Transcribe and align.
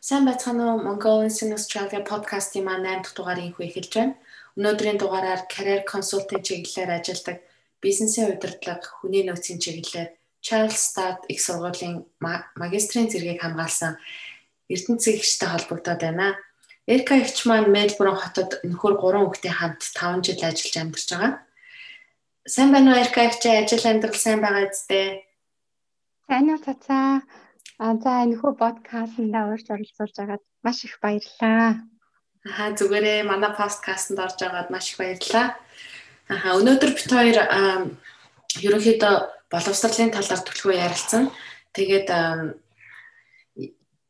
Сайн 0.00 0.24
байцгаана 0.28 0.76
уу? 0.76 0.84
Mongolian 0.84 1.52
Australia 1.56 2.00
podcast-ийн 2.04 2.64
маань 2.64 2.84
8 2.84 3.02
дахь 3.02 3.16
дугаарыг 3.16 3.56
эхэлж 3.56 3.92
байна. 3.96 4.14
Өнөөдрийн 4.56 4.98
дугаараар 5.00 5.48
career 5.48 5.82
consulting 5.88 6.42
чиглэлээр 6.44 7.00
ажилладаг 7.00 7.40
бизнесийн 7.80 8.36
удирдлага, 8.36 8.84
хүний 9.00 9.24
нөөцийн 9.24 9.58
чиглэлээр 9.58 10.10
Charles 10.44 10.76
Start 10.76 11.24
их 11.32 11.40
сургуулийн 11.40 12.04
магистрийн 12.60 13.08
зэргийг 13.08 13.40
хамгаалсан 13.40 13.96
эрдэнэцэгчтэй 14.68 15.48
холбогдоод 15.48 16.00
байна. 16.04 16.36
Эрка 16.86 17.16
ихч 17.16 17.48
маань 17.48 17.72
Мельбурн 17.72 18.14
хотод 18.20 18.60
нөхөр 18.68 18.94
3 19.00 19.24
хүүхдийн 19.26 19.56
хамт 19.58 19.82
5 19.96 20.22
жил 20.22 20.40
ажиллаж 20.44 20.76
амьдарч 20.76 21.08
байгаа. 21.10 21.32
Сайн 22.46 22.70
байна 22.70 22.92
уу 22.92 23.00
Эрка 23.00 23.20
ихч 23.26 23.42
ажил 23.48 23.84
амьдрал 23.90 24.14
сайн 24.14 24.40
байгаа 24.44 24.70
зү? 24.70 25.24
Сайн 26.28 26.46
уу 26.52 26.60
цацаа. 26.62 27.26
А 27.76 27.92
за 28.00 28.24
энэхүү 28.24 28.56
подкастнда 28.56 29.52
урьж 29.52 29.68
оролцуулж 29.68 30.16
байгаад 30.16 30.44
маш 30.64 30.78
их 30.88 30.96
баярлалаа. 31.04 31.84
Аа 32.48 32.72
зүгээрээ 32.72 33.28
манай 33.28 33.52
подкастт 33.52 34.16
орж 34.16 34.40
байгаад 34.40 34.72
маш 34.72 34.92
их 34.92 34.96
баярлалаа. 34.96 35.60
Аа 36.32 36.56
өнөөдөр 36.56 36.92
бит 36.96 37.10
хоёр 37.12 37.38
ерөнхийдөө 38.64 39.14
боловсролын 39.52 40.14
талаар 40.16 40.40
төлхөө 40.40 40.72
ярилцсан. 40.72 41.28
Тэгээд 41.76 42.08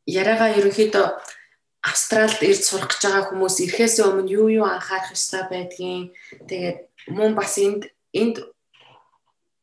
яриагаа 0.07 0.49
ерөнхийдөө 0.55 1.05
Австралид 1.87 2.39
ирж 2.43 2.63
сурах 2.67 2.87
гэж 2.91 3.03
байгаа 3.03 3.23
хүмүүс 3.31 3.55
ирэхээс 3.63 3.99
өмнө 4.03 4.31
юу 4.31 4.47
юу 4.47 4.65
анхаарах 4.67 5.11
ёстой 5.15 5.43
байдгийг 5.51 6.15
тэгээд 6.49 6.79
мөн 7.15 7.31
бас 7.35 7.55
энд 7.59 7.91
энд 8.11 8.35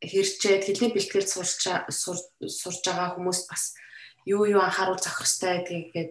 хэрчээд 0.00 0.62
хэлний 0.64 0.92
бэлтгэл 0.92 1.28
сурч 1.28 1.68
сурж 2.60 2.80
байгаа 2.86 3.16
хүмүүс 3.16 3.40
бас 3.50 3.76
юу 4.24 4.44
юу 4.46 4.60
анхааруул 4.60 5.00
зохих 5.00 5.26
хэрэгтэй 5.26 5.84
гэдгийг 5.92 6.10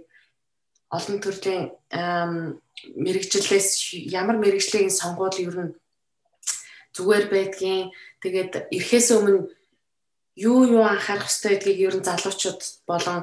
олон 0.89 1.17
төрлийн 1.23 1.63
мэрэгчлээс 3.05 3.69
ямар 4.13 4.37
мэрэгжлийн 4.39 4.89
сонгуул 4.89 5.37
ер 5.47 5.57
нь 5.65 5.73
зүгээр 6.95 7.25
байдгийн 7.33 7.89
тэгээд 8.21 8.69
эрхээс 8.75 9.07
өмнө 9.17 9.49
юу 10.37 10.59
юу 10.75 10.83
анхаарах 10.85 11.29
хэрэгтэй 11.29 11.53
гэдгийг 11.57 11.79
ер 11.87 11.95
нь 11.97 12.07
залуучууд 12.07 12.61
болон 12.89 13.19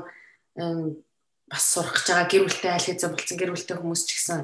бас 1.51 1.65
сурах 1.73 1.95
гэж 1.95 2.07
байгаа 2.11 2.31
гэр 2.31 2.45
бүлтэй 2.47 2.71
айл 2.75 2.87
хэзээ 2.87 3.11
болсон 3.11 3.37
гэр 3.39 3.53
бүлтэй 3.55 3.77
хүмүүс 3.79 4.03
ч 4.07 4.11
гэсэн 4.19 4.41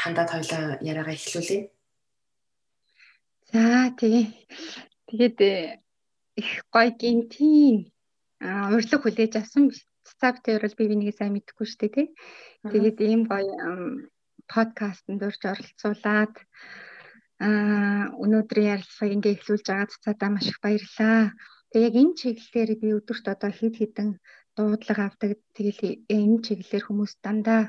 хандаад 0.00 0.30
хоёлаа 0.32 0.64
яриагаа 0.80 1.16
эхлүүлье. 1.16 1.68
За 3.52 3.92
тэгээ 3.96 4.24
Тэгээд 5.08 5.40
э, 5.40 5.80
их 6.36 6.68
гоё 6.68 6.92
гинтийн 6.92 7.88
урилга 8.40 8.96
хүлээж 9.02 9.32
авсан 9.36 9.64
цацагтай 10.06 10.58
бол 10.62 10.78
би 10.78 10.84
бинийг 10.88 11.16
сайн 11.16 11.34
мэдэхгүй 11.34 11.66
шүү 11.66 11.80
дээ 11.80 11.94
тий. 11.94 12.08
Тэгээд 12.72 12.98
ийм 13.02 13.22
гоё 13.26 13.54
подкастэнд 14.52 15.22
урьж 15.26 15.42
оролцуулаад 15.52 16.34
а 17.38 17.48
өнөөдрийн 18.24 18.72
ярилцлагыг 18.74 19.14
ингээ 19.14 19.34
эхлүүлж 19.36 19.66
байгаа 19.68 19.92
цацаадаа 19.92 20.30
маш 20.32 20.46
их 20.50 20.58
баярлалаа. 20.64 21.34
Тэгээ 21.70 21.86
яг 21.88 21.94
энэ 22.02 22.18
чиглэлээр 22.18 22.70
би 22.82 22.88
өдөрт 22.98 23.26
одоо 23.34 23.50
хэд 23.54 23.74
хэдэн 23.78 24.08
дуудлага 24.56 25.02
авдаг. 25.06 25.30
Тэгэл 25.54 25.82
энэ 26.16 26.42
чиглэлээр 26.46 26.84
хүмүүс 26.86 27.12
дандаа 27.22 27.62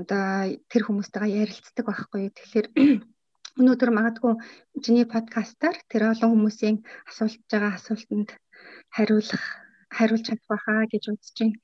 одоо 0.00 0.24
тэр 0.70 0.82
хүмүүстэйгээ 0.84 1.40
ярилцдаг 1.42 1.84
байхгүй. 1.88 2.22
Тэгэхээр 2.36 2.66
өнөөдөр 3.60 3.90
магадгүй 3.96 4.34
чиний 4.84 5.06
подкастаар 5.08 5.76
тэр 5.90 6.02
олон 6.12 6.30
хүмүүсийн 6.32 6.76
асуулж 7.08 7.40
байгаа 7.48 7.72
асуултанд 7.78 8.28
хариулах 8.94 9.44
хариулж 9.96 10.24
чадах 10.26 10.48
байхаа 10.48 10.82
гэж 10.92 11.04
үзэж 11.12 11.36
байна. 11.40 11.58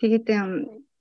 Тэгээд 0.00 0.26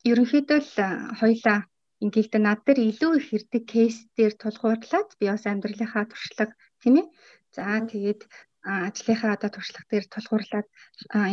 ерөнхийдөө 0.10 0.60
л 0.62 0.74
хоёлаа 1.20 1.60
ингээл 2.04 2.32
дэ 2.34 2.40
над 2.42 2.60
дээр 2.66 2.80
илүү 2.90 3.12
их 3.18 3.26
хэрдэг 3.30 3.64
кейс 3.74 3.98
дээр 4.18 4.34
тулгуурлаад 4.42 5.10
би 5.20 5.26
бас 5.30 5.46
амьдралынхаа 5.50 6.06
туршлага 6.10 6.54
тийм 6.82 6.96
ээ. 7.02 7.08
За 7.56 7.82
тэгээд 7.92 8.22
ажлынхаа 8.68 9.32
одоо 9.38 9.50
туршлага 9.54 9.90
дээр 9.90 10.06
тулгуурлаад 10.14 10.68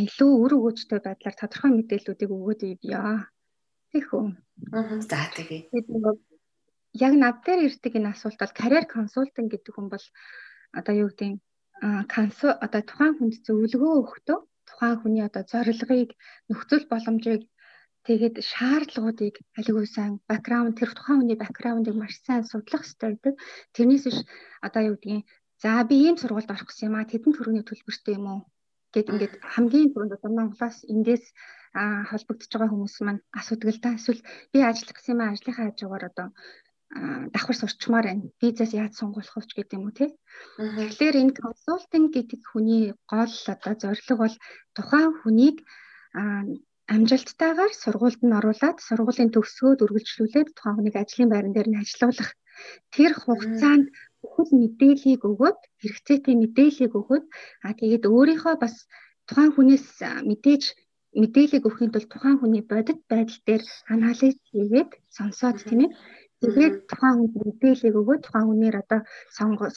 илүү 0.06 0.30
үр 0.42 0.52
өгөөжтэй 0.56 1.00
байдлаар 1.04 1.36
тодорхой 1.38 1.70
мэдээллүүдийг 1.74 2.30
өгөөд 2.36 2.60
ивья. 2.72 3.28
Тэхүү. 3.92 4.24
Аа 4.76 4.98
за 5.04 5.20
тэгээ 5.36 5.60
яг 7.06 7.12
над 7.18 7.36
дээр 7.44 7.60
ирдэг 7.68 7.92
энэ 7.98 8.12
асуулт 8.14 8.38
бол 8.38 8.54
карьер 8.60 8.86
консалтинг 8.86 9.50
гэдэг 9.50 9.72
хүн 9.74 9.88
бол 9.90 10.06
одоо 10.78 10.94
юу 10.94 11.10
гэдэг 11.10 11.42
консул 12.14 12.54
одоо 12.64 12.82
тухайн 12.86 13.14
хүнд 13.18 13.34
зөвлөгөө 13.46 13.92
өгөхдөө 14.00 14.38
тухайн 14.74 14.98
хүний 14.98 15.22
одоо 15.22 15.46
зорилгыг 15.46 16.10
нөхцөл 16.50 16.84
боломжийг 16.90 17.42
тэгээд 18.06 18.36
шаардлагуудыг 18.50 19.34
алигуу 19.58 19.86
сайн 19.86 20.12
бэкграунд 20.28 20.74
тэр 20.76 20.90
тухайн 20.92 21.18
хүний 21.22 21.38
бэкграундыг 21.38 21.94
маш 21.96 22.14
сайн 22.26 22.42
судлах 22.42 22.82
хэрэгтэй 22.82 23.10
гэдэг. 23.14 23.34
Тэрнээс 23.74 24.04
биш 24.06 24.18
одоо 24.66 24.82
юу 24.90 24.96
гэдгийг 24.98 25.24
за 25.62 25.70
би 25.88 25.96
ийм 26.04 26.16
сургуульд 26.18 26.52
орох 26.52 26.68
гэсэн 26.68 26.88
юм 26.88 26.96
а 26.98 27.08
тэдэн 27.08 27.32
төрөний 27.32 27.64
төлбөртэй 27.66 28.14
юм 28.18 28.26
уу 28.32 28.40
гэд 28.94 29.10
ингээд 29.12 29.34
хамгийн 29.52 29.90
түрүүнд 29.90 30.16
одоо 30.16 30.30
Монголоос 30.34 30.78
эндээс 30.92 31.24
холбогдож 32.10 32.50
байгаа 32.50 32.70
хүмүүс 32.70 32.96
маань 33.02 33.24
асуудаг 33.38 33.68
л 33.74 33.82
да. 33.82 33.96
Эсвэл 33.98 34.22
би 34.52 34.58
ажиллах 34.62 34.94
гэсэн 34.94 35.14
юм 35.14 35.22
ажлынхаа 35.24 35.66
хажуугаар 35.66 36.04
одоо 36.10 36.28
давхар 36.94 37.56
сурчмаар 37.58 38.06
байна. 38.06 38.30
Визээс 38.40 38.72
яаж 38.74 38.92
сонгуулах 38.96 39.34
вэ 39.34 39.42
гэдэг 39.50 39.76
юм 39.78 39.86
уу 39.90 39.94
тий. 39.98 40.10
Тэгэхээр 40.58 41.16
энэ 41.22 41.38
консалтинг 41.42 42.08
гэдэг 42.14 42.40
хүний 42.46 42.94
гол 43.10 43.34
одоо 43.54 43.74
зорилго 43.82 44.14
бол 44.22 44.36
тухайн 44.76 45.12
хүнийг 45.18 45.56
амжилттайгаар 46.94 47.72
сургуульд 47.82 48.20
нь 48.22 48.36
оруулаад 48.38 48.78
сургуулийн 48.86 49.34
төгсгөөд 49.34 49.82
үргэлжлүүлээд 49.84 50.48
тухайн 50.54 50.76
хүнийг 50.76 50.96
ажлын 51.02 51.32
байран 51.32 51.54
дээр 51.54 51.68
нь 51.70 51.80
ажилуулах. 51.82 52.30
Тэр 52.94 53.12
хугацаанд 53.18 53.86
бүхэл 54.22 54.52
мэдээллийг 54.62 55.22
өгөөд 55.30 55.58
хэрэгцээтэй 55.82 56.34
мэдээллийг 56.38 56.92
өгөөд 57.00 57.24
а 57.66 57.68
тэгээд 57.80 58.04
өөрийнхөө 58.06 58.54
бас 58.62 58.74
тухайн 59.26 59.50
хүнээс 59.54 59.86
мэдээж 60.30 60.62
мэдээллийг 61.22 61.66
өгөхийн 61.66 61.92
тулд 61.92 62.10
тухайн 62.10 62.38
хүний 62.38 62.62
бодит 62.70 63.00
байдал 63.10 63.40
дээр 63.46 63.62
анализ 63.94 64.36
хийгээд 64.50 64.90
сонсоод 65.16 65.56
тийм 65.66 65.80
ээ 65.86 65.90
Тэгээд 66.44 66.76
тухайн 66.90 67.16
хүнд 67.18 67.34
мэдээлэл 67.40 67.98
өгөөд 68.00 68.22
тухайн 68.24 68.46
хүнээр 68.48 68.76
одоо 68.82 69.00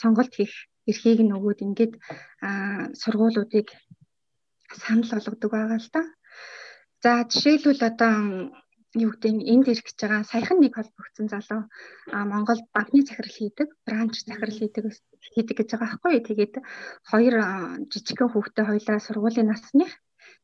сонголт 0.00 0.32
хийх 0.36 0.54
эрхийг 0.90 1.20
нь 1.24 1.34
өгөөд 1.36 1.64
ингээд 1.66 1.94
сургуулиудыг 3.00 3.68
санал 4.82 5.10
болгодог 5.12 5.50
байгаа 5.52 5.80
л 5.80 5.90
да. 5.94 6.02
За 7.02 7.10
жишээлбэл 7.30 7.82
одоо 7.90 8.14
юу 8.96 9.10
гэдэг 9.12 9.32
нь 9.32 9.46
энд 9.52 9.66
ирэх 9.68 9.84
гэж 9.84 9.96
байгаа 10.00 10.24
саяхан 10.32 10.58
нэг 10.60 10.72
холбогдсон 10.76 11.28
залуу 11.28 11.62
Монгол 12.32 12.60
банкны 12.74 13.00
захирал 13.04 13.36
хийдэг, 13.36 13.68
бранч 13.86 14.14
захирал 14.24 14.58
хийдэг 14.60 14.84
хийдэг 15.34 15.56
гэж 15.56 15.68
байгаа 15.72 15.88
байхгүй 15.88 16.12
юу. 16.16 16.26
Тэгээд 16.28 16.54
хоёр 17.10 17.34
жижигхэн 17.92 18.32
хүүхдээ 18.32 18.64
хоёлаа 18.68 18.98
сургуулийн 19.04 19.48
насных. 19.52 19.92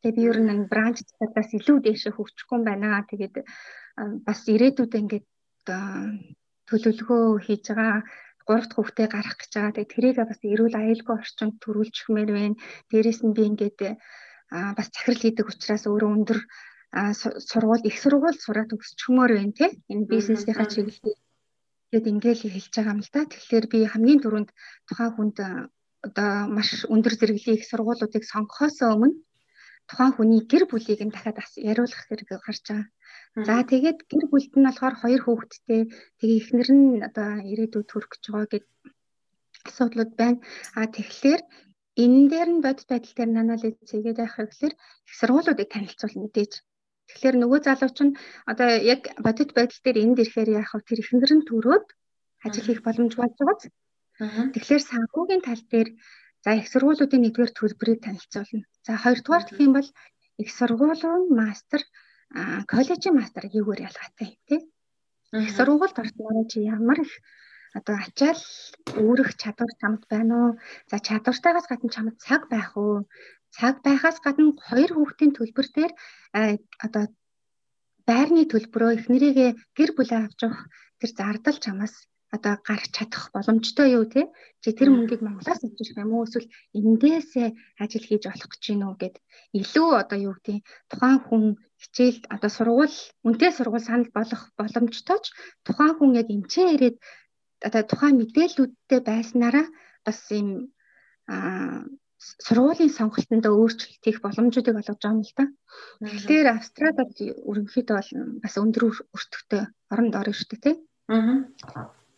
Тэгээд 0.00 0.16
би 0.16 0.22
ер 0.28 0.38
нь 0.44 0.68
бранч 0.72 0.96
захирлаас 1.02 1.50
илүү 1.56 1.76
дээш 1.82 2.02
хөгжихгүй 2.12 2.56
юм 2.58 2.64
байна. 2.68 3.08
Тэгээд 3.10 3.34
бас 4.26 4.40
ирээдүйдээ 4.54 5.02
ингээд 5.02 5.26
төлөвлөгөө 6.68 7.24
хийж 7.46 7.64
байгаа 7.70 8.02
гурав 8.46 8.66
дахь 8.68 8.76
хүүхдээ 8.76 9.08
гарах 9.08 9.36
гэж 9.40 9.50
байгаа. 9.54 9.74
Тэгээ 9.74 9.92
тэрийг 9.94 10.16
бас 10.20 10.40
эрүүл 10.44 10.76
аюулгүй 10.80 11.14
орчинд 11.16 11.54
төрүүлчихмээр 11.64 12.30
байна. 12.36 12.56
Дээрээс 12.90 13.20
нь 13.24 13.36
би 13.36 13.42
ингээд 13.48 13.80
бас 14.76 14.88
захирал 14.92 15.22
хийдэг 15.22 15.46
учраас 15.48 15.84
өөрөө 15.88 16.10
өндөр 16.16 16.40
сургууль 17.50 17.88
их 17.88 17.96
сургууль 17.98 18.38
сураад 18.44 18.68
төгсчихмөр 18.70 19.30
байна 19.34 19.52
тий. 19.58 19.70
Энэ 19.92 20.08
бизнесийнхаа 20.12 20.68
чиглэлээр 20.70 21.18
тэгээд 21.88 22.10
ингээл 22.12 22.42
хэлж 22.54 22.72
байгаа 22.76 22.94
юм 22.94 23.00
л 23.02 23.10
да. 23.14 23.20
Тэгэхээр 23.32 23.66
би 23.72 23.78
хамгийн 23.88 24.20
түрүүнд 24.22 24.50
тухайн 24.88 25.12
хүнд 25.16 25.36
одоо 26.06 26.30
маш 26.56 26.68
өндөр 26.94 27.14
зэрэглэлийн 27.16 27.58
их 27.58 27.68
сургуулиудыг 27.70 28.24
сонгохоос 28.28 28.78
өмнө 28.84 29.16
тухайн 29.88 30.12
хүний 30.14 30.42
гэр 30.44 30.64
бүлийг 30.68 31.00
нь 31.04 31.14
дахиад 31.14 31.40
яриулах 31.56 32.02
хэрэг 32.06 32.28
гарч 32.44 32.64
байгаа. 32.68 32.88
За 33.34 33.66
тэгээд 33.66 33.98
гэр 34.06 34.24
бүлд 34.30 34.52
нь 34.54 34.66
болохоор 34.66 34.94
хоёр 35.02 35.20
хүүхэдтэй 35.26 35.82
тэгээ 36.22 36.38
эхнэр 36.38 36.70
нь 36.78 37.02
одоо 37.08 37.30
ирээдүйд 37.50 37.86
төрөх 37.90 38.10
гэж 38.14 38.22
байгаа 38.30 38.48
гэд 38.54 38.66
асуудлууд 39.68 40.12
байна. 40.20 40.38
А 40.78 40.86
тэгэхээр 40.86 41.42
энэ 42.04 42.30
дээр 42.30 42.48
нь 42.54 42.64
бодит 42.64 42.88
байдал 42.90 43.14
дээр 43.16 43.30
анализ 43.42 43.74
хийгээд 43.90 44.18
байх 44.22 44.36
гэхээр 44.38 44.74
их 44.78 45.14
сургуулиудыг 45.18 45.68
танилцуул 45.70 46.14
мэдээж. 46.22 46.52
Тэгэхээр 47.08 47.36
нөгөө 47.42 47.60
залууч 47.66 47.98
нь 48.06 48.16
одоо 48.50 48.68
яг 48.94 49.02
бодит 49.26 49.50
байдал 49.58 49.80
дээр 49.82 49.98
энд 50.04 50.18
ирэхээр 50.22 50.50
яах 50.60 50.72
вэ? 50.74 50.86
Тэр 50.86 51.00
эхнэр 51.02 51.32
нь 51.34 51.46
төрөөд 51.48 51.86
ажил 52.46 52.66
хийх 52.70 52.82
боломж 52.86 53.12
болж 53.18 53.34
байгаа. 53.38 53.58
Тэгэхээр 54.54 54.82
санхүүгийн 54.90 55.42
тал 55.42 55.62
дээр 55.72 55.88
за 56.44 56.50
их 56.60 56.66
сургуулиудын 56.70 57.22
нэгдүгээр 57.24 57.52
төлбөрийг 57.58 58.00
танилцуулна. 58.02 58.62
За 58.86 58.92
хоёрдугаар 59.02 59.44
гэх 59.46 59.58
юм 59.66 59.72
бол 59.74 59.88
их 60.42 60.50
сургуулийн 60.58 61.24
мастер 61.40 61.82
коллежийн 62.72 63.14
мастер 63.18 63.44
юугаар 63.52 63.80
ялгаатай 63.88 64.30
тий. 64.48 64.60
Их 65.32 65.50
сургуульд 65.56 65.96
орсноор 66.02 66.46
чи 66.50 66.58
ямар 66.76 66.98
их 67.04 67.12
одоо 67.78 67.96
ачаал 67.98 68.40
өөрөх 69.02 69.30
чадвар 69.42 69.72
чамд 69.80 70.02
байна 70.12 70.34
уу? 70.42 70.50
За 70.90 70.96
чадвартайгаас 71.06 71.66
гадна 71.70 71.90
чамд 71.94 72.14
цаг 72.24 72.42
байх 72.52 72.70
уу? 72.76 73.06
Цаг 73.56 73.82
байхаас 73.86 74.18
гадна 74.24 74.54
хоёр 74.68 74.90
хүүхдийн 74.94 75.32
төлбөр 75.34 75.66
дээр 75.74 75.92
одоо 76.84 77.04
байрны 78.08 78.42
төлбөрөө 78.52 78.90
эхнэрийгээ 78.98 79.50
гэр 79.76 79.90
бүлээ 79.96 80.20
авч 80.22 80.40
явах 80.46 80.62
тэр 81.00 81.10
зардал 81.18 81.58
чамаас 81.64 81.94
одоо 82.34 82.54
гарч 82.68 82.90
чадах 82.96 83.24
боломжтой 83.34 83.88
юу 83.96 84.04
те 84.14 84.22
чи 84.62 84.68
тэр 84.78 84.88
мөнгийг 84.90 85.22
Монголоос 85.22 85.60
авч 85.62 85.78
ирэх 85.80 86.02
юм 86.02 86.12
уу 86.14 86.26
эсвэл 86.26 86.52
эндээсээ 86.78 87.48
ажил 87.82 88.04
хийж 88.06 88.22
болох 88.26 88.50
гэж 88.50 88.64
уу 88.74 88.94
гэд 89.02 89.16
илүү 89.60 89.88
одоо 90.02 90.18
юу 90.28 90.34
гэдэг 90.36 90.58
тухайн 90.90 91.18
хүн 91.26 91.44
хичээл 91.82 92.18
одоо 92.34 92.50
сургууль 92.56 92.98
үнтэй 93.26 93.50
сургууль 93.54 93.86
санал 93.86 94.10
болох 94.18 94.42
боломжтой 94.58 95.18
ч 95.24 95.26
тухайн 95.66 95.94
хүн 95.96 96.10
яг 96.20 96.28
эмчээ 96.34 96.66
ирээд 96.74 96.96
одоо 97.68 97.82
тухайн 97.90 98.18
мэдээллүүдтэй 98.18 99.00
байснараа 99.10 99.66
бас 100.06 100.18
юм 100.40 100.48
а 101.28 101.84
сургуулийн 102.46 102.92
сонголтонд 102.98 103.44
өөрчлөлт 103.46 104.02
хийх 104.04 104.18
боломжуудыг 104.24 104.76
олгож 104.76 105.00
байгаа 105.00 105.12
юм 105.12 105.22
л 105.28 105.34
да. 105.36 105.44
Тэгэхээр 106.00 106.48
Австралид 106.56 107.16
ерөнхийдөө 107.50 107.96
бол 107.96 108.10
бас 108.44 108.54
өндөр 108.62 108.84
өртөгтэй 109.16 109.62
оронд 109.92 110.14
орно 110.20 110.34
шүү 110.36 110.48
дээ 110.50 110.62
тий. 110.64 110.76
Аа. 111.12 111.44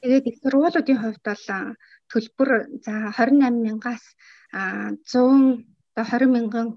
Тэгээд 0.07 0.27
их 0.31 0.39
сургуулиудын 0.39 0.99
хувьд 1.03 1.23
бол 1.27 1.45
төлбөр 2.15 2.51
за 2.87 3.11
28 3.11 3.59
мянгаас 3.67 4.05
100 4.55 5.67
до 5.99 6.03
20 6.07 6.31
мянган 6.31 6.69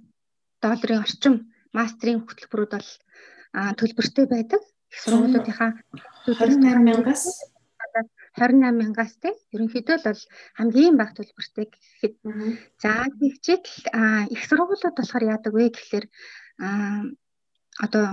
долларын 0.65 1.05
орчим 1.05 1.35
мастрын 1.77 2.25
хөтөлбөрүүд 2.25 2.73
бол 2.73 2.89
төлбөртэй 3.77 4.25
байдаг. 4.33 4.61
Их 4.89 4.97
сургуулиудынхаа 5.05 5.77
28 6.25 6.81
мянгаас 6.89 7.23
28 8.33 8.81
мянгаас 8.81 9.13
тийм 9.21 9.37
ерөнхийдөө 9.53 9.97
л 10.09 10.23
хамгийн 10.57 10.97
бага 10.97 11.21
төлбөртэй 11.21 11.69
гэхэд 11.69 12.15
за 12.81 12.91
тэгчээд 13.13 13.63
их 14.33 14.41
сургуулиуд 14.49 14.97
болохоор 14.97 15.29
яадаг 15.37 15.53
вэ 15.53 15.69
гэхэлэр 15.69 16.05
одоо 17.85 18.05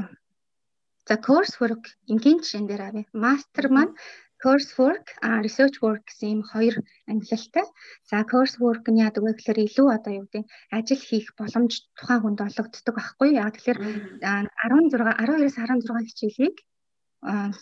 за 1.08 1.16
coursework 1.24 1.84
энгийн 2.12 2.44
жишээн 2.44 2.68
дээр 2.68 2.82
авъя. 2.84 3.04
Master 3.24 3.66
маань 3.72 3.96
coursework, 4.42 5.06
research 5.44 5.80
work 5.84 6.04
гэсэн 6.06 6.28
ийм 6.28 6.42
хоёр 6.44 6.74
ангиллалтай. 7.10 7.66
За 8.10 8.22
coursework 8.30 8.84
нь 8.88 9.02
яадаг 9.06 9.22
вэ 9.24 9.32
гэхээр 9.36 9.64
илүү 9.66 9.88
одоо 9.96 10.12
юу 10.20 10.26
гэдэг 10.28 10.44
ажил 10.76 11.02
хийх 11.08 11.28
боломж 11.38 11.72
тухайн 11.98 12.20
хүнд 12.22 12.40
олгогддог 12.46 12.94
байхгүй. 12.96 13.30
Яг 13.40 13.56
тэгэхээр 13.56 13.80
16 14.20 14.92
12-аас 14.92 15.56
16 15.56 16.08
хичээлийг 16.08 16.56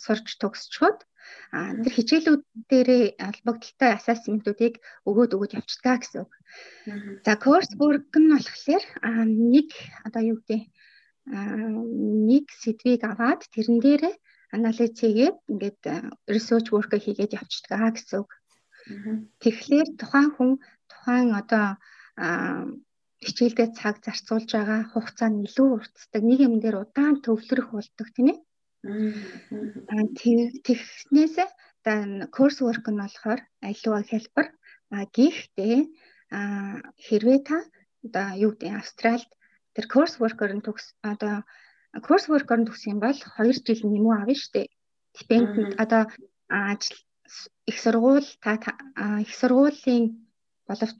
сурч 0.04 0.26
төгсчхөд 0.42 0.98
тэр 1.82 1.92
хичээлүүд 1.94 2.42
дээрээ 2.68 3.04
албагдaltaй 3.28 3.90
ассessment-уудыг 3.94 4.74
өгөөд 5.08 5.34
өгөөд 5.34 5.56
явцдаг 5.58 6.02
гэсэн 6.02 6.26
үг. 6.26 6.32
За 7.24 7.32
coursework 7.40 8.12
нь 8.18 8.34
болохоор 8.34 8.84
нэг 9.54 9.70
одоо 10.04 10.22
юу 10.34 10.38
гэдэг 10.42 10.62
нэг 12.28 12.46
сэдвийг 12.60 13.02
аваад 13.08 13.40
тэрэн 13.54 13.78
дээрээ 13.80 14.14
анализ 14.56 14.92
хийгээд 15.00 15.36
ингээд 15.52 15.80
research 16.34 16.68
work 16.74 16.92
хийгээд 17.04 17.36
явцдаг 17.38 17.94
гэсэн 17.94 18.18
үг. 18.22 18.30
Тэгэхээр 19.42 19.88
тухайн 20.00 20.30
хүн 20.36 20.50
тухайн 20.90 21.28
одоо 21.40 21.66
хичээлдээ 23.24 23.68
цаг 23.78 23.94
зарцуулж 24.04 24.50
байгаа 24.52 24.80
хугацаа 24.92 25.28
нь 25.32 25.44
илүү 25.46 25.68
уртдаг. 25.76 26.22
Нэг 26.28 26.40
юм 26.46 26.54
дээр 26.60 26.76
удаан 26.84 27.16
төвлөрөх 27.24 27.68
болдог 27.72 28.08
тийм 28.12 28.28
ээ. 28.32 28.38
Тэгснээс 30.66 31.36
course 32.36 32.60
work 32.66 32.84
нь 32.88 33.00
болохоор 33.00 33.40
аливаа 33.68 34.02
хэлбэр 34.10 34.48
гэхдээ 35.16 35.76
хэрвээ 37.06 37.38
та 37.48 37.58
одоо 38.04 38.26
юу 38.44 38.52
гэдэг 38.52 38.72
Австральд 38.80 39.30
тэр 39.74 39.86
course 39.92 40.16
worker 40.22 40.50
нь 40.52 40.64
төгс 40.66 40.86
одоо 41.12 41.36
course 42.02 42.26
worker 42.32 42.58
нь 42.58 42.66
төгсөх 42.66 42.90
юм 42.94 43.00
бол 43.00 43.14
2 43.14 43.62
жил 43.66 43.90
нэмүү 43.90 44.12
авна 44.16 44.34
шүү 44.34 44.52
дээ. 44.54 44.68
Dependent 45.18 45.72
одоо 45.78 46.02
ажил 46.48 46.98
их 47.70 47.78
сургууль 47.84 48.28
та 48.42 48.58
их 49.24 49.32
сургуулийн 49.40 50.04
болов 50.68 50.90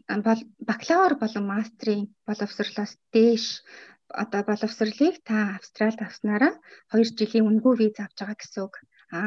бакалавр 0.68 1.14
болон 1.22 1.44
мастрын 1.52 2.02
боловсрлоос 2.26 2.92
дээш 3.14 3.44
одоо 4.08 4.42
боловсрлыг 4.50 5.14
та 5.28 5.36
Австралид 5.58 6.00
авснараа 6.02 6.52
2 6.92 7.18
жилийн 7.18 7.48
үнэгүй 7.48 7.74
виз 7.80 7.96
авч 7.98 8.18
байгаа 8.20 8.38
гэсэн 8.40 8.62
үг. 8.66 8.74
А 9.16 9.18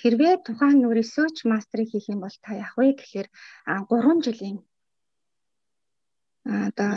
хэрвээ 0.00 0.34
тухайн 0.46 0.78
нөө 0.80 0.92
research 1.00 1.40
master 1.50 1.80
хийх 1.86 2.06
юм 2.12 2.20
бол 2.24 2.36
та 2.44 2.50
яах 2.64 2.74
вэ 2.76 2.86
гэхээр 3.00 3.28
3 3.66 4.26
жилийн 4.26 4.58
одоо 6.68 6.92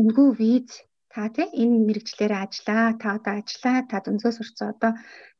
үнэгүй 0.00 0.28
виз 0.40 0.68
та 1.12 1.22
тий 1.34 1.48
энэ 1.62 1.76
мэрэгчлэрээ 1.86 2.40
ажиллаа 2.44 2.86
та 3.02 3.08
одоо 3.18 3.34
ажиллаа 3.40 3.78
та 3.90 3.96
дүнзөө 4.04 4.32
сурцсан 4.34 4.68
одоо 4.74 4.92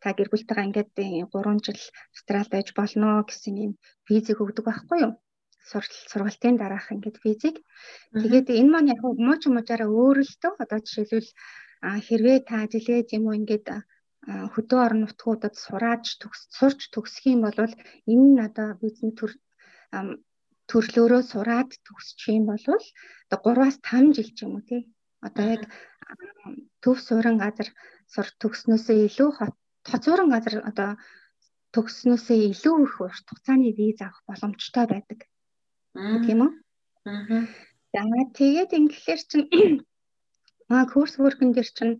та 0.03 0.09
гэр 0.17 0.29
бүлтэйгээ 0.31 0.67
ингээд 0.69 0.91
3 0.97 1.67
жил 1.67 1.83
Австралид 2.13 2.51
байж 2.53 2.69
болно 2.79 3.09
гэсэн 3.29 3.55
юм 3.67 3.73
визийг 4.09 4.39
өгдөг 4.45 4.65
байхгүй 4.69 4.99
юу? 5.07 5.13
сургалтын 6.11 6.57
дараах 6.59 6.87
ингээд 6.95 7.17
физик. 7.25 7.57
Тэгээд 8.23 8.49
энэ 8.61 8.71
маань 8.73 8.93
яг 8.95 9.01
муу 9.27 9.37
ч 9.41 9.43
муужаараа 9.49 9.89
өөр 9.89 10.19
л 10.29 10.35
төө 10.43 10.53
одоо 10.65 10.79
жишээлбэл 10.83 11.31
хэрвээ 12.07 12.39
та 12.49 12.55
ажиллаад 12.65 13.09
юм 13.17 13.25
уу 13.27 13.39
ингээд 13.41 13.67
хөдөө 14.55 14.79
орон 14.87 15.01
нутгуудад 15.03 15.55
сураад 15.65 16.03
сурч 16.59 16.81
төгсөх 16.95 17.25
юм 17.35 17.41
бол 17.45 17.59
энэ 18.13 18.27
нь 18.33 18.45
одоо 18.49 18.69
бизнес 18.83 19.15
төр 19.19 19.33
төрлөөрөө 20.71 21.23
сураад 21.33 21.71
төгсчих 21.87 22.29
юм 22.39 22.45
бол 22.51 22.65
одоо 23.33 23.39
3-аас 23.47 23.77
5 23.83 24.17
жил 24.17 24.31
ч 24.37 24.39
юм 24.45 24.53
уу 24.57 24.65
тий. 24.71 24.83
Одоо 25.27 25.45
яг 25.55 25.63
төв 26.83 26.97
суурин 27.01 27.39
газар 27.43 27.69
сур 28.13 28.27
төгснөөсөө 28.43 28.97
илүү 29.09 29.31
хоцуурин 29.91 30.33
газар 30.35 30.55
одоо 30.71 30.91
төгснөөсөө 31.75 32.39
илүү 32.51 32.77
их 32.87 32.95
урт 33.05 33.27
хугацааны 33.29 33.71
виз 33.79 34.03
авах 34.03 34.21
боломжтой 34.29 34.87
байдаг 34.91 35.21
тийм 36.27 36.41
үү? 36.45 36.51
Аа. 37.09 37.47
За 37.93 38.03
тэгээд 38.41 38.71
ингээхээр 38.79 39.21
чин 39.31 39.43
аа 40.73 40.85
курс 40.93 41.15
work-ын 41.23 41.53
дээр 41.53 41.69
чин 41.77 41.91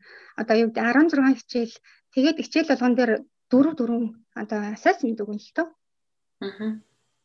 одоо 0.41 0.57
юу 0.63 0.69
гэдэг 0.73 0.85
16 1.15 1.39
хичээл 1.41 1.75
тэгээд 2.15 2.37
хичээл 2.45 2.71
болгон 2.73 2.95
дээр 2.97 3.13
4 3.53 3.77
4 3.77 4.41
одоо 4.43 4.61
assessment 4.77 5.23
өгнө 5.23 5.41
л 5.41 5.53
тоо. 5.57 5.69
Аа. 6.45 6.81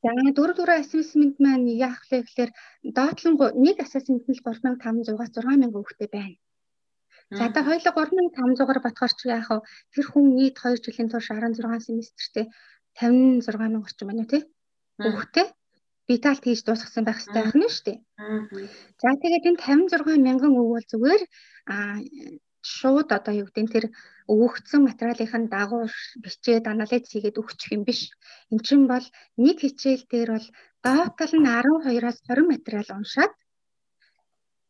За 0.08 0.14
4 0.16 0.34
4 0.56 0.82
assessment 0.84 1.36
маань 1.44 1.68
яах 1.88 2.00
вэ 2.10 2.18
гэхээр 2.24 2.52
доотлон 2.98 3.36
нэг 3.66 3.76
assessment 3.86 4.24
нь 4.30 4.40
3500-аас 4.40 5.32
6000 5.36 5.76
хүүхдэд 5.76 6.12
байна. 6.16 6.38
За 7.40 7.46
та 7.52 7.60
хоёулаа 7.68 7.94
3500-аар 7.98 8.80
батгаар 8.86 9.14
чи 9.20 9.26
яах 9.38 9.50
вэ? 9.52 9.68
Тэр 9.92 10.06
хүн 10.08 10.26
нийт 10.38 10.56
2 10.64 10.80
жилийн 10.86 11.12
турш 11.12 11.28
16 11.28 11.88
семестртэй 11.88 12.46
56 12.96 13.60
мянга 13.60 13.84
орчим 13.84 14.08
байна 14.08 14.26
тий. 14.32 14.44
Хүүхдэд 15.04 15.50
виталт 16.08 16.44
хийж 16.44 16.60
дуусгасан 16.64 17.04
байх 17.04 17.20
хэрэгтэй 17.20 17.44
байх 17.44 17.56
нь 17.60 17.68
шүү 17.68 17.86
дээ. 17.88 17.98
За 19.02 19.10
тэгээд 19.22 19.48
энэ 19.50 19.60
56 19.92 20.24
мянган 20.24 20.54
үг 20.56 20.70
бол 20.72 20.88
зүгээр 20.92 21.24
а 21.74 21.76
шууд 22.76 23.10
одоо 23.18 23.34
юу 23.42 23.48
гэдэг 23.48 23.68
тэр 23.76 23.86
өгөгдсөн 24.34 24.82
материалын 24.90 25.46
дагуу 25.56 25.84
бичээд 26.24 26.66
анализ 26.74 27.04
хийгээд 27.08 27.40
өгчих 27.42 27.72
юм 27.76 27.84
биш. 27.88 28.02
Эн 28.52 28.60
чинь 28.68 28.86
бол 28.92 29.06
нэг 29.44 29.58
хичээл 29.64 30.04
дээр 30.12 30.30
бол 30.36 30.48
доотал 30.86 31.34
нь 31.40 31.48
12-аас 31.48 32.18
20 32.28 32.52
материал 32.54 32.90
уншаад 32.98 33.34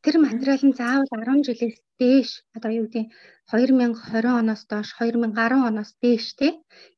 тэр 0.04 0.16
материал 0.24 0.62
нь 0.68 0.78
заавал 0.80 1.10
10 1.12 1.48
жилээс 1.48 1.78
дээш 2.00 2.32
одоо 2.56 2.72
юу 2.80 2.88
гэдэг 2.88 3.06
2020 3.52 4.42
оноос 4.42 4.62
доош 4.72 4.90
2010 5.00 5.68
оноос 5.70 5.92
дээш 6.04 6.26
тий 6.40 6.54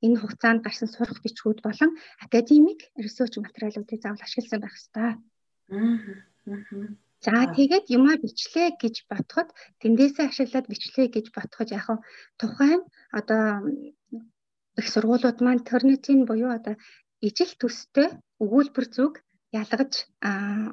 энэ 0.05 0.19
хугацаанд 0.19 0.63
гарсан 0.65 0.89
сурах 0.91 1.19
бичгүүд 1.23 1.59
болон 1.65 1.91
академик 2.25 2.79
ресерч 3.03 3.33
материалуудыг 3.39 3.99
заавал 4.01 4.25
ашигласан 4.25 4.59
байх 4.61 4.75
ёстой. 4.79 5.11
За 7.25 7.31
тэгээд 7.57 7.85
юмаа 7.97 8.15
бичлээ 8.23 8.79
гэж 8.81 8.95
ботход 9.11 9.47
тэндээсээ 9.81 10.25
ашиглаад 10.31 10.65
бичлээ 10.71 11.07
гэж 11.15 11.25
ботход 11.35 11.67
яг 11.79 11.87
тухайн 12.39 12.81
одоо 13.19 13.43
их 14.79 14.87
сургуулиуд 14.93 15.37
маань 15.43 15.67
Turnitin 15.67 16.19
буюу 16.29 16.51
одоо 16.57 16.75
ижил 17.27 17.51
төстэй 17.61 18.07
өгүүлбэр 18.43 18.87
зүг 18.95 19.13
ялгаж 19.61 19.93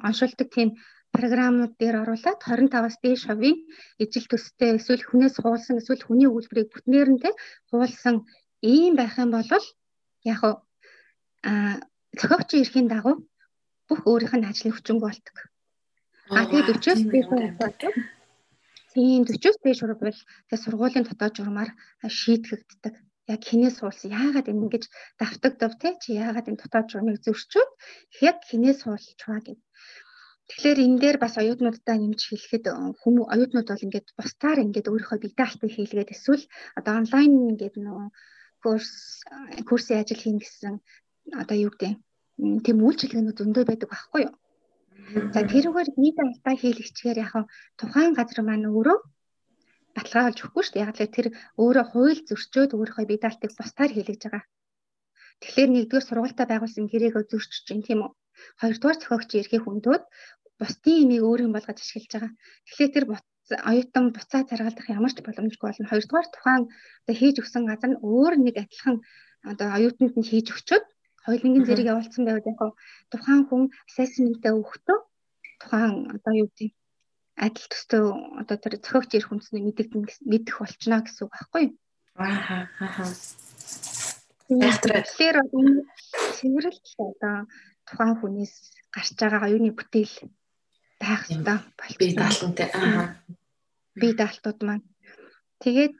оншилдог 0.07 0.47
тийм 0.55 0.69
програмууд 1.15 1.73
дээр 1.81 1.95
оруулаад 2.03 2.39
25-аас 2.39 2.97
дээш 3.03 3.23
хувийн 3.27 3.57
ижил 4.03 4.27
төстэй 4.31 4.71
эсвэл 4.79 5.03
хүнээс 5.07 5.35
хуулсан 5.43 5.79
эсвэл 5.79 6.07
хүний 6.07 6.29
үйлбэрийг 6.31 6.69
бүтнээр 6.71 7.09
нь 7.11 7.21
хуулсан 7.69 8.15
ийм 8.61 8.93
байх 8.95 9.13
юм 9.23 9.29
бол 9.35 9.49
яг 10.33 10.41
а 10.47 10.51
зохиогчийн 12.19 12.63
эрхийн 12.63 12.87
дагуу 12.93 13.15
бүх 13.87 14.01
өөрийнх 14.09 14.35
нь 14.37 14.49
ажлын 14.49 14.73
хүчин 14.73 14.97
болдог. 15.03 15.35
А 16.29 16.43
тэгээд 16.49 16.67
40-оос 16.83 17.01
дээш 17.07 17.27
Тийм 18.93 19.23
40-оос 19.29 19.57
дээш 19.63 19.79
хувь 19.79 20.01
бол 20.01 20.19
тэгээд 20.47 20.63
сургуулийн 20.63 21.05
дотоод 21.07 21.33
журмаар 21.37 21.69
шийтгэгддэг. 22.03 22.95
Яг 23.33 23.41
хинээс 23.47 23.75
суулсан. 23.79 24.11
Яагаад 24.11 24.47
ингэж 24.51 24.83
давтагдав 25.19 25.73
те 25.81 25.89
чи 26.01 26.09
яагаад 26.19 26.49
энэ 26.49 26.61
дотоод 26.63 26.87
журмыг 26.91 27.17
зөрчөөд 27.23 27.71
яг 28.29 28.37
хинээс 28.49 28.79
суулчваа 28.83 29.39
гэв. 29.45 29.59
Тэгэхээр 30.47 30.79
энэ 30.85 30.99
дээр 31.03 31.17
бас 31.19 31.35
оюутнуудаа 31.39 31.95
нэмж 31.99 32.21
хэлэхэд 32.27 32.65
хүмүүс 33.01 33.27
оюутнууд 33.35 33.67
бол 33.67 33.85
ингээд 33.85 34.07
бусдаар 34.15 34.63
ингээд 34.63 34.89
өөрийнхөө 34.91 35.19
бие 35.19 35.35
даалтыг 35.35 35.71
хийлгээд 35.75 36.13
эсвэл 36.15 36.43
одоо 36.79 36.93
онлайн 37.03 37.31
ингээд 37.51 37.75
нөө 37.83 38.03
курс 38.63 39.23
курсын 39.67 39.99
ажил 39.99 40.23
хийн 40.23 40.39
гэсэн 40.39 40.75
одоо 41.41 41.57
юу 41.67 41.71
гэдэг 41.75 41.99
тийм 42.63 42.77
үйлчилгээнүүд 42.79 43.39
зөндөө 43.39 43.63
байдаг 43.67 43.89
байхгүй 43.91 44.21
юу? 44.27 44.33
За 45.07 45.41
тэрүүгээр 45.51 45.89
бие 45.95 46.11
даалтаа 46.19 46.55
хийлэгчээр 46.59 47.17
яг 47.25 47.33
тухайн 47.79 48.11
газар 48.17 48.39
маань 48.43 48.67
өөрөө 48.67 48.97
баталгаажуулж 49.95 50.39
өгөхгүй 50.43 50.63
шүү 50.63 50.73
дээ. 50.75 50.83
Яг 50.83 50.97
л 50.99 51.15
тэр 51.15 51.27
өөрөө 51.61 51.85
хууль 51.91 52.21
зөрчөөд 52.27 52.71
өөрийнхөө 52.75 53.05
бие 53.07 53.23
даалтыг 53.23 53.51
бусдаар 53.55 53.91
хийлгэж 53.93 54.21
байгаа. 54.27 54.43
Тэгэхээр 55.41 55.69
нэгдүгээр 55.71 56.07
сургуультаа 56.07 56.47
байгуулсан 56.49 56.85
гэрээгөө 56.91 57.23
зөрчиж 57.31 57.63
чинь 57.67 57.85
тийм 57.87 57.99
үү? 58.03 58.11
Хоёрдугаар 58.61 58.97
зохиогч 58.99 59.31
эрхийг 59.37 59.63
хүндөөд 59.63 60.03
бусдын 60.59 61.01
имийг 61.03 61.23
өөрийн 61.29 61.53
болгож 61.53 61.77
ашиглаж 61.79 62.11
байгаа. 62.13 62.31
Тэгэхээр 62.65 62.91
тэр 62.93 63.05
оюутан 63.71 64.05
буцаа 64.11 64.41
заргалдах 64.49 64.87
ямар 64.91 65.13
ч 65.15 65.23
боломжгүй 65.23 65.67
болно. 65.71 65.91
Хоёрдугаар 65.91 66.27
тухайн 66.33 66.63
одоо 67.05 67.15
хийж 67.15 67.35
өгсөн 67.41 67.63
газар 67.69 67.89
нь 67.95 68.01
өөр 68.03 68.33
нэг 68.43 68.55
адилхан 68.59 68.95
одоо 69.51 69.67
оюутанд 69.77 70.13
нь 70.19 70.29
хийж 70.29 70.51
өгчөөд 70.51 70.85
хоёулангийн 71.27 71.67
зэрэг 71.67 71.91
явуулсан 71.91 72.23
байвал 72.23 72.47
яг 72.47 72.59
тухайн 73.11 73.43
хүн 73.45 73.63
assessment-аа 73.89 74.55
өгөхдөө 74.55 74.99
тухайн 75.61 75.93
одоо 76.15 76.33
юу 76.41 76.47
гэдэг 76.49 76.71
адил 77.45 77.67
төстэй 77.69 78.01
одоо 78.41 78.57
тэр 78.57 78.73
зохиогч 78.81 79.11
ирэх 79.13 79.29
хүнсний 79.29 79.61
мэдэгдэн 79.61 80.01
мэдэх 80.31 80.55
болчихно 80.57 81.03
гэсэн 81.05 81.23
үг 81.27 81.33
байхгүй 81.35 81.61
юу? 81.67 81.75
Аа 82.17 82.65
аа. 82.81 83.11
Тэгэхээр 84.47 85.37
энэ 85.53 85.75
цэвэрлэл 86.39 86.97
одоо 87.11 87.35
тухайн 87.85 88.15
хүнээс 88.17 88.53
гарч 88.95 89.09
байгаа 89.19 89.45
оюуны 89.47 89.71
бүтээл 89.75 90.15
байх 90.97 91.21
ёстой 91.29 91.59
болчих. 91.77 91.99
Би 92.01 92.07
даалтантай. 92.17 92.67
Аа. 92.73 93.21
Би 93.99 94.07
даалтууд 94.17 94.59
маань. 94.65 94.85
Тэгээд 95.61 95.99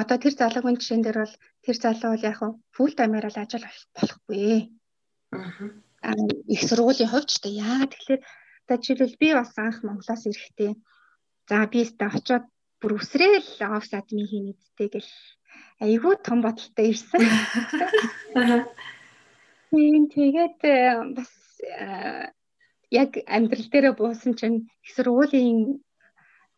одоо 0.00 0.16
тэр 0.18 0.34
залуугийн 0.38 0.78
жишээн 0.78 1.02
дээр 1.04 1.18
бол 1.22 1.34
тэр 1.64 1.76
залуу 1.76 2.12
бол 2.14 2.28
яг 2.30 2.38
фул 2.74 2.92
таймаар 2.96 3.28
л 3.28 3.42
ажил 3.42 3.64
болохгүй. 3.96 4.70
Аа. 5.32 5.70
Их 6.48 6.60
сургуулийн 6.64 7.10
хувьд 7.10 7.28
ч 7.28 7.44
яагаад 7.44 7.92
тэгэхээр 7.92 8.22
одоо 8.64 8.76
жишээлбэл 8.80 9.20
би 9.20 9.28
бас 9.34 9.52
анх 9.58 9.82
Монголоос 9.84 10.22
ирэхдээ 10.30 10.72
за 11.48 11.66
би 11.72 11.78
өстө 11.84 12.04
очиод 12.08 12.44
бүр 12.80 12.92
үсрээл 12.96 13.50
офс 13.76 13.92
админ 13.92 14.26
хийнэ 14.30 14.52
гэдтэй 14.56 14.88
гэл 14.94 15.12
айгүй 15.84 16.14
том 16.24 16.38
бодолтой 16.40 16.86
ирсэн. 16.92 17.20
Тийм 19.70 20.02
тэгээд 20.14 20.58
бас 21.16 21.32
яг 22.90 23.10
амьдрал 23.26 23.68
дээрээ 23.70 23.94
буусан 23.98 24.32
чинь 24.38 24.58
их 24.84 24.90
сургуулийн 24.96 25.82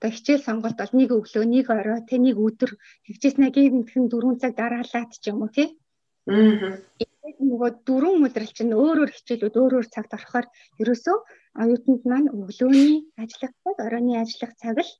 одоо 0.02 0.10
хичээл 0.10 0.42
сонголт 0.42 0.74
бол 0.82 0.92
нэг 0.98 1.10
өглөө, 1.14 1.44
нэг 1.46 1.70
орой, 1.70 2.02
тэ 2.02 2.18
нэг 2.18 2.34
өдөр 2.34 2.74
хичээснэ 3.06 3.54
гинтхэн 3.54 4.10
4 4.10 4.42
цаг 4.42 4.52
дараалаад 4.58 5.14
ч 5.14 5.30
юм 5.30 5.46
уу 5.46 5.50
тий. 5.54 5.78
Аа. 6.26 6.74
Нөгөө 7.38 7.86
дөрвөн 7.86 8.26
өдрөл 8.26 8.50
чинь 8.50 8.74
өөр 8.74 9.06
өөр 9.06 9.10
хичээлүүд 9.14 9.54
өөр 9.54 9.72
өөр 9.78 9.86
цагт 9.94 10.10
орохоор 10.18 10.46
ерөөсөө 10.82 11.16
оюутанд 11.62 12.02
маань 12.02 12.34
өглөөний 12.34 13.14
ажиллах 13.14 13.54
цаг, 13.62 13.76
оройны 13.78 14.18
ажиллах 14.18 14.52
цаг 14.58 14.76
л 14.82 14.90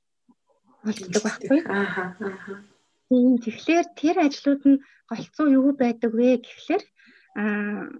болдог 0.87 1.21
байхгүй. 1.27 1.59
Аа. 1.67 2.15
Аа. 2.23 2.63
Тийм 3.11 3.43
тэгэхээр 3.43 3.87
тэр 3.99 4.15
ажлууд 4.23 4.63
нь 4.71 4.81
голцоо 5.11 5.47
юу 5.51 5.75
байдаг 5.75 6.15
вэ 6.15 6.39
гэхлээр 6.39 6.83
аа 7.43 7.91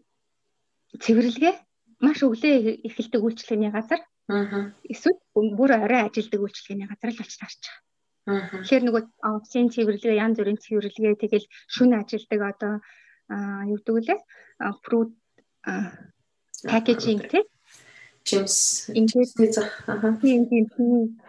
цэвэрлэгээ 1.03 1.55
маш 1.99 2.23
өглөө 2.23 2.87
эхэлдэг 2.87 3.21
үйлчлэгээний 3.23 3.75
газар. 3.75 3.99
Аа. 4.31 4.71
Эсвэл 4.87 5.19
бүр 5.33 5.71
орой 5.75 6.01
ажилдаг 6.07 6.39
үйлчлэгээний 6.39 6.87
газар 6.87 7.11
л 7.11 7.19
болж 7.19 7.33
таарч 7.35 7.61
байгаа. 7.63 7.81
Аа. 8.23 8.63
Тэгэхээр 8.63 8.83
нөгөө 8.87 9.03
офисын 9.19 9.67
цэвэрлэгээ, 9.73 10.21
янз 10.23 10.37
бүрийн 10.39 10.63
цэвэрлэгээ 10.63 11.15
тэгэл 11.19 11.47
шүн 11.73 11.91
ажилдаг 11.99 12.41
одоо 12.51 12.73
юу 13.67 13.79
гэдэг 13.83 14.07
лээ? 14.07 14.19
Фрут 14.83 15.11
пакэжинг 16.63 17.23
тий. 17.27 17.43
Чимс 18.23 18.87
ингээд 18.95 19.55
аа. 19.59 20.15
Тийм 20.23 20.47
тийм. 20.47 21.19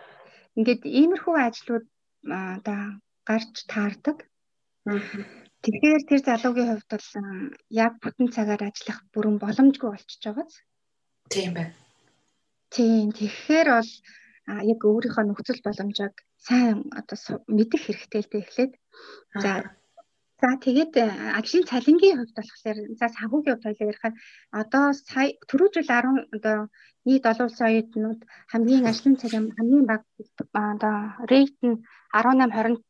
Ингээд 0.55 0.83
иймэрхүү 0.87 1.35
ажлууд 1.35 1.87
одоо 2.23 3.03
гарч 3.27 3.67
таардаг. 3.67 4.23
Аа 4.87 5.03
Тэгэхээр 5.65 6.03
тэр 6.05 6.21
залуугийн 6.29 6.69
хувьд 6.77 6.91
бол 6.93 7.09
яг 7.73 7.97
бүтэн 8.05 8.29
цагаар 8.37 8.69
ажиллах 8.69 9.01
бүрэн 9.17 9.41
боломжгүй 9.41 9.91
болчихж 9.97 10.23
байгааз. 10.29 10.55
Тийм 11.33 11.57
байна. 11.57 11.73
Тийм. 12.75 13.09
Тэгэхээр 13.17 13.69
бол 13.77 13.93
яг 14.73 14.81
өөрийнхөө 14.85 15.25
нөхцөл 15.27 15.65
боломжийг 15.65 16.15
сайн 16.47 16.91
одоо 16.99 17.17
мэдэх 17.57 17.81
хэрэгтэй 17.87 18.21
л 18.23 18.31
дээ 18.31 18.43
эхлээд. 18.45 18.73
За 19.43 19.53
За 20.43 20.51
тэгээд 20.67 20.93
ажлын 21.39 21.65
цалингийн 21.71 22.19
хувьд 22.19 22.37
болохоор 22.37 22.79
за 23.01 23.07
санхүүгийн 23.17 23.55
хувьд 23.55 23.65
хоёлаа 23.65 23.89
ярихаар 23.91 24.15
одоо 24.61 24.85
сая 25.09 25.31
түрүү 25.49 25.69
жил 25.75 25.89
10 25.89 26.37
одоо 26.37 26.57
нийт 27.07 27.25
олон 27.31 27.47
улсын 27.49 27.69
оюутнууд 27.71 28.21
хамгийн 28.53 28.85
ажлын 28.91 29.17
цалин 29.23 29.47
хамгийн 29.57 29.87
бага 29.89 30.05
одоо 30.75 30.97
рейт 31.33 31.57
нь 31.69 31.81
18 32.13 32.51
20 32.51 32.83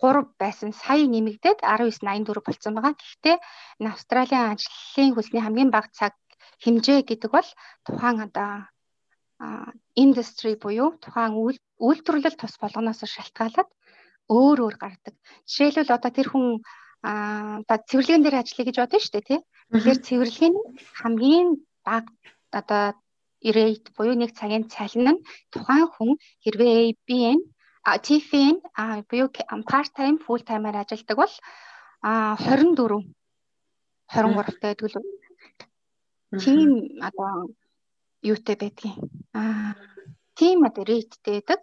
3 0.00 0.42
байсан 0.42 0.70
сая 0.82 1.04
нэмэгдээд 1.14 1.58
1984 1.60 2.46
болсон 2.46 2.72
байгаа. 2.74 2.94
Гэхдээ 2.96 3.36
энэ 3.80 3.92
Австралийн 3.92 4.44
ажлын 4.54 5.10
хөлний 5.14 5.42
хамгийн 5.44 5.70
бага 5.74 5.90
цаг 5.98 6.14
хэмжээ 6.64 7.00
гэдэг 7.08 7.30
бол 7.36 7.48
тухайн 7.84 8.16
одоо 8.26 8.50
индастри 9.94 10.54
буюу 10.56 10.96
тухайн 11.02 11.34
үйлдвэрлэл 11.78 12.36
тус 12.38 12.54
болгоноос 12.62 13.02
шалтгаалаад 13.04 13.68
өөр 14.28 14.58
өөр 14.64 14.76
гардаг. 14.78 15.14
Жишээлбэл 15.48 15.96
одоо 15.96 16.10
тэр 16.14 16.28
хүн 16.30 16.46
одоо 17.04 17.78
цэвэрлэгэн 17.88 18.22
дээр 18.24 18.40
ажиллая 18.40 18.66
гэж 18.66 18.76
бодсон 18.80 19.00
шүү 19.02 19.12
дээ 19.14 19.28
тий. 19.28 19.40
Тэгэхээр 19.72 19.98
цэвэрлэгийн 20.06 20.56
хамгийн 20.98 21.48
бага 21.84 22.08
одоо 22.54 22.84
rate 23.44 23.88
буюу 23.96 24.16
нэг 24.16 24.32
цагийн 24.38 24.64
цалин 24.72 25.20
нь 25.20 25.24
тухайн 25.52 25.86
хүн 25.92 26.10
хэрвээ 26.42 26.72
ABN 26.88 27.38
TFN 27.84 28.56
буюу 29.08 29.28
part 29.68 29.90
time 29.92 30.16
full 30.24 30.40
time-аар 30.48 30.80
ажилладаг 30.80 31.16
бол 31.20 31.34
24 32.00 33.04
23 34.08 34.60
таа 34.60 34.72
гэдэг 34.72 34.88
л 34.88 34.96
тийм 36.40 36.68
одоо 37.04 37.52
юутай 38.32 38.56
байдгийг 38.58 38.96
аа 39.38 39.76
тийм 40.38 40.58
одоо 40.68 40.84
рейттэй 40.84 41.40
байдаг. 41.40 41.60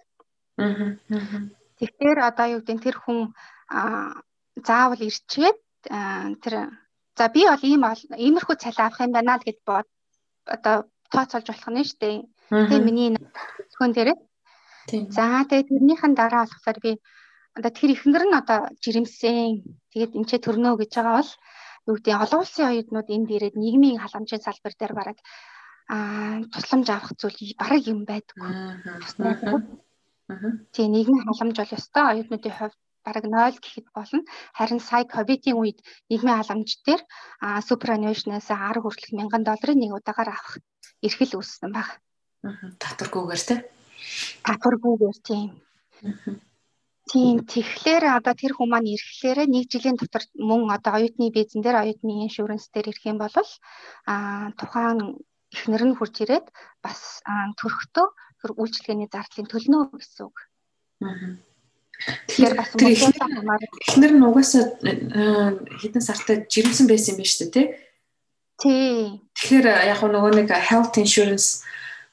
Тэгэхээр 1.79 2.19
одоо 2.29 2.47
юу 2.55 2.61
гэдэг 2.61 2.83
тэр 2.85 2.97
хүн 3.01 3.19
заавал 4.67 5.01
ирчээд 5.01 5.57
тэр 6.43 6.53
за 7.17 7.25
би 7.35 7.41
бол 7.49 7.63
ийм 7.65 7.83
иймэрхүү 8.25 8.55
цалин 8.61 8.85
авах 8.85 9.01
юм 9.05 9.11
байна 9.15 9.37
л 9.39 9.47
гэж 9.47 9.57
бод 9.65 9.87
одоо 10.55 10.75
тооцоолж 11.13 11.47
болох 11.49 11.69
нь 11.73 11.87
шүү 11.89 11.99
дээ. 12.01 12.17
Тэгээ 12.69 12.85
миний 12.85 13.09
зөвхөн 13.71 13.93
дээрээ 13.95 14.17
За 14.89 15.45
тэгээд 15.45 15.69
тэрнийхэн 15.69 16.13
дараа 16.17 16.45
болохоор 16.49 16.79
би 16.81 16.91
одоо 17.57 17.71
тэр 17.71 17.89
ихнэр 17.93 18.23
нь 18.27 18.37
одоо 18.41 18.59
жирэмсэн. 18.81 19.61
Тэгээд 19.93 20.11
ч 20.29 20.31
төрнөө 20.41 20.73
гэж 20.81 20.91
байгаа 20.97 21.15
бол 21.21 21.31
юу 21.87 21.95
гэдэг 21.95 22.15
олон 22.23 22.39
улсын 22.41 22.69
оюутнууд 22.71 23.07
энд 23.15 23.29
ирээд 23.29 23.55
нийгмийн 23.61 24.01
халамжийн 24.01 24.41
салбар 24.41 24.73
дээр 24.75 24.93
бараг 24.97 25.17
аа 25.87 26.43
тусламж 26.53 26.87
авах 26.89 27.13
зүйл 27.17 27.55
бараг 27.61 27.83
юм 27.87 28.05
байдгүй. 28.05 28.49
Тийм 30.73 30.89
нийгмийн 30.91 31.25
халамж 31.25 31.55
бол 31.57 31.75
ёстой 31.77 32.03
оюутнуудын 32.11 32.55
хувьд 32.57 32.79
бараг 33.05 33.25
0 33.25 33.63
гэхэд 33.63 33.87
болно. 33.95 34.21
Харин 34.57 34.79
сая 34.79 35.05
ковидын 35.05 35.57
үед 35.57 35.79
нийгмийн 36.09 36.39
халамж 36.39 36.69
дээр 36.85 37.01
суперануушнаас 37.67 38.47
10 38.47 38.81
хүртэлх 38.81 39.11
мянган 39.17 39.43
долларын 39.45 39.79
нэг 39.81 39.91
удаагаар 39.97 40.29
авах 40.31 40.61
эрхэл 41.01 41.37
үүссэн 41.37 41.71
баг. 41.73 41.89
Татваргүйгээр 42.81 43.43
тийм 43.47 43.61
татваргүйгээр 44.45 45.19
тийм. 45.27 45.49
Тийм 47.11 47.43
тэгэхээр 47.43 48.03
одоо 48.17 48.33
тэр 48.37 48.53
хүмүүс 48.55 48.71
маань 48.71 48.93
ирэхлээр 48.93 49.39
нэг 49.49 49.65
жилийн 49.67 49.97
дотор 49.99 50.23
мөн 50.37 50.71
одоо 50.71 50.93
оюутны 50.97 51.27
визэн 51.33 51.61
дээр 51.61 51.77
оюутны 51.83 52.13
иншуранс 52.25 52.69
дээр 52.71 52.89
ирэх 52.93 53.05
юм 53.09 53.17
бол 53.19 53.35
а 54.07 54.53
тухайн 54.55 55.19
эхнэр 55.51 55.83
нь 55.91 55.97
хурж 55.99 56.15
ирээд 56.23 56.47
бас 56.79 57.21
төрөхдөө 57.59 58.07
тэр 58.41 58.51
үйлчлэгээний 58.57 59.09
зардлын 59.11 59.47
төлнө 59.51 59.91
гэсэн 59.93 60.25
үг. 60.25 60.37
Тэгэхээр 62.01 62.55
бас 62.57 62.69
эхнэр 62.73 64.13
нь 64.17 64.25
угаасаа 64.25 64.63
хэдэн 65.77 66.01
сартай 66.01 66.47
жирэмсэн 66.49 66.87
байсан 66.89 67.13
юм 67.13 67.19
байна 67.21 67.29
шүү 67.29 67.45
дээ 67.45 67.53
тий. 67.53 67.67
Тий. 68.57 69.21
Тэгэхээр 69.37 69.67
яг 69.91 70.01
нөгөө 70.01 70.31
нэг 70.41 70.49
health 70.49 70.97
insurance 70.97 71.61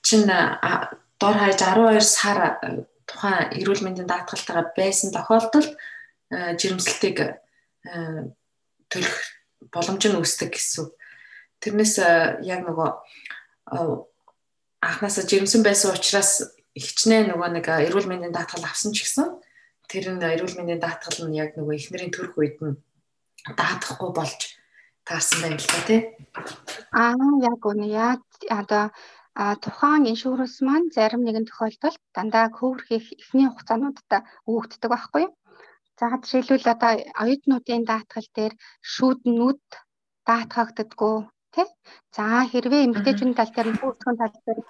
чинь 0.04 0.28
дор 0.28 1.34
хаяж 1.40 1.60
12 1.62 2.04
сар 2.04 2.60
тухайн 3.08 3.48
эрүүл 3.56 3.84
мэндийн 3.84 4.08
даатгалтайгаа 4.08 4.76
байсан 4.76 5.08
тохиолдолд 5.16 5.72
жирэмслэлтийг 6.30 7.18
төлөх 8.92 9.16
боломж 9.72 10.02
нь 10.04 10.18
үүсдэг 10.20 10.52
гэсэн. 10.52 10.92
Тэрнээс 11.62 11.94
яг 12.46 12.60
нөгөө 12.66 12.90
анханасаа 14.80 15.24
жирэмсэн 15.26 15.62
байсан 15.66 15.94
учраас 15.94 16.54
ихчнээ 16.78 17.26
нөгөө 17.26 17.48
нэг 17.58 17.66
эрүүл 17.66 18.06
мэндийн 18.08 18.34
даатгал 18.34 18.64
авсан 18.64 18.94
ч 18.94 19.02
гэсэн 19.02 19.26
тэр 19.90 20.14
нь 20.14 20.22
эрүүл 20.22 20.54
мэндийн 20.58 20.82
даатгал 20.82 21.26
нь 21.26 21.38
яг 21.42 21.58
нөгөө 21.58 21.74
эхнэрийн 21.74 22.14
төрөх 22.14 22.34
үед 22.38 22.56
нь 22.62 22.78
даатгахгүй 23.58 24.10
болж 24.14 24.40
таарсан 25.08 25.38
байна 25.42 25.58
л 25.58 25.70
та 25.72 25.80
тий. 25.88 26.00
Аа 26.92 27.16
яг 27.50 27.60
үнэ 27.64 27.86
яг 27.90 28.22
одоо 28.60 28.84
тухайн 29.64 30.10
иншуранс 30.12 30.56
маань 30.66 30.92
зарим 30.94 31.22
нэгэн 31.24 31.48
тохиолдолд 31.48 32.02
дандаа 32.14 32.46
көвөр 32.58 32.82
хийх 32.86 33.06
эхний 33.22 33.46
хугацаануудад 33.48 34.26
өгөгддөг 34.50 34.90
байхгүй 34.90 35.22
юу? 35.26 35.32
За 35.98 36.14
жишээлбэл 36.14 36.74
одоо 36.74 36.92
оюутнуудын 37.22 37.82
даатгал 37.90 38.28
дээр 38.36 38.54
шүүднүүд 38.92 39.64
даатгагддаггүй 40.28 41.16
тий. 41.58 41.68
За 42.16 42.24
хэрвээ 42.50 42.86
эмэгтэйчүүдийн 42.86 43.38
тал 43.38 43.52
дээр 43.54 43.68
хүүхдийн 43.80 44.16
тал 44.22 44.36
дээр 44.46 44.60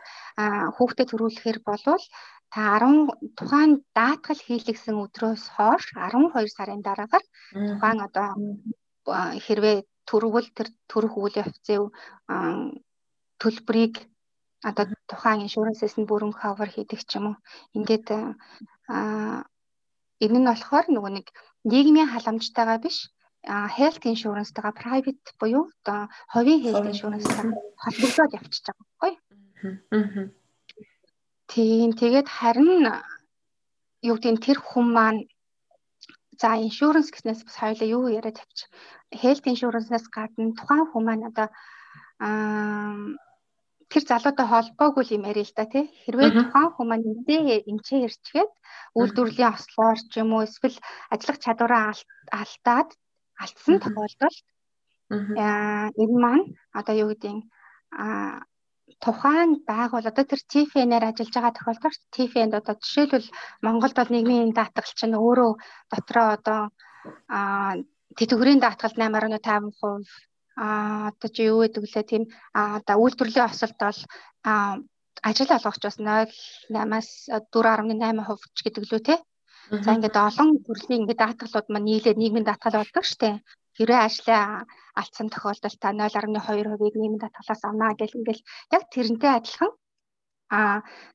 хүүхдэд 0.76 1.09
төрүүлэхээр 1.12 1.59
болвол 1.68 2.04
та 2.52 2.62
10 2.80 3.37
тухайн 3.38 3.73
даатгал 3.97 4.40
хийлгсэн 4.47 4.97
өдрөөс 5.04 5.45
хойш 5.57 5.85
12 5.92 6.49
сарын 6.57 6.83
дараагаар 6.85 7.25
тухайн 7.52 7.99
одоо 8.09 8.28
хэрвээ 9.45 9.76
төрөвл 10.09 10.49
тэр 10.57 10.68
төрөх 10.90 11.14
үйл 11.21 11.37
явцын 11.45 11.85
төлбөрийг 13.40 13.95
одоо 14.64 14.85
тухайн 15.11 15.45
иншурансээс 15.45 15.95
нь 16.00 16.09
бүрэн 16.11 16.33
cover 16.40 16.68
хийдэг 16.73 17.00
ч 17.09 17.11
юм 17.18 17.25
уу. 17.30 17.37
Ингээд 17.76 18.09
энэ 20.25 20.38
нь 20.40 20.49
болохоор 20.50 20.87
нөгөө 20.90 21.12
нэг 21.14 21.26
нийгмийн 21.71 22.11
халамжтайгаа 22.11 22.78
биш 22.85 22.99
health 23.49 24.05
insurance-тагаа 24.05 24.75
private 24.83 25.25
буюу 25.40 25.64
одоо 25.81 26.09
хувийн 26.33 26.61
health 26.64 26.87
insurance-тагаа 26.93 27.57
холбогдоод 27.83 28.37
явчихж 28.38 28.67
байгаа 28.69 28.85
байхгүй. 28.85 29.12
Аа. 29.97 30.28
Тийм 31.49 31.90
тэгээд 31.97 32.28
харин 32.28 32.85
юу 34.05 34.17
гэдэг 34.17 34.33
нь 34.33 34.45
тэр 34.45 34.59
хүн 34.61 34.87
маань 34.97 35.21
за 36.40 36.61
insurance 36.67 37.11
гэснээс 37.11 37.43
бас 37.47 37.57
хоёлаа 37.57 37.88
юу 37.88 38.12
яриад 38.19 38.37
тавьчих. 38.38 38.69
Health 39.23 39.45
insurance-наас 39.52 40.07
гадна 40.12 40.52
тухайн 40.59 40.87
хүн 40.93 41.05
маань 41.05 41.28
одоо 41.31 41.49
аа 42.21 42.95
тэр 43.88 44.02
залуутай 44.05 44.47
холбоогүй 44.47 45.05
юм 45.17 45.25
яриа 45.31 45.49
л 45.49 45.57
да 45.57 45.64
тий. 45.73 45.85
Хэрвээ 46.05 46.31
тухайн 46.37 46.71
хүн 46.76 46.87
маань 46.88 47.09
эндээ 47.12 47.64
эмчээ 47.71 48.05
ирчгээд 48.07 48.52
үйлдвэрлэлийн 48.99 49.52
ослоор 49.57 49.99
ч 50.11 50.12
юм 50.21 50.37
уу 50.37 50.45
эсвэл 50.45 50.76
ажиллах 51.12 51.38
чадвараа 51.40 51.97
алдаад 52.40 52.88
алдсан 53.42 53.76
тохиолдолд. 53.83 54.38
Аа 55.45 55.88
энэ 56.02 56.16
маань 56.23 56.47
одоо 56.78 56.95
юу 57.04 57.12
нь 57.14 57.40
аа 58.02 58.45
тухайн 59.04 59.50
байгуул 59.68 60.07
одоо 60.11 60.25
тэр 60.26 60.40
TFN-ээр 60.50 61.04
ажиллаж 61.09 61.33
байгаа 61.35 61.57
тохиолдолд 61.57 62.00
TFN-д 62.14 62.54
одоо 62.61 62.75
жишээлбэл 62.83 63.28
Монголд 63.66 63.95
бол 63.97 64.12
нийгмийн 64.12 64.57
даатгал 64.57 64.92
чинь 64.99 65.21
өөрөө 65.25 65.52
дотроо 65.92 66.28
одоо 66.37 66.61
аа 67.37 67.73
тэтгэврийн 68.18 68.61
даатгалд 68.62 68.97
8.5% 68.99 70.07
аа 70.59 71.09
одоо 71.11 71.28
чи 71.35 71.42
юу 71.50 71.62
гэдэг 71.62 71.85
лээ 71.87 72.04
тийм 72.11 72.25
аа 72.59 72.71
одоо 72.78 72.97
үйлдвэрлэлийн 73.02 73.49
осолд 73.49 73.76
бол 73.78 74.00
аа 74.50 74.73
ажил 75.28 75.50
олгогч 75.57 75.83
бас 75.87 75.99
0.8-аас 75.99 77.09
4.8% 77.54 78.54
ч 78.57 78.59
гэдэг 78.64 78.85
лүү 78.90 79.00
те 79.07 79.14
За 79.69 79.93
ингээд 79.93 80.17
олон 80.17 80.51
төрлийн 80.65 81.05
ингээд 81.05 81.23
даатгалууд 81.23 81.67
маань 81.69 81.87
нийлээд 81.89 82.21
нийгмийн 82.21 82.49
даатгал 82.49 82.81
болдог 82.81 83.05
штэ. 83.05 83.45
Хэрвээ 83.77 84.01
ажлаа 84.09 84.65
алдсан 85.01 85.29
тохиолдолд 85.29 85.79
та 85.83 85.93
0.2%-ийг 85.93 86.97
нийгмийн 86.97 87.23
даатгалаас 87.23 87.63
авнаа 87.69 87.93
гэл 88.01 88.19
ингээл 88.19 88.43
яг 88.77 88.83
тэрнтэй 88.95 89.33
адилхан 89.37 89.73
а 90.59 90.61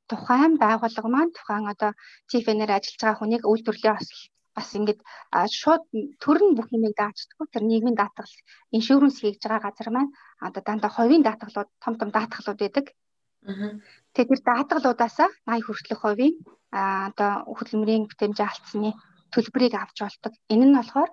тухайн 0.09 0.53
байгууллага 0.61 1.09
маань 1.11 1.33
тухайн 1.33 1.65
одоо 1.73 1.91
чифэнээр 2.29 2.71
ажиллаж 2.77 3.01
байгаа 3.01 3.19
хүнийг 3.19 3.43
үйлдвэрлэлийн 3.49 3.97
осол 3.97 4.21
бас 4.55 4.69
ингээд 4.77 5.01
шууд 5.61 5.83
төр 6.21 6.37
нь 6.45 6.55
бүх 6.57 6.69
юмыг 6.77 6.93
даачдаггүй 6.93 7.47
тэр 7.49 7.63
нийгмийн 7.65 7.97
даатгал 7.97 8.33
иншүүрэнс 8.77 9.17
хийж 9.19 9.41
байгаа 9.41 9.65
газар 9.65 9.89
маань 9.93 10.13
одоо 10.45 10.61
дандаа 10.61 10.91
хувийн 10.93 11.25
даатгалууд 11.25 11.69
том 11.83 11.93
том 11.99 12.09
даатгалууд 12.13 12.59
байдаг. 12.61 12.85
Тэгээд 14.13 14.29
тэр 14.29 14.41
даатгалуудаасаа 14.45 15.29
80 15.49 15.65
хүртэлх 15.65 16.01
хувийн 16.01 16.35
одоо 16.73 17.31
хөдөлмөрийн 17.57 18.05
бүтэмжээ 18.09 18.47
алдсны 18.49 18.91
төлбөрийг 19.33 19.73
авч 19.77 19.97
болдог. 20.05 20.33
Энэ 20.53 20.65
нь 20.69 20.77
болохоор 20.77 21.11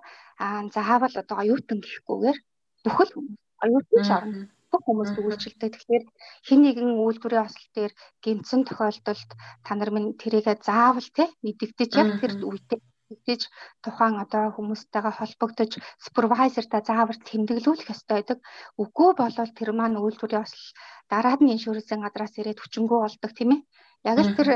заавал 0.75 1.15
одоо 1.21 1.37
оюутан 1.41 1.79
гэхгүйгээр 1.81 2.37
бүхэл 2.85 3.13
хүмүүс 3.13 3.39
оюутан 3.65 4.05
орно 4.17 4.39
бүх 4.71 4.81
хүмүүст 4.85 5.17
үйлчлдэг. 5.19 5.71
Тэгэхээр 5.73 6.05
хин 6.47 6.59
нэгэн 6.63 6.89
үйлдвэрийн 7.05 7.45
осол 7.45 7.67
дээр 7.75 7.93
гинцэн 8.23 8.61
тохиолдолд 8.65 9.29
та 9.65 9.71
нар 9.75 9.91
минь 9.91 10.15
тэрийгэ 10.21 10.53
заавал 10.63 11.09
те 11.17 11.25
мэдэгдэж 11.43 11.91
яг 12.01 12.09
тэр 12.21 12.33
үедээ 12.49 12.79
тэгж 13.27 13.41
тухайн 13.83 14.15
одоо 14.23 14.43
хүмүүстэйгээ 14.55 15.13
холбогдож 15.17 15.71
супервайзертаа 16.03 16.81
заавар 16.89 17.17
тэмдэглүүлэх 17.27 17.93
ёстой 17.93 18.15
байдаг. 18.19 18.39
Үгүй 18.81 19.09
болвол 19.19 19.51
тэр 19.57 19.69
маань 19.75 20.01
үйлдвэрийн 20.03 20.45
осол 20.45 20.65
дараад 21.11 21.41
нь 21.43 21.53
иншүрэнсийн 21.55 22.03
гадраас 22.03 22.35
ирээд 22.39 22.61
хүчингү 22.61 22.95
болдог 23.01 23.31
тийм 23.35 23.49
ээ. 23.55 23.61
Яг 24.09 24.17
л 24.23 24.35
тэр 24.37 24.49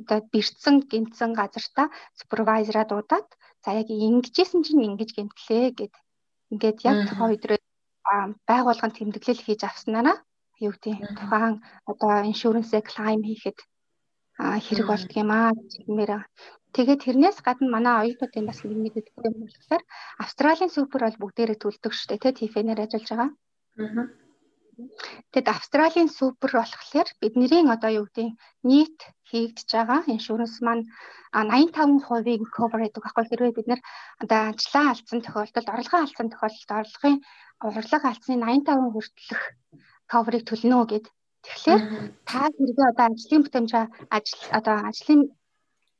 одоо 0.00 0.18
бэрцэн 0.32 0.76
гинцэн 0.90 1.30
газартаа 1.38 1.86
супервайзераа 2.18 2.84
дуудаад 2.88 3.28
за 3.64 3.70
яг 3.80 3.88
ингэжсэн 3.88 4.60
чинь 4.66 4.86
ингэж 4.88 5.10
гинтлээ 5.14 5.66
гэд 5.78 5.94
ингээд 6.52 6.78
яг 6.90 6.96
тухайн 7.08 7.34
өдрөө 7.36 7.58
байгуулгын 8.48 8.92
тэмдэглэл 8.94 9.44
хийж 9.44 9.60
авснараа 9.66 10.16
юу 10.64 10.72
гэдэг 10.72 10.96
тухайн 11.18 11.54
одоо 11.90 12.10
иншүрэнсээ 12.30 12.82
клайм 12.90 13.22
хийхэд 13.26 13.58
хэрэг 14.64 14.86
болдго 14.88 15.16
юм 15.22 15.30
аа 15.32 15.50
гэмээр. 15.84 16.12
Тэгээд 16.76 17.04
тэрнээс 17.04 17.38
гадна 17.46 17.68
манай 17.72 17.94
оюутнуудын 18.04 18.48
бас 18.48 18.60
нэг 18.62 18.78
мэддэг 18.84 19.06
юм 19.24 19.34
болохоор 19.40 19.82
Австралийн 20.22 20.72
супер 20.76 21.00
бол 21.04 21.20
бүгдээрээ 21.22 21.58
төлдөг 21.60 21.92
шүү 21.96 22.08
дээ 22.08 22.20
тий 22.36 22.48
ТФН-ээр 22.52 22.84
ажиллаж 22.84 23.08
байгаа. 23.10 23.30
Аа 23.80 24.04
Тэгэд 25.32 25.48
Австралийн 25.48 26.10
супер 26.18 26.50
болохоор 26.52 27.08
бидний 27.20 27.64
одоо 27.74 27.90
юу 28.00 28.06
гэдэг 28.12 28.28
нийт 28.68 28.98
хийгдэж 29.28 29.68
байгаа 29.72 30.00
иншуранс 30.12 30.56
маань 30.66 30.84
85%-ийг 31.32 32.42
cover 32.56 32.80
хийдэг 32.84 33.02
байхгүй 33.04 33.24
хэрвээ 33.26 33.56
бид 33.56 33.68
нэр 33.68 33.80
одоо 34.22 34.40
ажлаа 34.52 34.86
алдсан 34.92 35.20
тохиолдолд 35.24 35.72
орлогоо 35.72 36.00
алдсан 36.04 36.28
тохиолдолд 36.28 36.70
орлогын 36.80 37.16
орлого 37.66 38.06
алдсны 38.08 38.34
85% 38.36 38.92
хүртэлх 38.94 39.42
cover-ыг 40.12 40.44
төлнө 40.46 40.80
гэд. 40.92 41.06
Тэгэхээр 41.44 41.82
та 42.28 42.40
хэрвээ 42.52 42.90
одоо 42.92 43.06
ажлын 43.08 43.42
бүтэмжээ 43.44 43.84
ажил 44.16 44.42
одоо 44.58 44.76
ажлын 44.88 45.20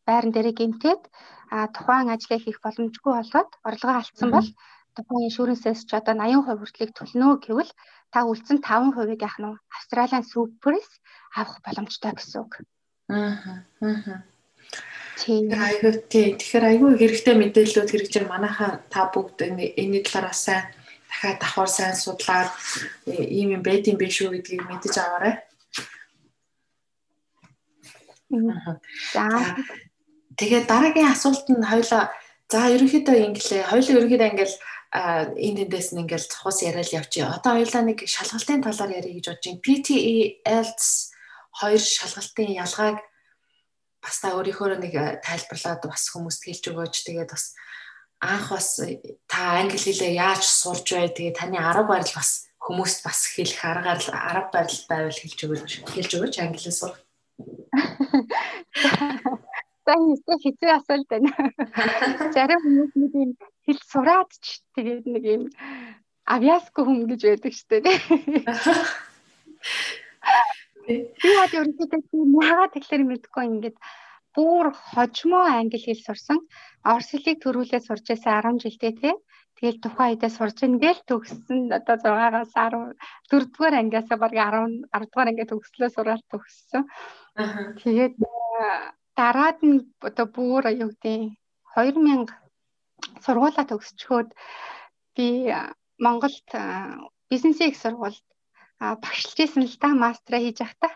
байран 0.09 0.33
дээр 0.33 0.49
гэмтээд 0.57 1.03
а 1.51 1.67
тухайн 1.77 2.09
ажлыг 2.15 2.43
хийх 2.43 2.59
боломжгүй 2.65 3.13
болоод 3.15 3.51
орлогоо 3.69 3.97
алдсан 3.99 4.31
бол 4.33 4.49
тухайн 4.97 5.27
иншүрэнсээс 5.29 5.81
ч 5.89 5.91
одоо 5.99 6.15
80% 6.15 6.59
хүртэлийг 6.59 6.93
төлнө 6.97 7.29
гэвэл 7.45 7.73
та 8.13 8.19
үлдсэн 8.31 8.59
5%-ийг 8.65 9.21
яах 9.23 9.39
нь 9.39 9.49
Австралийн 9.77 10.25
суперс 10.25 10.91
авах 11.37 11.59
боломжтой 11.67 12.13
гэсэн 12.15 12.41
үг. 12.43 12.53
Аа. 13.13 13.63
Аа. 13.83 14.25
Тийм. 15.21 15.53
Айгуу 15.53 15.95
тий. 16.13 16.37
Тэгэхээр 16.37 16.65
айгүй 16.71 16.91
хэрэгтэй 17.01 17.35
мэдээллүүд 17.37 17.91
хэрэгж 17.93 18.13
байгаа 18.15 18.33
манайхаа 18.33 18.71
та 18.93 19.09
бүгд 19.13 19.39
энэ 19.49 20.05
талаараа 20.05 20.37
сайн 20.37 20.65
дахиад 21.09 21.41
давхар 21.41 21.71
сайн 21.73 21.97
судлаад 21.97 22.51
ийм 23.09 23.57
юм 23.57 23.63
байд 23.65 23.89
юм 23.89 23.97
биш 23.97 24.21
үү 24.21 24.37
гэдгийг 24.37 24.63
мэдэж 24.69 24.95
аваарай. 25.01 25.35
За. 29.13 29.25
Тэгээд 30.37 30.69
дараагийн 30.69 31.13
асуулт 31.13 31.49
нь 31.49 31.65
хоёлаа 31.65 32.13
за 32.53 32.69
ерөнхийдөө 32.77 33.17
инглээ. 33.27 33.69
Хоёлаа 33.73 33.95
ерөнхийдөө 33.97 34.31
ингээл 34.31 34.57
энэ 34.93 35.61
эндээс 35.65 35.89
нь 35.93 36.01
ингээл 36.05 36.31
цохос 36.31 36.63
яриад 36.63 36.93
явчих. 36.93 37.27
Одоо 37.27 37.53
хоёулаа 37.57 37.83
нэг 37.89 37.99
шалгалтын 38.05 38.63
талаар 38.63 38.97
ярих 39.01 39.17
гэж 39.17 39.27
бодож 39.33 39.47
байна. 39.49 39.65
PTE 39.65 40.45
IELTS 40.45 40.89
хоёр 41.57 41.81
шалгалтын 41.81 42.53
ялгааг 42.53 42.99
бас 44.05 44.17
та 44.21 44.37
өөрийнхөө 44.37 44.77
нэг 44.79 44.95
тайлбарлаад 45.25 45.83
бас 45.89 46.05
хүмүүст 46.13 46.43
хэлж 46.47 46.65
өгөөч. 46.71 46.95
Тэгээд 47.03 47.31
бас 47.33 47.57
анх 48.21 48.53
бас 48.53 48.69
та 49.27 49.41
англи 49.59 49.81
хэлээ 49.81 50.21
яаж 50.21 50.45
сурж 50.45 50.87
бай. 50.95 51.09
Тэгээд 51.11 51.41
таны 51.41 51.59
арга 51.59 51.89
барил 51.89 52.13
бас 52.15 52.47
хүмүүст 52.63 53.03
бас 53.03 53.27
хэлэх 53.35 53.65
аргаар 53.65 54.01
арга 54.15 54.51
барил 54.55 54.81
байвал 54.87 55.19
хэлж 55.19 55.39
өгөөч. 55.45 55.73
Хэлж 55.83 56.11
өгөөч 56.15 56.37
англиар 56.45 56.77
сурах. 56.77 57.01
сайн 59.87 60.03
эсвэл 60.19 60.43
хэцүү 60.43 60.71
асуулт 60.75 61.09
байна. 61.11 61.31
Зарим 62.35 62.61
хүмүүс 62.63 62.93
нэг 62.99 63.13
юм 63.15 63.31
хэл 63.67 63.81
сураад 63.87 64.31
ч 64.43 64.59
тэгээд 64.75 65.07
нэг 65.07 65.25
юм 65.37 65.43
авьяасгүй 66.27 66.85
хүн 66.85 67.07
гэж 67.11 67.21
байдаг 67.23 67.53
шүү 67.55 67.69
дээ. 67.87 67.99
Би 70.87 71.31
хад 71.39 71.55
ерөнхийдөө 71.59 72.01
яагаад 72.43 72.75
тэгэхээр 72.75 73.05
мэдгүй 73.07 73.45
ингээд 73.47 73.79
бүр 74.35 74.67
хожмоо 74.91 75.45
англи 75.55 75.79
хэл 75.83 76.03
сурсан. 76.03 76.39
Орос 76.83 77.09
хэлийг 77.11 77.39
төрүүлээ 77.43 77.83
сурч 77.87 78.07
байсан 78.11 78.59
10 78.59 78.63
жилдээ 78.63 78.95
те. 79.01 79.11
Тэгэл 79.57 79.81
тухайн 79.81 80.13
үедээ 80.13 80.31
сурж 80.35 80.59
ингээл 80.69 81.03
төгссөн 81.09 81.73
одоо 81.73 81.97
6-аас 81.97 82.53
10 82.53 82.93
4-р 83.33 83.75
ангиас 83.81 84.09
баг 84.23 84.33
10 84.37 84.91
10-р 84.93 85.27
анги 85.31 85.45
төгслөө 85.49 85.89
сураад 85.95 86.23
төгссөн. 86.29 86.85
Тэгээд 87.81 88.15
дараад 89.17 89.59
нь 89.65 89.79
одоо 90.09 90.27
бүр 90.37 90.65
юу 90.83 90.91
гэдэг 90.93 91.35
2000 91.75 92.29
сургуулаа 93.25 93.65
төгсчхөөд 93.69 94.29
би 95.17 95.27
Монголд 96.05 96.49
бизнесийн 97.31 97.71
их 97.71 97.79
сургуульд 97.81 98.27
багшлж 98.81 99.39
исэн 99.41 99.65
л 99.65 99.77
да 99.81 99.89
мастера 99.95 100.39
хийж 100.41 100.61
явахдаа. 100.61 100.93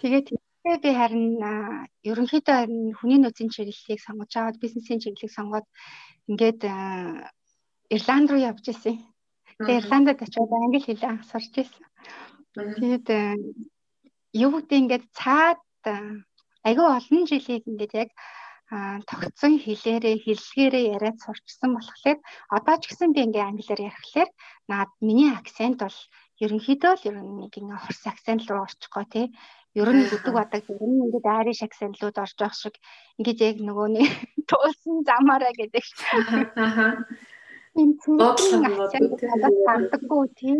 Тэгээд 0.00 0.26
би 0.82 0.90
харин 1.00 1.26
ерөнхийдөө 2.10 2.54
харин 2.56 2.82
хүний 2.98 3.18
нөөцийн 3.20 3.50
чиглэлийг 3.54 4.00
сонгож 4.04 4.32
аваад 4.36 4.62
бизнесийн 4.62 5.00
чиглэлийг 5.00 5.32
сонгоод 5.32 5.66
ингээд 6.28 6.60
Ирланд 7.94 8.28
руу 8.30 8.40
явж 8.50 8.64
исэн. 8.68 8.96
Тэгээд 9.58 9.80
Ирландд 9.80 10.22
очиод 10.22 10.52
англи 10.52 10.80
хэлээ 10.84 11.10
анх 11.10 11.24
сурч 11.28 11.54
исэн. 11.64 11.84
Тэгээд 12.80 13.06
юу 14.44 14.50
гэдэг 14.52 14.78
ингээд 14.82 15.04
цаад 15.16 15.60
айгүй 16.66 16.86
олон 16.98 17.22
жилийг 17.30 17.64
ингээд 17.70 17.94
яг 18.02 18.10
тогтсон 19.08 19.60
хэлээрээ 19.60 20.16
хэллэгээрээ 20.24 20.84
яриад 20.96 21.18
сурчсан 21.20 21.70
болохоор 21.76 22.18
одоо 22.56 22.76
ч 22.80 22.82
гэсэн 22.88 23.12
би 23.12 23.20
ингээ 23.28 23.44
англиар 23.44 23.80
ярихлаар 23.90 24.30
наад 24.70 24.90
миний 25.04 25.28
акцент 25.28 25.76
бол 25.84 25.98
ерөнхийдөө 26.40 26.92
л 26.96 27.06
ер 27.10 27.16
нь 27.20 27.36
нэг 27.44 27.52
ингээ 27.60 27.80
хорс 27.84 28.02
акцент 28.08 28.48
руу 28.48 28.64
орчихгоо 28.64 29.04
тий. 29.12 29.26
Ер 29.76 29.88
нь 29.92 30.08
бүдэг 30.08 30.32
бадаг 30.40 30.64
ер 30.72 30.82
нь 30.88 31.02
ингээд 31.04 31.26
айриш 31.28 31.60
акцентлууд 31.62 32.16
орж 32.16 32.36
явах 32.40 32.56
шиг 32.56 32.76
ингээд 33.20 33.40
яг 33.48 33.56
нөгөө 33.60 33.88
нэг 33.92 34.08
туулсан 34.48 34.96
замаараа 35.04 35.52
гэдэг. 35.52 35.84
Шиг 35.84 36.28
энэ 37.76 37.94
цэвэрхэн 38.00 38.62
акцент 38.72 39.20
ханддаггүй 39.68 40.24
тий. 40.40 40.56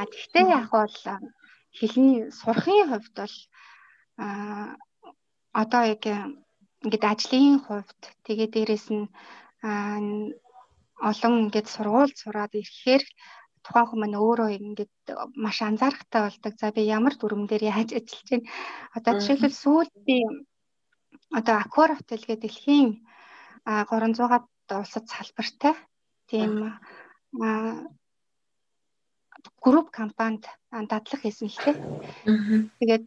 а 0.00 0.08
тэгтээ 0.08 0.44
яг 0.48 0.66
бол 0.72 0.96
хэлний 1.76 2.30
сурахын 2.30 2.88
хувьд 2.88 3.14
бол 3.20 3.36
а 4.16 4.26
одоо 5.52 5.82
яг 5.94 6.02
ингээд 6.84 7.04
ажлын 7.12 7.60
хувьд 7.64 8.00
тэгээ 8.26 8.48
дээрэс 8.54 8.86
нь 8.94 9.06
олон 11.10 11.34
ингээд 11.44 11.68
сургууль 11.74 12.14
сураад 12.16 12.52
ирэхээр 12.60 13.04
тухайн 13.64 13.88
хүмүүс 13.88 14.14
өөрөө 14.16 14.48
ингээд 14.56 14.94
маш 15.36 15.58
анзаарахтай 15.62 16.20
болдог. 16.24 16.52
За 16.56 16.72
би 16.72 16.82
ямар 16.88 17.14
дүрм 17.16 17.44
дээр 17.46 17.64
яаж 17.72 17.90
ажиллаж 17.98 18.28
байна. 18.30 18.48
Одоо 18.96 19.12
жишээлбэл 19.20 19.62
сүүлд 19.62 19.94
би 20.06 20.16
одоо 21.38 21.56
Accor 21.60 21.90
Hotel 21.96 22.22
гэдэг 22.24 22.40
дэлхийн 22.40 22.88
300-аад 23.66 24.46
улсад 24.80 25.04
салбартай 25.12 25.74
тийм 26.30 26.52
групп 29.60 29.90
компанид 29.90 30.44
дадлах 30.70 31.22
хийсэн 31.22 31.50
л 31.50 31.58
тээ. 31.58 31.76
Тэгээд 32.78 33.04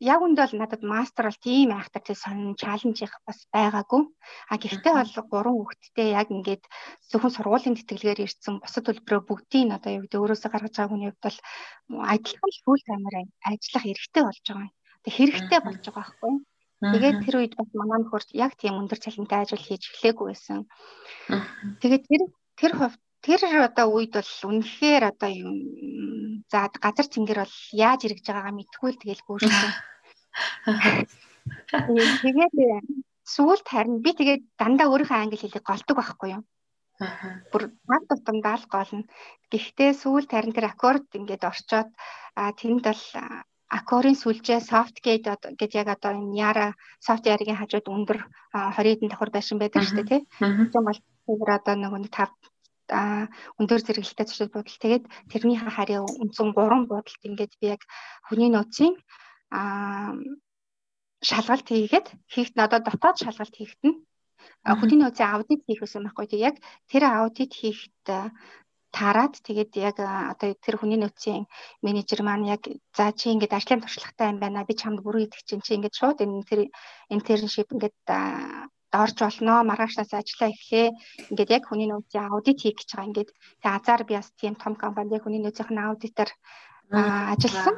яг 0.00 0.20
үндэ 0.20 0.42
бол 0.44 0.56
надад 0.60 0.82
мастер 0.84 1.24
бол 1.28 1.40
тийм 1.40 1.72
айхтар 1.72 2.02
тий 2.04 2.16
сонин 2.16 2.52
чаленж 2.54 3.00
их 3.02 3.14
бас 3.24 3.48
байгаагүй. 3.54 4.02
А 4.52 4.54
гэхдээ 4.60 4.92
бол 4.92 5.12
гурван 5.32 5.56
хүүхэдтэй 5.56 6.08
яг 6.12 6.28
ингээд 6.28 6.64
зөвхөн 7.10 7.32
сургуулийн 7.32 7.76
тэтгэлгээр 7.80 8.24
ирсэн 8.28 8.60
бусад 8.60 8.84
төлбөрөө 8.84 9.22
бүгдийг 9.24 9.72
одоо 9.72 9.90
юу 9.96 10.02
гэдэг 10.04 10.20
өөрөөсөө 10.20 10.50
гаргаж 10.52 10.74
байгаа 10.76 10.92
хүний 10.92 11.08
хувьд 11.08 11.24
бол 11.24 11.38
адилхан 12.12 12.52
фул 12.64 12.80
таймер 12.84 13.14
ажиллах 13.48 13.84
эрхтэй 13.88 14.22
болж 14.24 14.44
байгаа 14.44 14.66
юм. 14.68 14.74
Тэг 15.04 15.12
хэрэгтэй 15.16 15.60
болж 15.64 15.82
байгаа 15.86 16.04
байхгүй. 16.04 16.34
Тэгээд 16.78 17.18
тэр 17.26 17.36
үед 17.42 17.54
бас 17.58 17.70
манай 17.74 17.98
нөхөрт 18.04 18.30
яг 18.38 18.52
тийм 18.54 18.78
өндөр 18.78 19.02
цалинтай 19.02 19.42
ажил 19.42 19.58
хийж 19.58 19.82
эхлэегүй 19.90 20.26
байсан. 20.30 20.62
Тэгээд 21.82 22.04
тэр 22.06 22.22
тэр 22.54 22.72
хувьд 22.78 23.02
тэр 23.28 23.68
одоо 23.68 23.86
үед 23.92 24.12
бол 24.16 24.32
үнэхээр 24.48 25.04
одоо 25.12 25.30
юм 25.30 25.50
за 26.48 26.72
газар 26.84 27.06
цэнгэр 27.12 27.44
бол 27.44 27.56
яаж 27.76 28.00
ирэж 28.08 28.24
байгаагаа 28.24 28.54
мэдгүй 28.56 28.88
л 28.96 29.00
тэгэл 29.00 29.22
гүйсэн. 29.28 29.72
Тэгээд 32.24 32.54
сүүлд 33.28 33.66
харин 33.68 34.00
би 34.04 34.10
тэгээд 34.16 34.42
дандаа 34.60 34.88
өөрийнхөө 34.88 35.18
англи 35.20 35.38
хэлийг 35.40 35.64
голдог 35.64 35.96
байхгүй 35.96 36.28
юу? 36.36 36.42
Аа. 37.04 37.44
Бүр 37.52 37.62
над 37.88 38.02
тутамдаа 38.08 38.56
л 38.60 38.66
голно. 38.72 39.04
Гэхдээ 39.52 39.90
сүүлд 40.02 40.30
харин 40.32 40.56
тэр 40.56 40.66
аккорд 40.72 41.08
ингээд 41.18 41.48
орчоод 41.50 41.90
тэнд 42.60 42.84
бол 42.88 43.04
аккорын 43.68 44.16
сүлжээ 44.16 44.60
softgate 44.64 45.28
гэж 45.60 45.70
яг 45.80 45.88
одоо 45.92 46.16
энэ 46.16 46.36
яра 46.48 46.66
софтверийн 47.04 47.60
хажууд 47.60 47.86
өндөр 47.92 48.18
20 48.56 48.80
хэдэн 48.80 49.10
давхар 49.12 49.30
байшин 49.32 49.60
байдаг 49.60 49.84
шүү 49.84 49.96
дээ 50.00 50.08
тий. 50.08 50.22
Тийм 50.72 50.84
бол 50.88 51.00
тэр 51.28 51.50
одоо 51.52 51.74
нөгөө 51.76 52.00
5 52.08 52.32
өндөр 53.60 53.80
зэрэгэлтэй 53.84 54.26
зочид 54.26 54.52
буудал 54.52 54.78
тэгээд 54.82 55.04
тэрний 55.30 55.58
харийн 55.58 56.04
үндсэн 56.22 56.52
3 56.56 56.90
буудалд 56.90 57.22
ингээд 57.28 57.52
би 57.60 57.66
яг 57.74 57.82
хүний 58.28 58.50
нөөцийн 58.52 58.94
а 59.52 60.14
шалгалт 61.28 61.66
хийгээд 61.68 62.06
хийхт 62.32 62.54
надад 62.56 62.82
дотоод 62.86 63.16
шалгалт 63.24 63.54
хийхт 63.56 63.80
нь 63.88 63.96
хүний 64.80 64.98
нөөцийн 65.00 65.30
аудит 65.34 65.62
хийх 65.66 65.80
гэсэн 65.82 66.04
байхгүй. 66.04 66.26
Тийм 66.28 66.46
яг 66.48 66.56
тэр 66.90 67.02
аудит 67.08 67.52
хийхт 67.60 67.92
тараад 68.92 69.34
тэгээд 69.46 69.72
яг 69.88 69.96
одоо 70.00 70.48
тэр 70.64 70.76
хүний 70.78 70.98
нөөцийн 71.00 71.44
менежер 71.84 72.20
маань 72.24 72.48
яг 72.54 72.62
за 72.96 73.12
чи 73.18 73.26
ингээд 73.34 73.56
ажлын 73.58 73.82
туршлагатай 73.82 74.32
юм 74.32 74.38
байна 74.40 74.64
би 74.68 74.74
чамд 74.80 74.98
бүрэн 75.04 75.26
идэх 75.26 75.42
чинь 75.44 75.64
чи 75.64 75.76
ингээд 75.76 75.98
шууд 76.00 76.18
энэ 76.24 76.48
тэр 76.48 76.60
интерншип 77.14 77.68
ингээд 77.74 77.96
орж 78.92 79.16
болно 79.20 79.64
маргаашнаас 79.68 80.12
ажиллаа 80.12 80.50
эхлэе. 80.52 80.96
Ингээд 81.30 81.54
яг 81.56 81.64
хүний 81.68 81.88
нөөцийн 81.88 82.28
аудит 82.32 82.58
хийх 82.60 82.76
гэж 82.80 82.90
байгаа. 82.94 83.08
Ингээд 83.08 83.30
тэг 83.62 83.72
азар 83.76 84.00
би 84.04 84.14
бас 84.16 84.28
тийм 84.40 84.54
том 84.56 84.74
компанид 84.76 85.12
яг 85.16 85.24
хүний 85.24 85.42
нөөцийн 85.42 85.78
аудитор 85.78 86.30
ажилласан. 86.90 87.76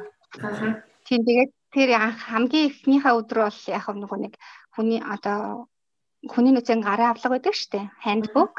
Тийм 1.07 1.21
тэгээд 1.27 1.51
тэр 1.75 1.89
хамгийн 1.99 2.69
эхнийхээ 2.71 3.17
өдөр 3.19 3.39
бол 3.43 3.59
яг 3.67 3.85
нэг 3.91 4.11
нэг 4.23 4.33
хүний 4.75 4.99
одоо 5.03 5.67
хүний 6.31 6.53
нөөцийн 6.55 6.81
гарын 6.83 7.11
авлага 7.11 7.35
байдаг 7.35 7.55
шүү 7.55 7.69
дээ. 7.71 7.85
Handbook. 8.05 8.55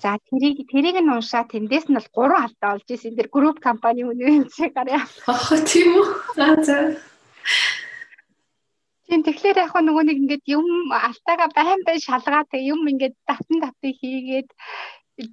За 0.00 0.16
тэрийг 0.16 0.64
тэрийг 0.72 0.96
нь 1.00 1.12
уншаа 1.12 1.44
тэндээс 1.44 1.92
нь 1.92 1.96
бол 1.96 2.08
гурван 2.16 2.44
алдаа 2.48 2.80
олж 2.80 2.88
ирсэн. 2.88 3.16
Тэр 3.16 3.28
групп 3.28 3.60
компани 3.60 4.00
нөөцийн 4.04 4.72
гарын 4.72 5.04
авлага. 5.04 5.28
Аа 5.28 5.60
тийм 5.68 5.88
үү. 6.00 6.06
За 6.36 6.46
Тийм 9.10 9.26
тэгэхээр 9.26 9.58
яг 9.66 9.74
нөгөө 9.74 10.04
нэг 10.06 10.18
ингээд 10.22 10.44
юм 10.54 10.66
алтайгаа 10.94 11.50
байн 11.50 11.82
байн 11.82 11.98
шалгаад 11.98 12.54
юм 12.54 12.86
ингээд 12.86 13.18
татан 13.26 13.58
татыг 13.58 13.98
хийгээд 13.98 14.50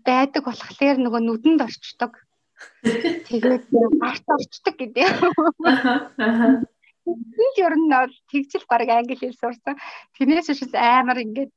байдаг 0.01 0.41
болохоор 0.49 0.97
нөгөө 0.97 1.21
нүдэнд 1.21 1.61
орчдөг. 1.61 2.13
Тэгээд 3.29 3.69
гарт 4.01 4.25
орчдөг 4.33 4.75
гэдэг. 4.81 5.05
Би 7.37 7.45
ер 7.61 7.73
нь 7.77 7.93
бол 7.93 8.13
тэгжил 8.33 8.65
баг 8.65 8.89
англи 8.89 9.13
хэл 9.13 9.37
сурсан. 9.37 9.77
Тэрнээс 10.17 10.49
шиш 10.57 10.73
амар 10.73 11.21
ингээд 11.21 11.53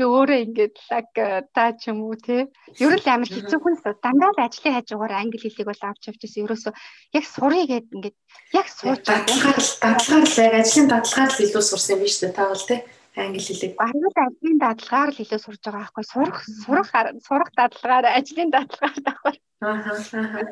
би 0.00 0.04
өөрөө 0.08 0.38
ингээд 0.48 0.74
лаг 0.88 1.08
та 1.52 1.64
ч 1.76 1.92
юм 1.92 2.08
уу 2.08 2.16
те 2.16 2.48
ер 2.80 2.94
нь 2.96 3.04
амар 3.12 3.28
хэцүү 3.28 3.58
хүн 3.60 3.76
дандаа 4.00 4.32
л 4.32 4.44
ажлын 4.46 4.76
хажуугаар 4.80 5.14
англи 5.20 5.38
хэлийг 5.44 5.68
бол 5.68 5.82
авч 5.84 6.02
явж 6.08 6.20
байсан 6.24 6.44
ерөөсөө 6.48 6.72
яг 7.18 7.24
сурыг 7.28 7.68
гээд 7.68 7.86
ингээд 7.92 8.16
яг 8.56 8.66
сууж 8.72 9.04
дадлагаар 9.04 9.60
дадлагаар 9.84 10.24
л 10.24 10.40
яг 10.40 10.54
ажлын 10.64 10.88
дадлагаар 10.88 11.30
л 11.36 11.44
илүү 11.44 11.64
сурсан 11.68 11.92
юм 11.94 12.00
биш 12.00 12.16
үү 12.24 12.32
та 12.32 12.48
бол 12.48 12.64
те 12.64 12.76
англи 13.16 13.42
хэлийг. 13.44 13.76
Баруун 13.76 14.16
ажлын 14.16 14.58
дадлагаар 14.64 15.10
л 15.12 15.22
илүү 15.22 15.40
сурж 15.44 15.60
байгаа 15.60 15.84
байхгүй 15.84 16.04
сурах 16.08 16.38
сурах 16.64 16.88
сурах 17.26 17.50
дадлагаар 17.60 18.06
ажлын 18.18 18.50
дадлагаар 18.54 18.98
давхар. 19.04 19.36
Аа. 19.60 20.48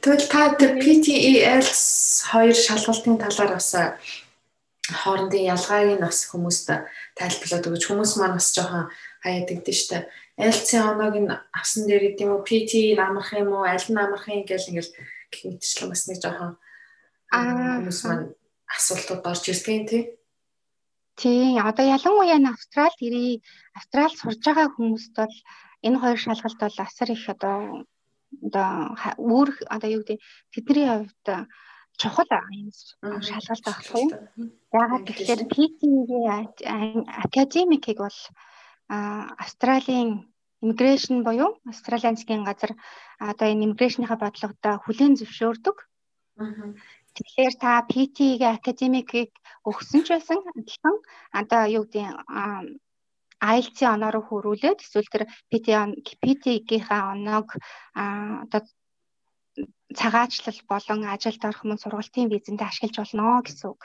Тэгвэл 0.00 0.26
та 0.32 0.42
тэр 0.56 0.80
PTE 0.80 1.16
IELTS 1.36 2.24
хоёр 2.32 2.56
шалгалтын 2.56 3.20
талаар 3.20 3.50
бас 3.60 3.68
хоорондын 4.88 5.48
ялгааг 5.52 6.00
нь 6.00 6.04
бас 6.04 6.28
хүмүүст 6.32 6.68
тайлбарлаад 7.18 7.68
өгч 7.68 7.84
хүмүүс 7.86 8.12
маань 8.16 8.36
бас 8.40 8.48
жоохон 8.56 8.88
хаяад 9.24 9.52
өгдөө 9.52 9.76
штэ. 9.76 10.08
IELTS-ийн 10.40 10.84
оноог 10.88 11.16
нь 11.18 11.32
авсан 11.52 11.84
дээр 11.84 12.14
гэдэг 12.14 12.24
юм 12.24 12.32
уу? 12.38 12.46
PT 12.46 12.96
намрах 12.96 13.32
юм 13.36 13.52
уу? 13.52 13.68
Аль 13.68 13.84
нь 13.84 14.00
амрах 14.00 14.24
юм 14.30 14.46
гэл 14.48 14.70
ингээл 14.70 14.92
гэх 15.28 15.42
мэтчлэн 15.44 15.90
бас 15.92 16.02
нэг 16.08 16.18
жоохон 16.22 16.52
хүмүүс 17.32 18.00
маань 18.06 18.26
асуултууд 18.70 19.24
орж 19.26 19.44
ирдэг 19.52 19.88
тий. 19.88 20.02
Тий, 21.18 21.58
одоо 21.58 21.84
ялангуяа 21.84 22.38
н 22.38 22.54
Австралид 22.54 23.00
ирээ 23.02 23.42
Австралид 23.74 24.16
сурж 24.16 24.40
байгаа 24.40 24.68
хүмүүст 24.72 25.12
бол 25.18 25.34
энэ 25.82 25.98
хоёр 25.98 26.18
шалгалт 26.22 26.60
бол 26.62 26.76
асар 26.78 27.08
их 27.10 27.24
одоо 27.28 27.84
одоо 28.46 28.94
өөр 29.18 29.48
одоо 29.66 29.88
юу 29.90 30.02
гэдэг 30.06 30.18
тэдний 30.52 30.86
хувьд 30.86 31.26
чухал 32.00 32.30
шалгалт 33.28 33.66
авахгүй 33.68 34.02
юу? 34.06 34.12
Яагаад 34.80 35.04
гэвэл 35.06 35.50
PT-ийн 35.52 37.04
академикийг 37.24 37.98
бол 38.04 38.18
Австралийн 39.42 40.30
иммиграшн 40.62 41.22
буюу 41.26 41.50
Австралийн 41.70 42.16
засгийн 42.16 42.44
газар 42.48 42.72
одоо 43.30 43.46
энэ 43.50 43.64
иммиграшныхаа 43.66 44.18
бодлогодоо 44.22 44.74
хүлээн 44.80 45.18
зөвшөөрдөг. 45.18 45.76
Тэгэхээр 47.14 47.54
та 47.62 47.70
PT-ийн 47.90 48.54
академикийг 48.58 49.30
өгсөн 49.66 50.00
ч 50.06 50.08
байсан 50.14 50.38
адилхан. 50.54 50.96
Одоо 51.40 51.62
юу 51.78 51.84
гэдэг 51.90 52.14
IELTS-ийн 53.42 53.94
оноо 53.94 54.10
руу 54.12 54.24
хөрвүүлээд 54.26 54.82
эсвэл 54.82 55.12
тэр 55.14 55.24
PT-ийнхаа 55.50 57.02
оноог 57.14 57.48
одоо 57.94 58.60
цагаачлал 60.00 60.58
болон 60.70 61.00
ажилд 61.14 61.42
орох 61.48 61.62
мөн 61.64 61.78
сургалтын 61.80 62.30
визэндээ 62.32 62.68
ашиглаж 62.68 62.96
болно 62.98 63.42
гэсэн 63.46 63.66
үг. 63.72 63.82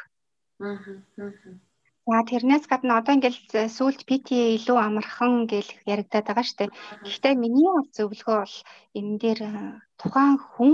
За 2.04 2.20
тэрнээс 2.30 2.66
гадна 2.68 3.00
одоо 3.00 3.14
ингээл 3.16 3.72
сүүлд 3.78 4.02
PT 4.10 4.30
илүү 4.60 4.78
амархан 4.88 5.34
гэл 5.52 5.70
яригадаад 5.94 6.28
байгаа 6.28 6.46
штэ. 6.50 6.76
Гэхдээ 7.08 7.34
миний 7.40 7.70
бол 7.72 7.88
зөвлөгөө 7.96 8.38
бол 8.44 8.58
энэ 9.00 9.16
дээр 9.24 9.40
тухайн 10.00 10.36
хүн 10.52 10.72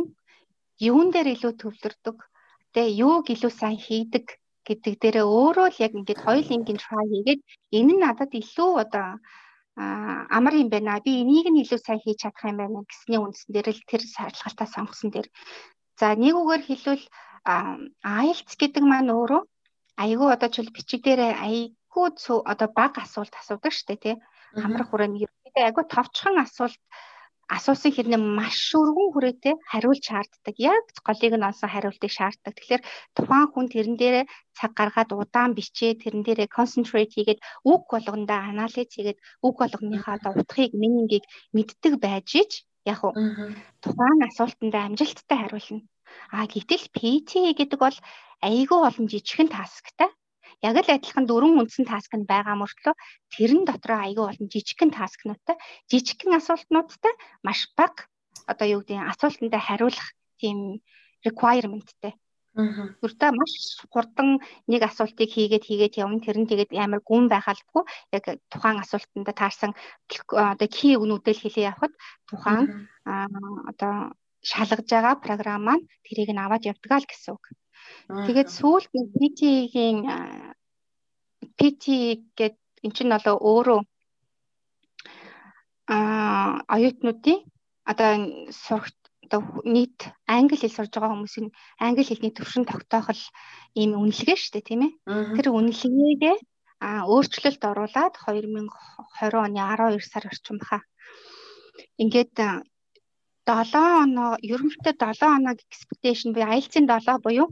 юун 0.90 1.08
дээр 1.14 1.28
илүү 1.36 1.54
төвлөрдөг, 1.62 2.18
тэгээ 2.74 2.98
юуг 3.06 3.26
илүү 3.34 3.52
сайн 3.54 3.78
хийдэг 3.86 4.26
гэдэг 4.68 4.94
дээрээ 5.02 5.26
өөрөө 5.38 5.68
л 5.74 5.82
яг 5.86 5.94
ингээд 5.98 6.24
хоёулынгийн 6.26 6.82
try 6.82 7.04
хийгээд 7.12 7.42
энэ 7.78 7.94
нь 7.94 8.02
надад 8.06 8.32
илүү 8.42 8.72
одоо 8.84 9.08
амар 9.80 10.54
юм 10.60 10.70
байна. 10.70 11.00
Би 11.00 11.24
энийг 11.24 11.48
нь 11.50 11.62
илүү 11.64 11.80
сайн 11.80 12.00
хийж 12.04 12.24
чадах 12.24 12.52
юм 12.52 12.58
байна 12.60 12.84
гэсний 12.84 13.20
үндсэн 13.20 13.52
дээр 13.56 13.68
л 13.72 13.84
тэр 13.88 14.02
шаардлагатаа 14.04 14.68
сонгосон 14.68 15.10
дээр. 15.12 15.28
За 16.00 16.16
нэг 16.16 16.36
үгээр 16.36 16.64
хэлвэл 16.68 17.06
IELTS 17.48 18.54
гэдэг 18.60 18.84
маань 18.84 19.12
өөрөө 19.16 19.42
айгүй 20.04 20.30
одоо 20.36 20.50
чөл 20.52 20.76
бичиг 20.76 21.02
дээр 21.08 21.40
айгүй 21.40 22.08
одоо 22.52 22.68
баг 22.80 22.94
асуулт 23.00 23.34
асуудаг 23.40 23.72
штэ 23.72 23.96
тий. 23.96 24.16
Хамрах 24.56 24.90
хүрээний 24.92 25.24
ерөнхийдөө 25.24 25.64
айгүй 25.68 25.86
товчхон 25.88 26.36
асуулт 26.44 26.80
асуусан 27.58 27.92
хэрнээ 27.94 28.22
маш 28.38 28.62
өргөн 28.78 29.10
хүрээтэй 29.12 29.54
хариулж 29.72 30.04
шаарддаг. 30.06 30.56
Яг 30.74 30.86
голыг 31.08 31.34
нь 31.34 31.48
онсон 31.50 31.70
хариултыг 31.74 32.12
шаарддаг. 32.14 32.54
Тэгэхээр 32.54 32.84
тухайн 33.18 33.48
хүн 33.50 33.66
тэрэн 33.74 33.96
дээрээ 33.98 34.26
цаг 34.58 34.72
гаргаад 34.78 35.10
удаан 35.18 35.52
бичээ 35.58 35.98
тэрэн 36.02 36.22
дээрээ 36.26 36.54
concentrate 36.58 37.12
хийгээд 37.14 37.42
үг 37.72 37.82
болгондоо 37.90 38.40
анализ 38.52 38.90
хийгээд 38.94 39.20
үг 39.46 39.56
болгоныхаа 39.62 40.16
одоо 40.18 40.32
утгыг 40.38 40.72
минингийг 40.78 41.26
мэддэг 41.56 41.94
байж 42.06 42.30
ич 42.42 42.52
яг 42.86 43.02
уу 43.02 43.14
тухайн 43.84 44.20
асуултанд 44.30 44.76
амжилттай 44.78 45.38
хариулна. 45.42 45.82
А 46.38 46.46
гэтэл 46.54 46.86
PT 46.96 47.30
гэдэг 47.60 47.80
бол 47.82 47.98
айгүй 48.46 48.80
олон 48.88 49.06
жижигхэн 49.12 49.50
тасктай 49.50 50.10
яг 50.68 50.76
л 50.84 50.94
адилхан 50.96 51.26
дөрвөн 51.28 51.62
үндсэн 51.64 51.86
таск 51.88 52.12
нь 52.16 52.30
байгаа 52.30 52.56
мөртлөө 52.60 52.96
тэрэн 53.36 53.64
дотроо 53.70 54.00
айгүй 54.04 54.26
болон 54.28 54.48
жижигхэн 54.54 54.92
таскнуудтай 54.92 55.58
жижигхэн 55.92 56.38
асуултнуудтай 56.40 57.14
маш 57.48 57.60
бага 57.78 58.08
одоо 58.52 58.68
юу 58.68 58.82
гэдэг 58.82 59.12
асуултандаа 59.14 59.62
хариулах 59.62 60.08
тийм 60.42 60.82
requirementтэй. 61.26 62.14
Гүртээ 63.02 63.32
маш 63.32 63.54
хурдан 63.94 64.42
нэг 64.68 64.82
асуултыг 64.84 65.30
хийгээд 65.32 65.64
хийгээд 65.68 66.00
явна. 66.02 66.20
Тэр 66.20 66.38
нь 66.44 66.50
тэгээд 66.50 66.76
амар 66.76 67.00
гүн 67.06 67.30
байхалгүй 67.30 67.84
яг 68.16 68.24
тухайн 68.52 68.82
асуултанд 68.84 69.30
таарсан 69.32 69.72
одоо 70.34 70.68
key 70.68 70.98
өгнүүдэл 70.98 71.40
хэлээ 71.40 71.70
явахад 71.72 71.94
тухайн 72.28 72.90
одоо 73.72 73.94
шалгаж 74.42 74.88
байгаа 74.92 75.16
програм 75.24 75.62
маань 75.64 75.88
тэрийг 76.04 76.32
нь 76.34 76.44
аваад 76.44 76.68
явдгаа 76.72 77.00
л 77.00 77.10
гэсэн 77.10 77.32
үг. 77.38 77.44
Тэгээд 78.10 78.50
сүүлд 78.50 78.92
PT-ийн 78.92 79.98
PT 81.60 81.84
гэд 82.40 82.56
эн 82.86 82.92
чинь 82.96 83.12
болоо 83.12 83.36
өөрөө 83.52 83.82
а 85.92 85.98
оюутнуудын 86.76 87.40
одоо 87.92 88.12
сурах 88.64 88.88
одоо 89.30 89.42
нийт 89.66 90.00
англи 90.26 90.58
хэл 90.58 90.74
сурж 90.74 90.92
байгаа 90.94 91.14
хүмүүсийн 91.14 91.48
англи 91.86 92.04
хэлний 92.08 92.34
төвшин 92.34 92.66
тогтоохол 92.66 93.22
ийм 93.78 93.92
үнэлгээ 94.02 94.38
шүү 94.40 94.52
дээ 94.54 94.68
тийм 94.70 94.82
ээ. 94.88 94.92
Тэр 95.38 95.48
үнэлгээгээ 95.54 96.38
а 96.80 96.90
өөрчлөлт 97.12 97.62
оруулаад 97.62 98.14
2020 98.26 99.46
оны 99.46 99.60
12 99.60 100.02
сар 100.02 100.26
орчим 100.32 100.58
баха. 100.58 100.80
Ингээд 102.02 102.34
7 103.46 103.76
оноо 104.06 104.32
ерөнхийдөө 104.42 104.96
7 104.98 105.38
оноо 105.38 105.54
expectation 105.54 106.34
буюу 106.34 106.50
IELTS-ийн 106.50 106.88
7 106.90 107.22
буюу 107.26 107.48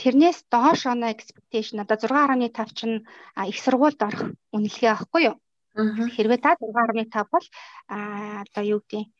тэрнээс 0.00 0.38
доош 0.52 0.80
оноо 0.92 1.10
expectation 1.14 1.76
одоо 1.84 1.96
6.5 1.96 2.78
чинь 2.78 2.96
их 3.50 3.58
сургуульд 3.64 4.00
орох 4.08 4.22
үнэлгээ 4.54 4.90
авахгүй 4.92 5.22
юу? 5.30 5.36
Хэрвээ 6.14 6.40
та 6.44 6.50
6.5 6.60 7.32
бол 7.32 7.46
одоо 7.88 8.64
юу 8.74 8.80
гэдэг 8.82 9.10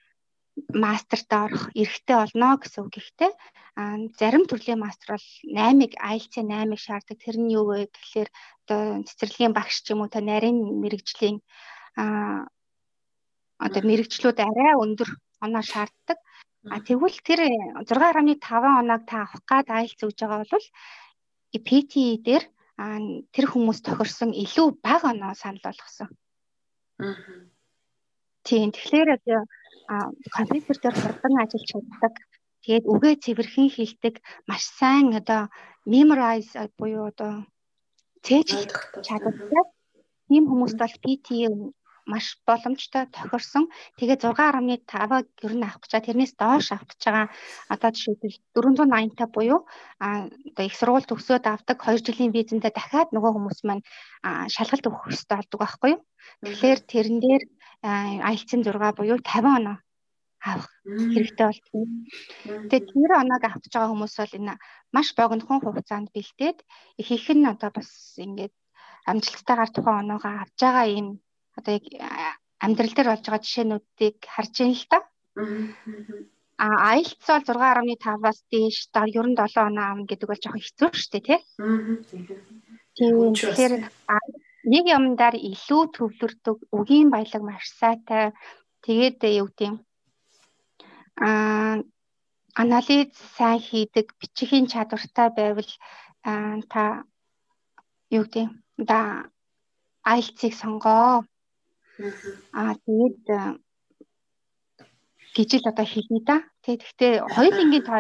мастерт 0.71 1.31
орох 1.33 1.65
эрхтэй 1.75 2.17
болно 2.17 2.59
гэсэн 2.59 2.87
үг 2.87 2.95
ихтэй. 3.03 3.33
А 3.75 3.99
зарим 4.19 4.47
төрлийн 4.47 4.79
мастер 4.79 5.19
бол 5.19 5.29
8-ыг 5.43 5.93
IELTS 5.99 6.35
8-ыг 6.39 6.79
шаарддаг. 6.79 7.19
Тэр 7.19 7.37
нь 7.43 7.55
юу 7.59 7.67
вэ 7.75 7.91
гэхээр 7.91 8.29
одоо 8.63 9.03
цэцэрлэгийн 9.03 9.55
багш 9.55 9.83
ч 9.83 9.91
юм 9.93 10.07
уу 10.07 10.11
та 10.15 10.23
нарийн 10.23 10.59
мэрэгжлийн 10.83 11.43
а 11.99 12.47
одоо 13.59 13.83
мэрэгчлүүд 13.83 14.39
арай 14.39 14.75
өндөр 14.79 15.11
оноо 15.43 15.63
шаарддаг. 15.63 16.19
А 16.73 16.81
тэгвэл 16.81 17.19
тэр 17.21 17.41
6.5 17.85 18.81
оноог 18.81 19.03
та 19.05 19.29
авах 19.29 19.43
гад 19.45 19.69
IELTS 19.69 20.01
өгж 20.07 20.19
байгаа 20.25 20.49
бол 20.49 20.67
PT 21.61 22.25
дээр 22.25 22.45
тэр 23.35 23.47
хүмүүс 23.53 23.85
тохирсон 23.85 24.33
илүү 24.33 24.81
бага 24.83 25.13
оноо 25.13 25.35
санал 25.37 25.61
болгосон. 25.63 26.09
Аа. 26.99 27.15
Тийм 28.43 28.73
тэгэхээр 28.73 29.09
компьютер 30.33 30.77
дээр 30.81 30.97
хурдан 30.97 31.35
ажиллаж 31.39 31.69
чаддаг. 31.71 32.15
Тэгээд 32.65 32.85
үгээ 32.89 33.15
цэвэрхэн 33.21 33.69
хэлдэг, 33.69 34.15
маш 34.49 34.65
сайн 34.65 35.13
одоо 35.21 35.53
memorize 35.85 36.57
буюу 36.81 37.13
одоо 37.13 37.45
цээжлэх 38.25 39.05
чадвартай. 39.05 39.65
Ийм 40.33 40.49
хүмүүст 40.49 40.81
бол 40.81 40.97
PT 41.05 41.29
маш 42.07 42.37
боломжтой 42.47 43.05
тохирсон. 43.09 43.69
Тэгээ 43.99 44.21
6.5-аг 44.21 45.27
ер 45.47 45.55
нь 45.57 45.65
авах 45.65 45.81
гэж 45.81 45.91
байгаа. 45.93 46.07
Тэрнээс 46.09 46.33
доош 46.37 46.67
авах 46.73 46.89
гэж 46.93 47.03
байгаа. 47.05 47.29
Одоо 47.73 47.91
жишээлбэл 47.97 48.37
480 48.53 49.17
та 49.19 49.27
буюу 49.27 49.61
а 50.05 50.29
одоо 50.29 50.65
их 50.69 50.77
сургууль 50.77 51.09
төгсөөд 51.09 51.45
авдаг 51.49 51.79
2 51.81 52.05
жилийн 52.07 52.35
визэндээ 52.37 52.73
дахиад 52.75 53.09
нөгөө 53.13 53.33
хүмүүс 53.35 53.61
маань 53.65 53.85
шалгалт 54.55 54.89
өгөх 54.89 55.03
хэрэгтэй 55.09 55.37
болдог 55.39 55.61
байхгүй 55.61 55.91
юу? 55.97 56.01
Тэгэхээр 56.45 56.81
тэрэн 56.93 57.19
дээр 57.25 57.43
IELTS-ийн 57.85 58.63
6 58.65 58.97
буюу 58.99 59.19
50 59.21 59.59
оноо 59.59 59.77
авах 60.45 60.69
хэрэгтэй 60.85 61.47
болтгоо. 61.49 61.85
Тэгээд 62.69 62.87
тэр 62.93 63.11
оноог 63.17 63.43
авч 63.49 63.65
байгаа 63.73 63.91
хүмүүс 63.93 64.15
бол 64.21 64.37
энэ 64.39 64.55
маш 64.93 65.09
богинохон 65.17 65.61
хугацаанд 65.65 66.09
бэлдээд 66.13 66.59
их 67.01 67.09
их 67.17 67.27
нь 67.33 67.49
одоо 67.49 67.71
бас 67.73 67.89
ингээд 68.21 68.55
амжилттайгаар 69.11 69.71
тухайн 69.73 70.01
оноогоо 70.05 70.33
авч 70.45 70.59
байгаа 70.61 70.87
юм 71.01 71.09
одоо 71.59 71.73
яг 71.79 72.39
амьдрал 72.65 72.95
дээр 72.95 73.09
болж 73.11 73.25
байгаа 73.27 73.45
жишээнүүдийг 73.45 74.17
харж 74.35 74.55
байна 74.61 74.77
л 74.79 74.87
та. 74.91 74.99
А 76.55 76.67
IELTS 76.95 77.27
бол 77.27 77.59
6.5-аас 77.59 78.39
дээш 78.51 78.79
ер 78.95 79.27
нь 79.27 79.39
7 79.39 79.59
оноо 79.69 79.85
авна 79.91 80.07
гэдэг 80.07 80.29
бол 80.31 80.43
жоохон 80.43 80.63
хэцүү 80.63 80.89
шүү 80.95 81.11
дээ 81.13 81.25
тий. 81.27 81.41
Тийм. 82.95 83.35
Тэгэхээр 83.35 83.75
нэг 84.71 84.85
юмдаар 84.97 85.35
илүү 85.35 85.83
төвлөрдөг, 85.99 86.59
үгийн 86.79 87.11
баялаг 87.11 87.43
маш 87.43 87.67
сайтай. 87.75 88.31
Тэгээд 88.87 89.19
юу 89.43 89.51
гэдэг 89.51 89.67
юм 89.69 89.77
а 91.17 91.83
анализ 92.55 93.11
сайн 93.37 93.59
хийдэг, 93.59 94.15
бичихийн 94.19 94.67
чадвартай 94.71 95.29
байвал 95.35 95.71
та 96.73 96.83
юу 98.11 98.25
гэдэг 98.31 98.49
да 98.89 98.99
IELTS-ийг 100.07 100.55
сонгоо. 100.55 101.25
Аа 102.59 102.75
тэгээд 102.85 103.23
гэж 105.35 105.51
л 105.59 105.69
одоо 105.71 105.87
хэлнэ 105.93 106.21
да. 106.29 106.37
Тэгээд 106.63 106.83
гэхдээ 106.85 107.13
хоёулынгийн 107.35 107.85
та 107.87 107.97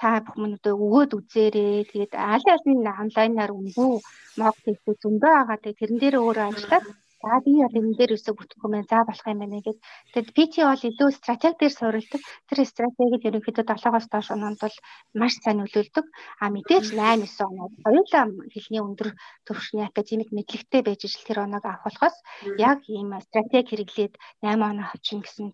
та 0.00 0.10
бүхэн 0.24 0.56
өгөөд 0.62 1.10
үзээрэй. 1.18 1.84
Тэгээд 1.90 2.12
аль 2.16 2.48
аль 2.54 2.66
нь 2.66 2.86
онлайнаар 3.02 3.52
өнгөө 3.58 3.92
мог 4.40 4.54
хэлсэн 4.64 4.94
зөндөө 5.02 5.32
байгаа. 5.36 5.58
Тэгээд 5.62 5.80
тэрэн 5.80 5.98
дээр 6.00 6.16
өөрөө 6.22 6.46
ажиллаад 6.50 6.84
За 7.20 7.36
би 7.44 7.52
бол 7.60 7.76
энэ 7.80 7.96
дээр 8.00 8.16
өсөг 8.16 8.34
бүтгэх 8.36 8.64
юм 8.64 8.72
байна. 8.72 8.88
За 8.88 9.04
болох 9.04 9.26
юм 9.28 9.40
байна 9.44 9.60
гэж. 9.60 9.76
Тэгэд 10.12 10.28
PT 10.36 10.54
бол 10.64 10.84
илүү 10.88 11.08
стратеги 11.12 11.58
дээр 11.60 11.74
суурилдаг. 11.76 12.22
Тэр 12.48 12.58
стратегид 12.64 13.26
ерөнхийдөө 13.28 13.64
7-оос 13.68 14.06
доош 14.08 14.28
оноонд 14.32 14.60
бол 14.64 14.76
маш 15.20 15.34
сайн 15.44 15.60
нөлөөлдөг. 15.60 16.06
А 16.40 16.44
мэдээж 16.48 16.86
8 16.96 17.28
9 17.28 17.44
оноод 17.44 17.72
хоёулаа 17.84 18.24
хэлний 18.54 18.80
өндөр 18.80 19.08
төвшний 19.44 19.84
академик 19.84 20.32
мэдлэгтэй 20.32 20.80
байж 20.80 21.00
ижил 21.04 21.24
тэр 21.28 21.38
оноог 21.44 21.64
авах 21.68 21.84
болохоос 21.84 22.16
яг 22.56 22.80
ийм 22.88 23.12
стратеги 23.20 23.68
хэрэглээд 23.68 24.14
8 24.40 24.56
оноо 24.56 24.88
авчин 24.88 25.20
гэсэн 25.20 25.52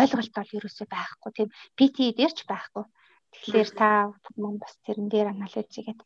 ойлголт 0.00 0.32
бол 0.32 0.56
ерөөсөй 0.56 0.86
байхгүй. 0.88 1.30
Тийм 1.36 1.48
PT 1.76 1.96
дээр 2.16 2.32
ч 2.32 2.40
байхгүй. 2.48 2.84
Тэгэхээр 3.32 3.70
та 3.76 3.88
маань 4.40 4.60
бас 4.64 4.74
тэрэн 4.84 5.08
дээр 5.12 5.28
анализ 5.32 5.68
хийгээд 5.68 6.00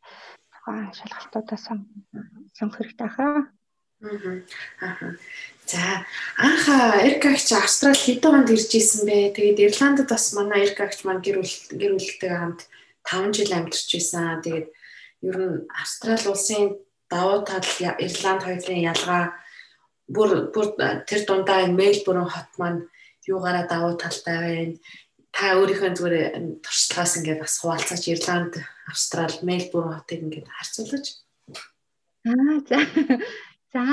тухайн 0.51 0.91
шалгалтуудаа 0.99 1.59
сонгох 1.63 2.75
хэрэгтэй 2.75 3.09
хаа. 3.15 3.55
Аа. 4.01 5.17
За 5.65 6.05
анх 6.37 6.69
Эркагч 6.69 7.51
Австрали 7.51 7.97
хэдэн 7.97 8.45
онд 8.45 8.49
ирж 8.53 8.71
исэн 8.77 9.09
бэ? 9.09 9.33
Тэгээд 9.33 9.59
Ирландд 9.65 10.05
бас 10.05 10.31
манай 10.37 10.69
Эркагч 10.69 11.01
маань 11.01 11.25
гэр 11.25 11.41
бүл 11.41 11.55
гэр 11.73 11.93
бүлтэйгээ 11.97 12.37
хамт 12.37 12.61
5 13.03 13.35
жил 13.35 13.51
амьдарч 13.57 13.89
исэн. 13.97 14.45
Тэгээд 14.45 14.67
ер 15.25 15.37
нь 15.41 15.65
Австрали 15.73 16.29
улсын 16.29 16.77
давуу 17.09 17.41
тал 17.41 17.65
Ирланд 17.97 18.41
хоёрын 18.45 18.85
ялгаа 18.85 19.23
бүр 20.07 20.53
бүр 20.53 20.67
тэр 21.09 21.21
дундаа 21.25 21.65
Мельбурн 21.65 22.29
хот 22.29 22.51
маань 22.61 22.85
юугаараа 23.25 23.65
давуу 23.65 23.97
талтай 23.97 24.37
байна. 24.39 24.75
Та 25.33 25.57
өөрийнхөө 25.57 25.91
зүгээр 25.97 26.25
туршлагаас 26.63 27.17
ингээд 27.17 27.41
бас 27.43 27.59
хуваалцаач 27.59 28.03
Ирланд, 28.13 28.53
Австрал, 28.87 29.33
Мельбурн 29.41 29.99
хотыг 29.99 30.21
ингээд 30.23 30.47
харьцуулж. 30.47 31.05
Аа 32.29 32.61
за. 32.61 32.77
За, 33.73 33.83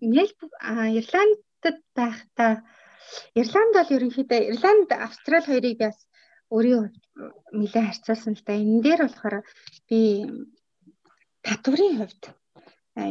Мельбурн 0.00 0.96
Ирландд 0.98 1.42
байхдаа 1.96 2.52
Ирланд 3.40 3.72
бол 3.76 3.94
ерөнхийдөө 3.96 4.40
Ирланд, 4.50 4.90
Австрал 5.06 5.44
хоёрыг 5.46 5.78
бас 5.84 5.98
өөрийн 6.54 6.92
нэлээд 7.58 7.88
харьцуулсан 7.88 8.34
л 8.36 8.44
да. 8.46 8.52
Энэ 8.56 8.84
дээр 8.84 9.00
болохоор 9.04 9.36
би 9.88 10.00
татврын 11.46 11.94
хувьд 12.00 12.22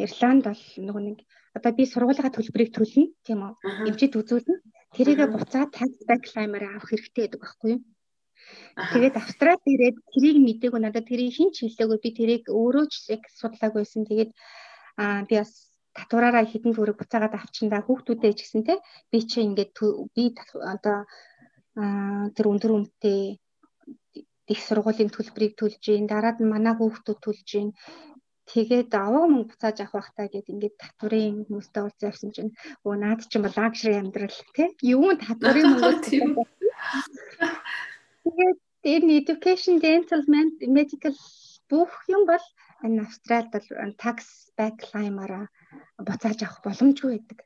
Ирланд 0.05 0.43
бол 0.45 0.63
нөгөө 0.86 1.03
нэг 1.05 1.19
одоо 1.57 1.71
би 1.77 1.84
сургуулийнхаа 1.86 2.34
төлбөрийг 2.38 2.71
төлнө 2.73 3.05
тийм 3.25 3.39
үү? 3.45 3.53
Эмчид 3.89 4.13
үзүүлнэ. 4.19 4.55
Тэрийгэ 4.95 5.25
буцаад 5.34 5.69
tax 5.73 5.91
back 6.07 6.21
climber 6.29 6.63
авах 6.65 6.89
хэрэгтэй 6.89 7.23
гэдэг 7.25 7.41
байхгүй 7.41 7.69
юу? 7.75 7.81
Тэгээд 8.93 9.15
Австралид 9.21 9.65
ирээд 9.73 9.97
тэрийг 10.13 10.38
мдээгүй 10.41 10.81
надад 10.81 11.05
тэрийг 11.07 11.34
хин 11.36 11.49
ч 11.55 11.65
хэлээгүй 11.65 11.97
би 12.03 12.10
тэрийг 12.19 12.43
өөрөө 12.49 12.86
ч 12.91 12.93
судлаагүйсэн. 13.39 14.03
Тэгээд 14.10 14.31
аа 15.01 15.23
би 15.29 15.36
бас 15.39 15.70
татвараараа 15.97 16.45
хідэн 16.47 16.73
төгрөг 16.75 16.97
буцаагаад 16.99 17.36
авчиндаа 17.36 17.82
хүүхдүүдээ 17.84 18.34
ч 18.38 18.39
гэсэн 18.43 18.63
те 18.67 18.73
би 19.12 19.19
чи 19.30 19.38
ингээд 19.47 19.71
би 20.15 20.23
одоо 20.73 20.97
тэр 22.36 22.45
өндөр 22.51 22.71
үнэтэй 22.77 23.21
их 24.54 24.60
сургуулийн 24.67 25.12
төлбөрийг 25.12 25.54
төлж 25.60 25.80
гин 25.86 26.08
дараад 26.12 26.38
нь 26.39 26.51
манай 26.54 26.73
хүүхдүүд 26.75 27.19
төлж 27.23 27.47
гин 27.51 27.69
тэгээд 28.51 28.91
аваа 29.06 29.25
мөнгө 29.32 29.49
буцааж 29.51 29.77
авах 29.80 29.95
байхтаа 29.95 30.27
гэд 30.34 30.51
ингээд 30.51 30.75
татврын 30.84 31.36
хүмүүстэй 31.47 31.82
уулзсан 31.84 32.10
явсан 32.12 32.32
чинь 32.36 32.51
өө 32.84 32.95
наад 33.04 33.21
чинь 33.32 33.43
бол 33.45 33.56
лагшри 33.60 33.93
амьдрал 34.01 34.39
тий 34.56 34.69
юу 34.93 35.15
татврын 35.25 35.67
мөнгө 35.71 35.99
тийм. 36.08 36.30
тэгээд 38.25 38.60
энэ 38.93 39.12
education 39.21 39.75
dental 39.86 40.21
medical 40.77 41.15
бүх 41.71 41.91
юм 42.15 42.23
бол 42.32 42.45
энэ 42.84 43.01
Австралид 43.06 43.51
бол 43.54 43.93
tax 44.04 44.17
back 44.58 44.75
climb-аараа 44.86 45.45
буцааж 46.07 46.39
авах 46.43 46.60
боломжгүй 46.65 47.12
байдаг. 47.15 47.39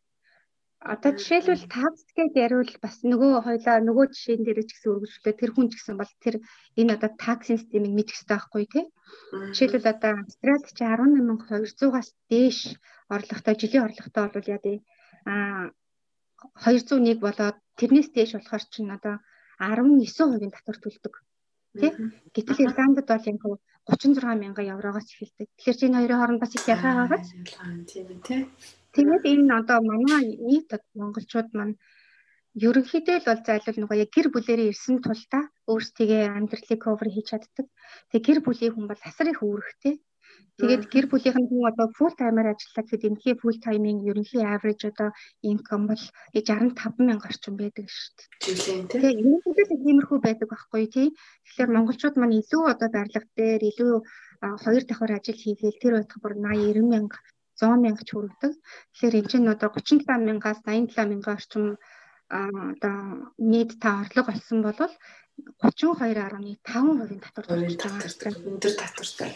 Одоо 0.86 1.12
жишээлбэл 1.18 1.66
tax 1.66 1.94
гэж 2.14 2.32
яриул 2.46 2.74
бас 2.78 3.02
нөгөө 3.02 3.42
хоёлаа 3.48 3.78
нөгөө 3.82 4.06
жишээн 4.14 4.46
дээр 4.46 4.60
ч 4.70 4.72
гэсэн 4.78 4.92
үргэлжлүүлээ 4.94 5.40
тэр 5.42 5.52
хүн 5.54 5.68
ч 5.70 5.74
гэсэн 5.82 5.96
бол 5.98 6.14
тэр 6.22 6.36
энэ 6.78 6.94
одоо 6.96 7.12
tax 7.26 7.40
системийг 7.50 7.94
мэдэх 7.96 8.14
хэрэгтэй 8.14 8.38
байхгүй 8.38 8.66
тий. 8.70 8.86
Жишээлбэл 9.50 9.92
одоо 9.94 10.12
Австралид 10.22 10.66
чи 10.78 10.84
18200-аас 10.86 12.10
дээш 12.30 12.60
орлоготой 13.10 13.56
жилийн 13.58 13.86
орлоготой 13.90 14.26
бол 14.30 14.52
яа 14.54 14.62
дээ 14.62 14.78
а 15.26 15.34
201 16.62 17.18
болоод 17.26 17.58
тэрнээс 17.80 18.10
дээш 18.14 18.32
болохоор 18.38 18.64
чинь 18.70 18.94
одоо 18.98 19.16
19% 19.58 20.54
татвар 20.54 20.78
төлдөг. 20.82 21.14
Тэ? 21.82 21.88
Гэтэл 22.36 22.64
Ирландд 22.64 23.02
бол 23.02 23.10
яг 23.26 23.58
36 23.86 24.42
мянган 24.42 24.66
евроогоос 24.74 25.08
эхэлдэг. 25.14 25.48
Тэгэхээр 25.58 25.80
чинь 25.80 25.98
хоёрын 25.98 26.20
хооронд 26.20 26.42
бас 26.42 26.54
их 26.58 26.66
ялгаа 26.74 26.94
байгаа. 27.06 27.22
Тийм 27.86 28.08
тий. 28.26 28.42
Тэгээд 28.96 29.24
энэ 29.32 29.54
одоо 29.62 29.80
манай 29.86 30.26
нийт 30.50 30.70
монголчууд 30.98 31.50
маань 31.54 31.76
ерөнхийдөө 32.56 33.18
л 33.20 33.28
бол 33.30 33.42
зайлвал 33.46 33.78
нөгөө 33.84 33.98
яг 34.04 34.10
гэр 34.16 34.28
бүлэрээ 34.32 34.72
ирсэн 34.72 35.04
тул 35.04 35.22
та 35.30 35.40
өөрсдөө 35.68 36.34
амьдралыг 36.40 36.80
cover 36.80 37.10
хийж 37.12 37.28
чаддаг. 37.36 37.68
Тэгээ 38.10 38.26
гэр 38.26 38.40
бүлийн 38.42 38.74
хүн 38.74 38.88
бол 38.88 39.02
асар 39.04 39.28
их 39.30 39.44
үүрэгтэй. 39.44 39.96
Тэгээд 40.56 40.84
гэр 40.94 41.06
бүлийнх 41.12 41.36
нь 41.40 41.50
хүн 41.52 41.68
одоо 41.68 41.88
full 41.98 42.16
timer 42.16 42.48
ажиллаад 42.48 42.88
гэхэд 42.88 43.08
энэхий 43.10 43.36
full 43.42 43.58
time-ийн 43.66 44.00
ерөнхий 44.10 44.44
average 44.54 44.84
одоо 44.88 45.10
income 45.52 45.86
бол 45.92 46.04
65 46.32 46.96
мянга 47.08 47.28
орчим 47.28 47.56
байдаг 47.60 47.86
шүү 47.92 48.12
дээ. 48.16 48.88
Тэгээд 48.92 49.20
энэ 49.20 49.44
бүлээс 49.44 49.72
тиймэрхүү 49.84 50.20
байдаг 50.24 50.48
байхгүй 50.48 50.84
тий. 50.96 51.08
Тэгэхээр 51.44 51.76
монголчууд 51.76 52.16
маань 52.18 52.40
илүү 52.40 52.64
одоо 52.72 52.88
дарилга 52.88 53.28
дээр 53.36 53.64
илүү 53.72 53.94
хоёр 54.64 54.84
давхар 54.88 55.12
ажил 55.20 55.40
хийгээл 55.44 55.82
тэр 55.84 55.94
байтах 56.00 56.20
бүр 56.24 56.34
80 56.40 56.80
90 56.80 56.88
мянга 56.94 57.18
100 57.60 57.84
мянга 57.84 58.04
ч 58.08 58.10
хүргэдэг. 58.16 58.54
Тэгэхээр 58.96 59.18
энэ 59.20 59.30
чинь 59.32 59.52
одоо 59.52 59.70
37 59.76 60.08
мянгаас 60.28 60.60
87 60.64 61.12
мянган 61.12 61.36
орчим 61.36 61.66
одоо 62.32 62.96
нийт 63.52 63.72
та 63.84 63.90
орлого 64.08 64.32
олсон 64.32 64.60
бол 64.64 64.80
32.5%-ийн 65.60 67.20
татвар 67.24 67.46
байгаа. 67.48 68.40
Өндөр 68.48 68.74
татвартай 68.80 69.32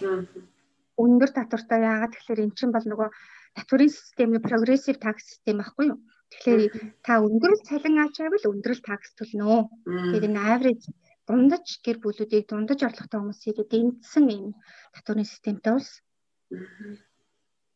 өндөр 1.03 1.29
татвартай 1.33 1.79
яагаад 1.83 2.13
тэгэхээр 2.13 2.43
эн 2.43 2.51
чинь 2.57 2.73
бол 2.75 2.85
нөгөө 2.91 3.09
татварын 3.57 3.91
системний 3.91 4.41
прогрессив 4.43 4.97
такс 4.99 5.23
систем 5.31 5.59
байхгүй 5.59 5.85
юу? 5.91 5.99
Тэгэхээр 6.29 6.61
та 7.05 7.13
өндөр 7.25 7.53
цалин 7.67 7.97
ачаавал 8.05 8.45
өндөр 8.51 8.77
такс 8.85 9.09
төлнө. 9.17 9.65
Тэгээд 9.87 10.27
энэ 10.29 10.41
average 10.53 10.85
дундаж 11.29 11.65
гэр 11.85 11.97
бүлүүдийг 12.01 12.45
дундаж 12.49 12.79
орлоготой 12.85 13.19
хүмүүсийг 13.21 13.57
дэмжсэн 13.69 14.25
юм 14.33 14.45
татварын 14.93 15.27
системтэй 15.29 15.73
ус. 15.77 15.89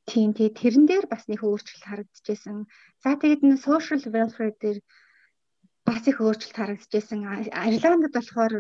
Тийм 0.10 0.30
тий 0.38 0.50
тэрэн 0.50 0.86
дээр 0.90 1.06
бас 1.14 1.24
нэг 1.30 1.42
өөрчлөлт 1.46 1.86
харагдчихсэн. 1.86 2.66
За 3.04 3.14
тэгээд 3.14 3.46
энэ 3.46 3.62
social 3.62 4.02
welfare 4.16 4.54
дээр 4.58 4.78
бас 5.88 6.04
их 6.10 6.18
өөрчлөлт 6.18 6.58
харагдчихсэн. 6.58 7.20
Ирландд 7.70 8.10
болохоор 8.14 8.54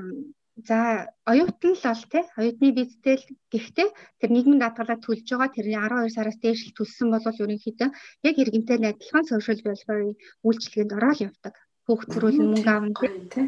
За 0.55 1.09
оюутан 1.25 1.73
л 1.73 1.81
бол 1.81 2.03
тий 2.13 2.23
оюутны 2.37 2.69
визтэй 2.77 3.17
л 3.17 3.25
гэхдээ 3.49 3.89
тэр 4.21 4.29
нийгмийн 4.29 4.61
даатгалаа 4.61 5.01
төлж 5.01 5.25
байгаа 5.25 5.49
тэрний 5.49 5.79
12 5.81 6.13
сараас 6.13 6.37
дээш 6.37 6.61
л 6.69 6.77
төлсөн 6.77 7.09
бол 7.09 7.25
ерөнхийдөө 7.25 7.89
яг 8.29 8.35
иргэнтэй 8.37 8.77
адилхан 8.77 9.25
social 9.33 9.57
welfare 9.65 10.13
үйлчилгээнд 10.45 10.95
ороод 10.97 11.19
явдаг. 11.25 11.53
Хүүхд 11.89 12.07
төрүүлэн 12.13 12.47
мөнгө 12.53 12.71
авна 12.71 12.93
тий. 13.01 13.45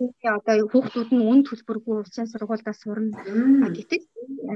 Тэгээ 0.00 0.32
одоо 0.38 0.56
хүүхдүүд 0.72 1.10
нь 1.12 1.26
үн 1.30 1.40
төлбөргүй 1.44 1.96
уцын 2.00 2.26
сургуульдаа 2.32 2.74
сурна. 2.74 3.20
Гэтэл 3.76 4.04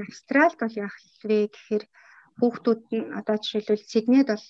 Австралид 0.01 0.57
бол 0.59 0.75
яах 0.83 0.97
вэ 1.21 1.37
гэхээр 1.53 1.83
хүүхдүүд 2.39 2.81
нь 2.97 3.05
одоо 3.19 3.35
жишээлбэл 3.39 3.89
Сиднейд 3.91 4.27
бол 4.33 4.45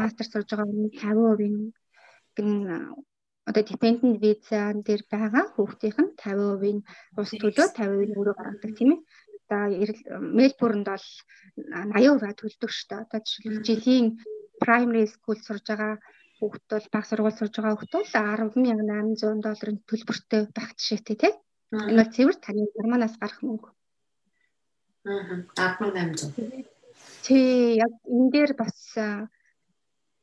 мастер 0.00 0.26
сурж 0.28 0.48
байгаа 0.48 0.70
хүний 0.70 0.92
50% 1.02 1.74
гэн 2.36 2.50
одоо 3.50 3.62
dependent 3.66 4.16
visa 4.22 4.60
дээр 4.86 5.02
байгаа 5.10 5.44
хүүхдийнх 5.54 5.98
нь 6.02 6.12
50% 6.22 6.74
нь 6.74 6.82
ус 7.18 7.30
төлөө 7.42 7.66
50% 7.74 8.06
нь 8.06 8.16
өөрөө 8.18 8.36
гаргадаг 8.38 8.72
тийм 8.78 8.90
ээ. 8.94 9.00
Одоо 9.50 10.22
Мельбурнд 10.38 10.86
бол 10.86 11.06
80% 11.58 12.38
төлдөг 12.38 12.70
шүү 12.70 12.88
дээ. 12.90 13.04
Одоо 13.04 13.20
жишээлбэл 13.26 13.66
жилийн 13.68 14.06
primary 14.62 15.06
school 15.10 15.38
сурж 15.42 15.66
байгаа 15.66 15.94
хүүхд 16.38 16.64
бол 16.70 16.86
баг 16.94 17.04
сургууль 17.06 17.38
сурж 17.38 17.54
байгаа 17.58 17.74
хүүхд 17.74 17.92
бол 17.96 18.08
10800 18.14 19.44
долларын 19.46 19.78
төлбөртэй 19.88 20.42
байх 20.56 20.70
жишээтэй 20.78 21.16
тийм. 21.18 21.34
Энэ 21.74 21.98
бол 21.98 22.14
цэвэр 22.14 22.36
таны 22.38 22.62
Германаас 22.76 23.14
гарах 23.18 23.40
мөнгө. 23.42 23.68
Аа 25.10 25.74
10800. 25.82 26.70
Тий 27.26 27.76
яг 27.84 27.92
энэ 28.06 28.30
дээр 28.34 28.52
бас 28.62 28.78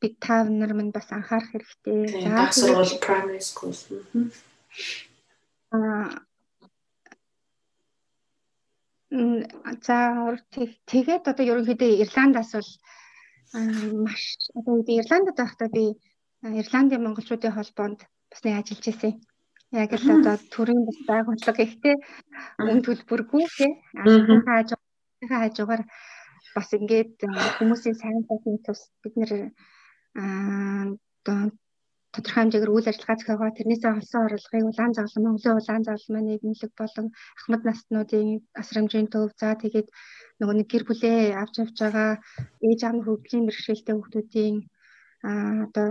бид 0.00 0.14
тав 0.20 0.48
нар 0.48 0.72
минь 0.74 0.94
бас 0.94 1.08
анхаарах 1.10 1.50
хэрэгтэй. 1.50 2.00
За 2.24 2.52
сургууль 2.52 2.98
primary 3.06 3.42
school. 3.42 3.74
Аа 5.74 6.28
за 9.86 9.98
тэгээд 10.92 11.24
одоо 11.30 11.44
ерөнхийдөө 11.50 11.90
Ирландаас 12.04 12.52
бол 12.52 12.70
маш 14.04 14.22
одоо 14.58 14.74
Ирландд 15.00 15.32
байхдаа 15.40 15.68
би 15.72 15.84
Ирландын 16.60 17.02
монголчуудын 17.02 17.56
холбоонд 17.56 18.00
бас 18.30 18.40
нэг 18.44 18.54
ажиллаж 18.60 18.84
байсан. 18.86 19.14
Яг 19.72 19.92
л 19.92 20.12
одоо 20.16 20.36
төрийн 20.52 20.82
бас 20.88 20.98
байгууллага 21.08 21.62
ихтэй 21.64 21.96
үн 22.70 22.80
төлбөргүй 22.84 23.44
тий. 23.56 23.72
Албанхаа 23.96 24.60
хажуугаар 25.28 25.82
бас 26.54 26.68
ингээд 26.76 27.16
хүмүүсийн 27.58 27.96
сайн 28.00 28.24
сайхны 28.28 28.58
тус 28.64 28.80
бид 29.02 29.14
нэр 29.16 29.32
одоо 30.18 31.38
тодорхой 32.14 32.42
хэмжээгээр 32.42 32.74
үйл 32.74 32.90
ажиллагаа 32.90 33.18
зохиогоо 33.20 33.50
тэрнээсээ 33.54 33.92
олсон 34.00 34.22
орлогыг 34.26 34.64
улаан 34.68 34.92
загалан 34.96 35.24
Монголын 35.24 35.58
улаан 35.60 35.82
загалмай 35.86 36.22
нийгэмлэг 36.24 36.72
болон 36.80 37.06
ахмад 37.38 37.62
наснуудын 37.68 38.28
асрамжийн 38.60 39.08
төв 39.12 39.30
за 39.40 39.48
тэгээд 39.62 39.88
нөгөө 40.40 40.54
нэг 40.56 40.68
гэр 40.72 40.84
бүлээ 40.88 41.18
авч 41.42 41.54
явж 41.62 41.76
байгаа 41.78 42.10
ээж 42.66 42.80
аав 42.84 43.04
хөгжлийн 43.06 43.46
бэрхшээлтэй 43.46 43.94
хүмүүсийн 43.94 44.56
а 45.28 45.30
одоо 45.66 45.88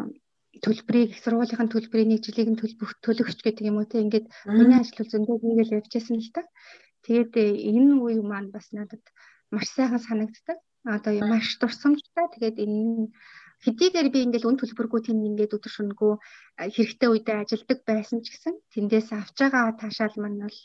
төлбөрийг 0.63 1.09
их 1.11 1.21
сургуулийн 1.23 1.69
төлбөрийг 1.71 2.09
нэг 2.09 2.21
жилийн 2.25 2.57
төлөгч 3.05 3.39
гэдэг 3.43 3.65
юм 3.69 3.77
уу 3.77 3.87
те 3.91 4.01
ингээд 4.01 4.25
миний 4.57 4.79
ажил 4.79 4.97
бол 4.99 5.13
зөндөө 5.13 5.37
хийгээл 5.37 5.77
явчихсан 5.79 6.17
л 6.17 6.31
та. 6.33 6.41
Тэгээд 7.05 7.33
энэ 7.69 7.93
үе 8.03 8.21
маань 8.25 8.49
бас 8.55 8.67
надад 8.73 9.03
маш 9.53 9.67
сайхан 9.75 10.01
санагддаг. 10.01 10.57
Одоо 10.95 11.13
маш 11.31 11.47
дурсамжтай. 11.61 12.25
Тэгээд 12.33 12.57
энэ 12.65 13.11
хэдийгээр 13.65 14.09
би 14.13 14.19
ингээл 14.25 14.49
үн 14.49 14.57
төлбөргүй 14.59 15.01
тэнд 15.03 15.27
ингээд 15.29 15.55
өдөр 15.57 15.73
шөнөгүй 15.73 16.13
хэрэгтэй 16.75 17.09
үедээ 17.09 17.37
ажилдаг 17.41 17.79
байсан 17.89 18.19
ч 18.23 18.33
гэсэн 18.33 18.55
тэндээс 18.73 19.09
авч 19.17 19.37
байгаа 19.41 19.73
таашаал 19.81 20.15
маань 20.21 20.45
бол 20.45 20.59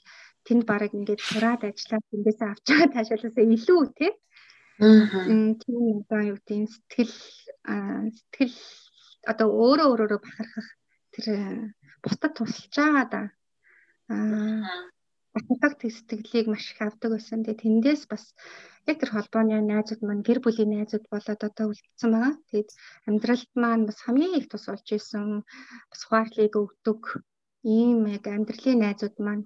тэнд 0.46 0.62
бараг 0.70 0.92
ингээд 0.96 1.20
сураад 1.24 1.62
ажиллаад 1.68 2.04
тэндээс 2.12 2.40
авч 2.44 2.64
байгаа 2.68 2.88
таашаалаас 2.94 3.36
илүү 3.36 3.82
тий 3.98 4.12
Аа. 4.82 5.54
Тийм 5.62 6.02
одоо 6.02 6.20
юу 6.32 6.38
гэдэг 6.42 6.66
сэтгэл 6.74 7.14
сэтгэл 8.16 8.56
одоо 9.32 9.48
өөрөө 9.62 9.86
өөрөөрөө 9.92 10.20
бахархах 10.24 10.68
тэр 11.14 11.26
бусдад 12.02 12.32
тусалж 12.34 12.74
байгаа 12.74 13.06
да. 13.14 13.22
Аа 14.10 14.90
баталгааг 15.32 15.80
сэтгэлийг 15.80 16.46
маш 16.48 16.64
их 16.72 16.80
авдаг 16.82 17.10
байсан. 17.12 17.44
Тэгээ 17.44 17.62
тэндээс 17.62 18.02
бас 18.12 18.24
яг 18.90 18.96
тэр 18.98 19.10
холбооны 19.14 19.60
найзууд 19.62 20.00
маань 20.04 20.26
гэр 20.26 20.38
бүлийн 20.42 20.70
найзууд 20.74 21.06
болоод 21.12 21.40
одоо 21.48 21.66
үлдсэн 21.70 22.10
байгаа. 22.12 22.34
Тэгээд 22.50 22.70
амьдралд 23.08 23.50
маань 23.62 23.86
бас 23.86 23.98
хамгийн 24.02 24.38
их 24.38 24.46
тус 24.50 24.66
болж 24.66 24.86
исэн 24.90 25.46
бас 25.90 26.00
ухаарлыг 26.04 26.54
өгдөг 26.62 27.02
ийм 27.62 28.10
яг 28.16 28.24
амьдралын 28.26 28.82
найзууд 28.82 29.16
маань 29.22 29.44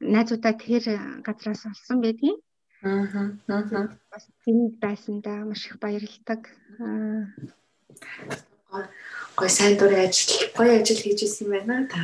найзуудаа 0.00 0.54
тэр 0.56 0.84
газраас 1.26 1.62
олсон 1.68 1.98
байдгийн. 2.00 2.38
Аа. 2.82 3.36
Бас 4.08 4.24
тэнд 4.44 4.80
байсандаа 4.80 5.44
маш 5.44 5.68
их 5.68 5.76
баярлагдаг. 5.84 6.48
Аа. 6.80 7.28
Гой 9.36 9.50
сайн 9.50 9.76
дурын 9.76 10.08
ажил, 10.08 10.48
гоё 10.56 10.80
ажил 10.80 11.00
хийж 11.02 11.20
исэн 11.28 11.52
юм 11.52 11.66
байна 11.68 11.88
та. 11.92 12.00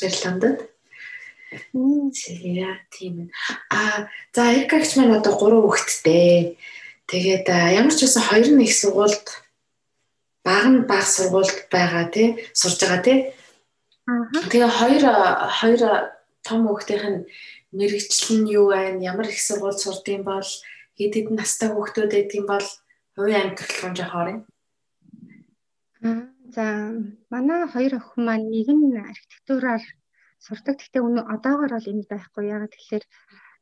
Баярлалаа. 0.00 0.56
Яа 1.50 2.78
тийм 2.94 3.26
ээ. 3.26 3.28
А 3.70 4.06
за 4.34 4.42
Эрикагч 4.54 4.94
маань 4.96 5.18
одоо 5.18 5.34
3 5.34 5.62
хүүхэдтэй. 5.62 6.56
Тэгээд 7.10 7.46
ямар 7.50 7.94
ч 7.94 8.06
байсан 8.06 8.22
хоёр 8.22 8.48
нь 8.54 8.64
их 8.66 8.74
сургуульд 8.78 9.26
баг 10.46 10.64
нь 10.70 10.86
баг 10.86 11.04
сургуульд 11.06 11.66
байгаа 11.74 12.06
тий 12.14 12.28
сурж 12.54 12.78
байгаа 12.80 13.02
тий. 13.02 13.18
Тэгээ 14.50 14.70
хоёр 14.78 15.02
хоёр 15.58 15.80
том 16.46 16.60
хүүхдийнх 16.66 17.06
нь 17.10 17.20
мэрэгчлэл 17.74 18.38
нь 18.42 18.50
юу 18.58 18.70
байна? 18.70 19.02
Ямар 19.10 19.26
их 19.26 19.42
сургууль 19.42 19.78
сурдсан 19.82 20.22
бол 20.22 20.48
хэд 20.98 21.12
хэдэн 21.14 21.36
настай 21.38 21.68
хүүхдүүд 21.70 22.10
байдгийн 22.14 22.46
бол 22.46 22.66
хувийн 23.14 23.42
амьдрал 23.42 23.90
нь 23.90 23.98
жоохоор 23.98 24.28
юм. 24.34 24.40
За 26.54 26.64
манай 27.30 27.66
хоёр 27.74 27.92
охин 27.98 28.22
маань 28.26 28.50
нэг 28.50 28.68
нь 28.70 28.98
архитектураар 28.98 29.82
сурдаг. 30.46 30.76
Гэхдээ 30.80 31.02
өнөө 31.04 31.24
одоогоор 31.34 31.72
бол 31.76 31.90
энд 31.92 32.06
байхгүй. 32.08 32.44
Ягаад 32.54 32.72
тэгэхээр 32.74 33.04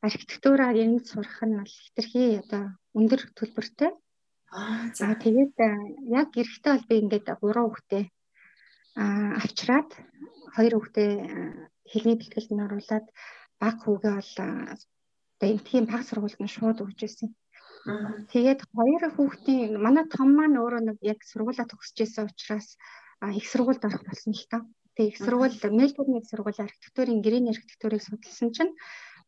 архитектураар 0.07 0.77
энд 0.85 1.05
сурах 1.11 1.43
нь 1.43 1.59
бол 1.59 1.75
хэтэрхий 1.85 2.39
одоо 2.43 2.63
өндөр 2.99 3.21
төлбөртэй. 3.39 3.91
Аа 4.59 4.89
за 4.99 5.13
тэгээд 5.25 5.55
яг 6.19 6.31
эрэхтэй 6.41 6.73
бол 6.73 6.87
би 6.89 6.95
ингээд 7.03 7.27
3 7.29 7.43
хүүхдээ 7.43 8.05
аа 9.03 9.29
авчраад 9.43 9.91
2 10.57 10.73
хүүхдээ 10.73 11.11
хэлний 11.91 12.17
бэлтгэлд 12.19 12.65
оруулаад 12.67 13.07
баг 13.61 13.77
хүүгээ 13.83 14.15
бол 14.19 14.33
одоо 14.39 15.49
энэ 15.53 15.67
тийм 15.69 15.85
баг 15.91 16.03
сургуульд 16.07 16.41
нь 16.43 16.55
шууд 16.57 16.79
өгч 16.85 17.01
ирсэн. 17.07 17.31
Тэгээд 18.33 18.61
хоёр 18.75 19.03
хүүхдийн 19.15 19.79
манай 19.85 20.05
том 20.15 20.29
маань 20.35 20.59
өөрөө 20.63 20.83
нэг 20.85 20.99
яг 21.13 21.21
сургуулаа 21.31 21.67
төгсөж 21.69 21.97
байсан 22.01 22.25
учраас 22.31 22.69
их 23.39 23.47
сургуульд 23.51 23.83
орох 23.89 24.03
болсон 24.07 24.33
л 24.35 24.47
та. 24.51 24.59
Тэгээ 24.99 25.15
их 25.15 25.19
сургууль 25.23 25.55
Мельбурний 25.79 26.19
их 26.19 26.27
сургууль 26.27 26.59
архитектурын 26.59 27.23
гэрээний 27.23 27.55
архитектурыг 27.55 28.03
судалсан 28.03 28.51
чинь 28.51 28.75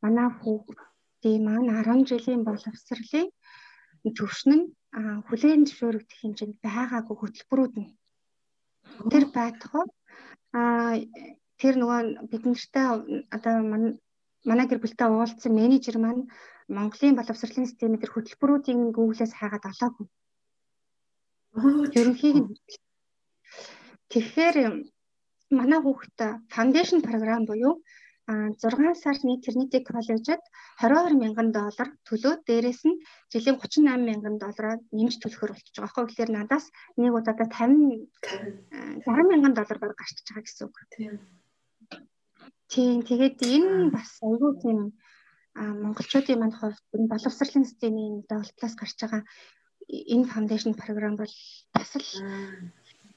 манай 0.02 0.26
хүүхдийн 0.42 1.42
маань 1.46 1.70
10 1.70 2.10
жилийн 2.10 2.42
боловсролын 2.42 3.30
төвшин 4.18 4.50
нь 4.58 4.66
хүлээн 5.30 5.62
зөвшөөрөгдөх 5.70 6.18
хэмжээнд 6.20 6.56
байгаагүй 6.66 7.16
хөтөлбөрүүд 7.18 7.74
нь. 7.78 7.94
Тэр 9.14 9.24
байтугай 9.30 9.86
а 10.58 10.60
тэр 11.60 11.74
нөгөө 11.78 12.00
бид 12.30 12.42
нартай 12.50 12.86
одоо 13.36 13.54
манай 14.48 14.66
гэр 14.66 14.82
бүлтэй 14.82 15.06
уулзсан 15.06 15.52
менежер 15.54 15.96
маань 16.02 16.26
Монголын 16.66 17.14
боловсролын 17.18 17.70
системийн 17.70 18.02
тэр 18.02 18.10
хөтөлбөрүүдийн 18.12 18.90
гуглээс 18.96 19.38
хайгаад 19.38 19.70
олоогүй. 19.70 20.06
Ерөнхийг 21.98 22.36
нь. 22.42 22.50
Тэгэхээр 24.10 24.56
манай 25.58 25.80
хүүхэд 25.82 26.18
foundation 26.54 26.98
програм 27.08 27.42
буюу 27.44 27.74
6 28.30 28.94
сар 29.02 29.16
нийт 29.26 29.42
Trinity 29.44 29.78
College-д 29.82 30.38
22 30.78 31.18
мянган 31.22 31.50
доллар 31.50 31.88
төлөө 32.06 32.34
дээрэс 32.46 32.82
нь 32.86 33.00
жилийн 33.32 33.58
38 33.58 34.06
мянган 34.08 34.36
доллараар 34.38 34.78
нэмж 34.94 35.18
төлөхөр 35.18 35.50
болчихж 35.52 35.76
байгаа. 35.82 35.94
Хөө 35.94 36.06
гэхээр 36.06 36.30
надаас 36.30 36.66
нэг 36.94 37.12
удаадаа 37.18 37.48
50 37.50 38.06
60 39.02 39.30
мянган 39.30 39.54
доллар 39.58 39.78
баг 39.82 39.92
гарчиж 39.98 40.26
байгаа 40.30 40.46
гэсэн 40.46 40.66
үг. 40.70 40.76
Тийм. 42.70 43.02
Тэгээд 43.02 43.38
энэ 43.42 43.90
бас 43.90 44.10
айгүй 44.22 44.52
тийм 44.62 44.78
монголчуудын 45.58 46.38
манд 46.38 46.54
хувьд 46.54 46.86
энэ 46.94 47.10
боловсролын 47.10 47.66
системийн 47.66 48.14
давалтлаас 48.30 48.74
гарч 48.78 48.96
байгаа 49.02 49.22
энэ 50.14 50.30
foundation 50.32 50.72
програм 50.78 51.14
бол 51.18 51.34
бас 51.74 51.90
л 51.98 52.08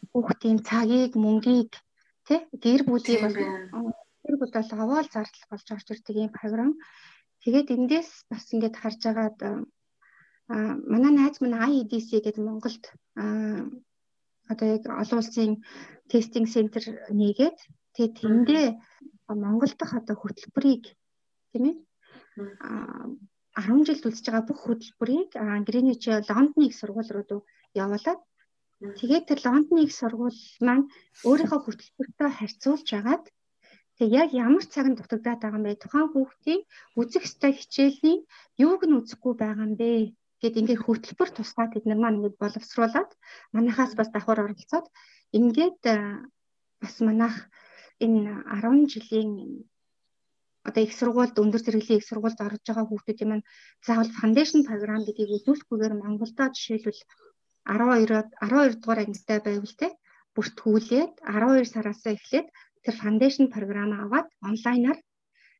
хүүхдийн 0.09 0.59
цагийг, 0.65 1.13
мөнгийг 1.13 1.71
тий 2.27 2.39
гэр 2.63 2.81
бүлийг 2.87 3.21
бол 3.23 3.35
гэр 4.23 4.35
бүл 4.39 4.53
бол 4.55 4.69
аваал 4.83 5.07
зардал 5.11 5.45
болж 5.51 5.67
орж 5.75 5.87
ирдэг 5.91 6.15
юм 6.25 6.31
програм. 6.31 6.71
Тэгээд 7.43 7.73
эндээс 7.75 8.09
бас 8.31 8.43
ингээд 8.53 8.75
харж 8.79 9.01
агаад 9.11 9.37
манай 10.91 11.11
найз 11.15 11.37
минь 11.41 11.59
IEDC 11.69 12.09
гэдэг 12.23 12.43
Монголд 12.47 12.83
одоо 14.51 14.67
яг 14.75 14.83
олон 15.01 15.19
улсын 15.19 15.51
тестинг 16.11 16.47
центр 16.55 16.83
нээгээд 17.19 17.57
тэгээд 17.95 18.13
тэндээ 18.19 18.67
Монгол 19.43 19.73
дахь 19.79 19.95
одоо 19.99 20.15
хөтөлбөрийг 20.19 20.83
тийм 21.51 21.63
ээ 21.69 21.75
10 23.55 23.87
жилд 23.87 24.07
үзэж 24.07 24.25
байгаа 24.27 24.47
бүх 24.47 24.59
хөтөлбөрийг 24.63 25.31
Гринвич 25.67 26.03
Лондоныг 26.29 26.73
сургууль 26.75 27.11
руу 27.13 27.41
явуулаад 27.83 28.19
Тэгээд 28.83 29.25
тэр 29.29 29.39
Лондоныг 29.45 29.91
сургууль 29.95 30.41
маань 30.65 30.85
өөрийнхөө 31.27 31.59
хөтөлбөртөө 31.63 32.29
харьцуулж 32.35 32.87
агаад 32.99 33.25
тэг 33.97 34.09
яг 34.21 34.29
ямар 34.45 34.65
цагт 34.73 34.97
дутагдаад 34.99 35.39
байгаа 35.41 35.59
юм 35.59 35.65
бэ? 35.65 35.81
Тухайн 35.83 36.09
хүүхдийн 36.11 36.61
үзэх 36.99 37.23
ёстой 37.27 37.51
хичээлийн 37.55 38.19
юуг 38.65 38.81
нь 38.85 38.97
үзэхгүй 38.99 39.33
байгаа 39.39 39.65
юм 39.67 39.75
бэ? 39.79 39.91
гэд 40.43 40.59
ингээд 40.59 40.83
хөтөлбөр 40.83 41.29
тусгаад 41.31 41.71
бид 41.73 41.85
нар 41.87 41.99
маань 42.01 42.17
ингээд 42.19 42.41
боловсруулад 42.43 43.09
манахаас 43.55 43.91
бас 43.95 44.09
давхар 44.11 44.43
оролцоод 44.43 44.87
ингээд 45.37 45.79
бас 46.83 46.95
манах 47.07 47.35
энэ 48.03 48.43
10 48.51 48.91
жилийн 48.91 49.31
одоо 50.67 50.81
их 50.83 50.93
сургуульд 50.99 51.39
өндөр 51.43 51.61
зэрэглэлийн 51.63 51.99
их 52.01 52.07
сургуульд 52.09 52.39
орж 52.47 52.61
байгаа 52.67 52.85
хүүхдүүдийн 52.87 53.29
маань 53.31 53.47
заавал 53.87 54.11
foundation 54.19 54.61
програм 54.67 55.01
гэдгийг 55.03 55.31
үзүүлэхгүйгээр 55.37 55.93
Монголдо 55.95 56.43
жишээлбэл 56.55 57.01
12-оор 57.67 58.11
12 58.41 58.81
дугаар 58.81 58.99
ангитай 59.03 59.39
байвал 59.43 59.75
те 59.81 59.87
бүртгүүлээд 60.35 61.13
12 61.23 61.73
сараас 61.73 62.01
эхлээд 62.05 62.47
тэр 62.83 62.95
foundation 63.01 63.45
програм 63.55 63.91
аваад 64.03 64.27
онлайнаар 64.49 64.99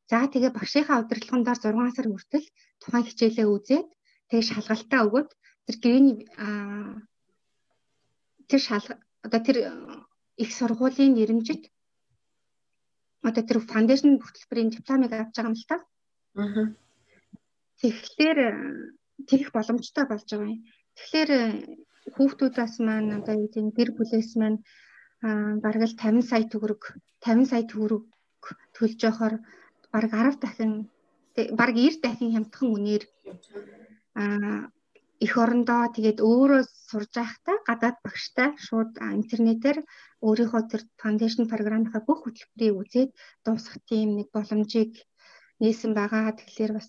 за 0.09 0.27
тэгээ 0.33 0.51
багшийнхаа 0.57 1.01
удирдлагын 1.03 1.43
доор 1.47 1.59
6 1.59 1.95
сар 1.95 2.07
хүртэл 2.09 2.45
тухайн 2.81 3.07
хичээлээ 3.07 3.47
үзээд 3.55 3.87
тэгээ 4.29 4.49
шалгалтаа 4.51 5.01
өгөөд 5.07 5.29
тэр 5.65 5.75
гэрээний 5.83 6.17
тэр 8.49 8.61
шал 8.67 8.85
одоо 9.25 9.39
тэр 9.47 9.57
их 10.43 10.49
сургуулийн 10.51 11.15
нэрмжит 11.15 11.63
одоо 13.23 13.43
тэр 13.47 13.57
foundation 13.63 14.19
хөтөлбөрийн 14.19 14.69
дипломыг 14.75 15.11
авч 15.15 15.35
байгаа 15.35 15.51
юм 15.51 15.55
л 15.55 15.67
та. 15.71 15.77
Аа. 16.35 16.65
Тэгэхээр 17.79 18.39
тэгэх 19.29 19.49
боломжтой 19.55 20.05
болж 20.07 20.27
байгаа 20.27 20.51
юм. 20.51 20.59
Тэгэхээр 20.97 21.31
хүүхдүүдээс 22.15 22.75
маань 22.87 23.09
одоо 23.17 23.35
юу 23.39 23.47
гэдэг 23.47 23.75
гэр 23.77 23.89
бүлээс 23.95 24.31
маань 24.39 24.59
бараг 25.63 25.83
л 25.87 25.95
50 25.95 26.29
сая 26.29 26.43
төгрөг 26.51 26.83
50 27.23 27.51
сая 27.51 27.63
төгрөг 27.71 28.03
төлж 28.75 28.99
явахаар 29.07 29.35
бараг 29.93 30.11
10 30.11 30.43
дахин 30.43 30.73
бараг 31.59 31.75
90 31.79 32.03
дахин 32.03 32.33
хямдхан 32.35 32.67
үнээр 32.75 33.03
эх 35.25 35.33
орондоо 35.43 35.83
тэгээд 35.95 36.19
өөрөө 36.19 36.61
сурж 36.89 37.11
байхдаа 37.15 37.57
гадаад 37.67 37.97
багштай 38.05 38.49
шууд 38.65 38.91
интернетээр 38.99 39.77
өөрийнхөө 40.27 40.61
тэр 40.71 40.81
foundation 41.01 41.47
програмынхаа 41.51 42.01
бүх 42.07 42.19
хөтөлбөрийг 42.23 42.75
үзээд 42.81 43.11
дуусгах 43.45 43.79
тийм 43.89 44.09
нэг 44.19 44.27
боломжийг 44.35 44.93
нээсэн 45.61 45.91
байгаа. 45.95 46.35
Тэгэхээр 46.35 46.71
бас 46.75 46.87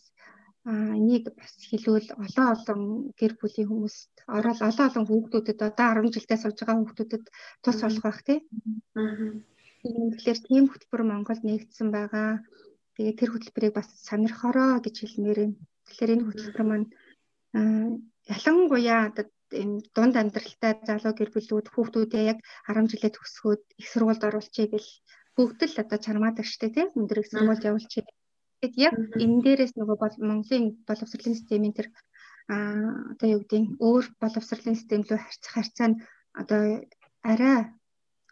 энийг 0.64 1.24
бас 1.36 1.52
хэлвэл 1.68 2.08
олон 2.24 2.46
олон 2.56 2.80
гэр 3.20 3.32
бүлийн 3.36 3.68
хүмүүст 3.68 4.14
орол 4.36 4.60
олон 4.68 4.86
олон 4.88 5.04
хүүхдүүдэд 5.06 5.60
одоо 5.60 5.88
10 6.00 6.14
жилдээ 6.16 6.38
сууж 6.40 6.58
байгаа 6.58 6.80
хүүхдүүдэд 6.80 7.24
тус 7.62 7.78
болох 7.84 8.04
бах 8.08 8.20
тий. 8.24 8.38
Аа. 8.96 9.28
Тэгэхээр 9.84 10.38
тийм 10.48 10.64
хөтөлбөр 10.72 11.02
Монголд 11.04 11.42
нэгдсэн 11.44 11.88
байгаа. 11.92 12.40
Тэгээ 12.96 13.14
тэр 13.20 13.30
хөтөлбөрийг 13.32 13.74
бас 13.76 13.88
сонирхороо 14.08 14.80
гэж 14.80 14.96
хэлмээр 15.04 15.38
юм. 15.46 15.52
Тэгэхээр 15.84 16.14
энэ 16.14 16.26
хөтөлбөр 16.26 16.64
маань 16.64 16.88
ялангуяа 18.34 19.12
энэ 19.62 19.76
дунд 19.94 20.14
амьдралтай 20.16 20.72
залуу 20.88 21.12
гэр 21.16 21.30
бүлүүд 21.32 21.66
хүүхдүүдээ 21.70 22.24
яг 22.32 22.38
10 22.72 22.88
жилээ 22.90 23.12
төгсгөөд 23.12 23.62
их 23.80 23.86
сургуульд 23.92 24.26
оруулчихъя 24.28 24.72
гэл 24.72 24.88
бүгд 25.36 25.60
л 25.68 25.80
одоо 25.84 25.98
чармаадаг 26.00 26.46
штэ 26.48 26.72
тий. 26.72 26.86
Өндөр 26.96 27.20
их 27.20 27.28
сургуульд 27.28 27.68
явуулчихъя 27.68 28.08
Тэгэд 28.64 28.80
яг 28.88 28.96
энэ 29.20 29.42
дээрээс 29.44 29.72
нөгөө 29.76 29.96
бол 30.00 30.16
Монголын 30.28 30.64
боловсролын 30.88 31.36
системийн 31.36 31.76
тэр 31.76 31.88
аа 32.48 33.12
одоо 33.12 33.28
юу 33.36 33.40
гэдэг 33.44 33.76
өөр 33.76 34.04
боловсролын 34.22 34.76
систем 34.80 35.00
рүү 35.04 35.20
харьцах 35.20 35.52
харьцаа 35.52 35.88
нь 35.92 36.00
одоо 36.40 36.60
арай 37.32 37.58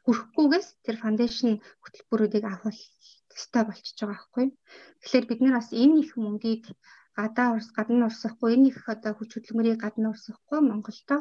хүрхгүйгээс 0.05 0.69
тэр 0.85 0.97
фаундейшн 1.03 1.61
хөтөлбөрүүдийг 1.85 2.45
авах 2.49 2.81
төстэй 3.29 3.63
болчихж 3.69 3.99
байгаа 4.01 4.17
байхгүй. 4.17 4.47
Тэгэхээр 5.01 5.29
бид 5.29 5.41
нар 5.45 5.55
бас 5.61 5.69
энэ 5.83 6.01
их 6.01 6.13
мөнгийг 6.17 6.65
гадаа 7.19 7.49
урс 7.53 7.69
гадна 7.77 8.09
урсахгүй 8.09 8.51
энэ 8.57 8.69
их 8.73 8.81
одоо 8.95 9.13
хүч 9.15 9.31
хөдөлмөрийг 9.37 9.85
гадна 9.85 10.17
урсахгүй 10.17 10.61
Монголдо 10.65 11.19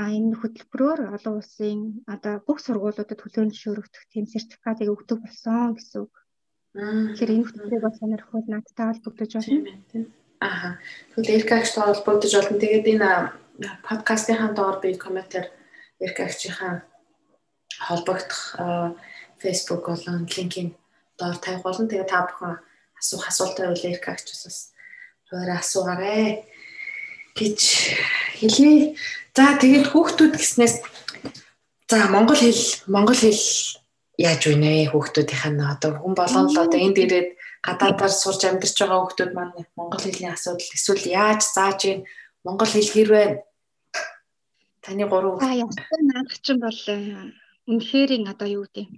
энэ 0.16 0.32
хөтөлбөрөөр 0.40 1.00
олон 1.16 1.34
улсын 1.40 1.80
одоо 2.14 2.34
бүх 2.46 2.58
сургуулиудад 2.64 3.20
төлөөлөл 3.20 3.60
шөөрөгдөх 3.62 4.04
тийм 4.08 4.24
сертификатыг 4.32 4.88
өгдөг 4.94 5.18
болсон 5.20 5.76
гэсэн 5.76 6.00
үг. 6.08 6.14
Тэгэхээр 6.74 7.30
энэ 7.38 7.46
хөтөлбөрийг 7.46 7.82
бас 7.86 7.96
сонирхвол 8.02 8.46
надтай 8.50 8.86
холбогдож 8.90 9.32
байна. 9.38 10.10
Аха. 10.42 10.68
Тэгвэл 11.14 11.38
эркагчтай 11.38 11.82
холбогдож 11.86 12.32
болно. 12.34 12.58
Тэгээд 12.58 12.86
энэ 12.98 13.10
подкастынхаа 13.86 14.50
доор 14.58 14.76
би 14.82 14.98
комментээр 14.98 15.46
эркагчийнхаа 16.02 16.82
холбогдох 17.78 18.58
Facebook 19.38 19.86
болон 19.86 20.26
линкийг 20.26 20.74
доор 21.14 21.36
тавих 21.38 21.62
болно. 21.62 21.86
Тэгээд 21.86 22.10
та 22.10 22.26
бүхэн 22.26 22.58
асуух 22.98 23.22
асуултаа 23.30 23.70
үл 23.70 23.90
эркагчаас 23.94 24.42
бас 24.42 24.58
өөрөө 25.30 25.58
асуугаарай 25.62 26.42
гэж 27.38 27.60
хэлье. 28.42 28.98
За 29.30 29.54
тэгээд 29.62 29.94
хүүхдүүд 29.94 30.34
гэснээс 30.34 30.82
за 31.86 31.96
монгол 32.10 32.38
хэл 32.38 32.62
монгол 32.90 33.14
хэл 33.14 33.42
яаж 34.18 34.42
вэ 34.46 34.90
хүүхдүүдийнх 34.92 35.46
нь 35.50 35.62
одоо 35.64 35.90
хүн 35.98 36.14
болгоно 36.14 36.50
л 36.50 36.62
одоо 36.62 36.80
энд 36.80 36.98
ирээд 37.02 37.28
гадаадаар 37.66 38.14
сурч 38.14 38.42
амьдарч 38.46 38.76
байгаа 38.78 39.00
хүүхдүүд 39.02 39.32
маань 39.34 39.52
монгол 39.74 40.02
хэлний 40.04 40.30
асуудал 40.30 40.74
эсвэл 40.76 41.04
яаж 41.10 41.40
зааж 41.42 41.80
ийн 41.88 42.00
монгол 42.46 42.70
хэл 42.70 42.92
хэр 42.94 43.08
байна? 43.10 43.36
Таны 44.84 45.04
гурав. 45.08 45.40
А 45.42 45.56
ястаа 45.56 46.00
наадах 46.04 46.38
чинь 46.44 46.60
бол 46.60 46.80
э, 46.92 46.96
үнэхэрийн 47.66 48.30
одоо 48.30 48.48
юу 48.48 48.64
гэдэг 48.68 48.88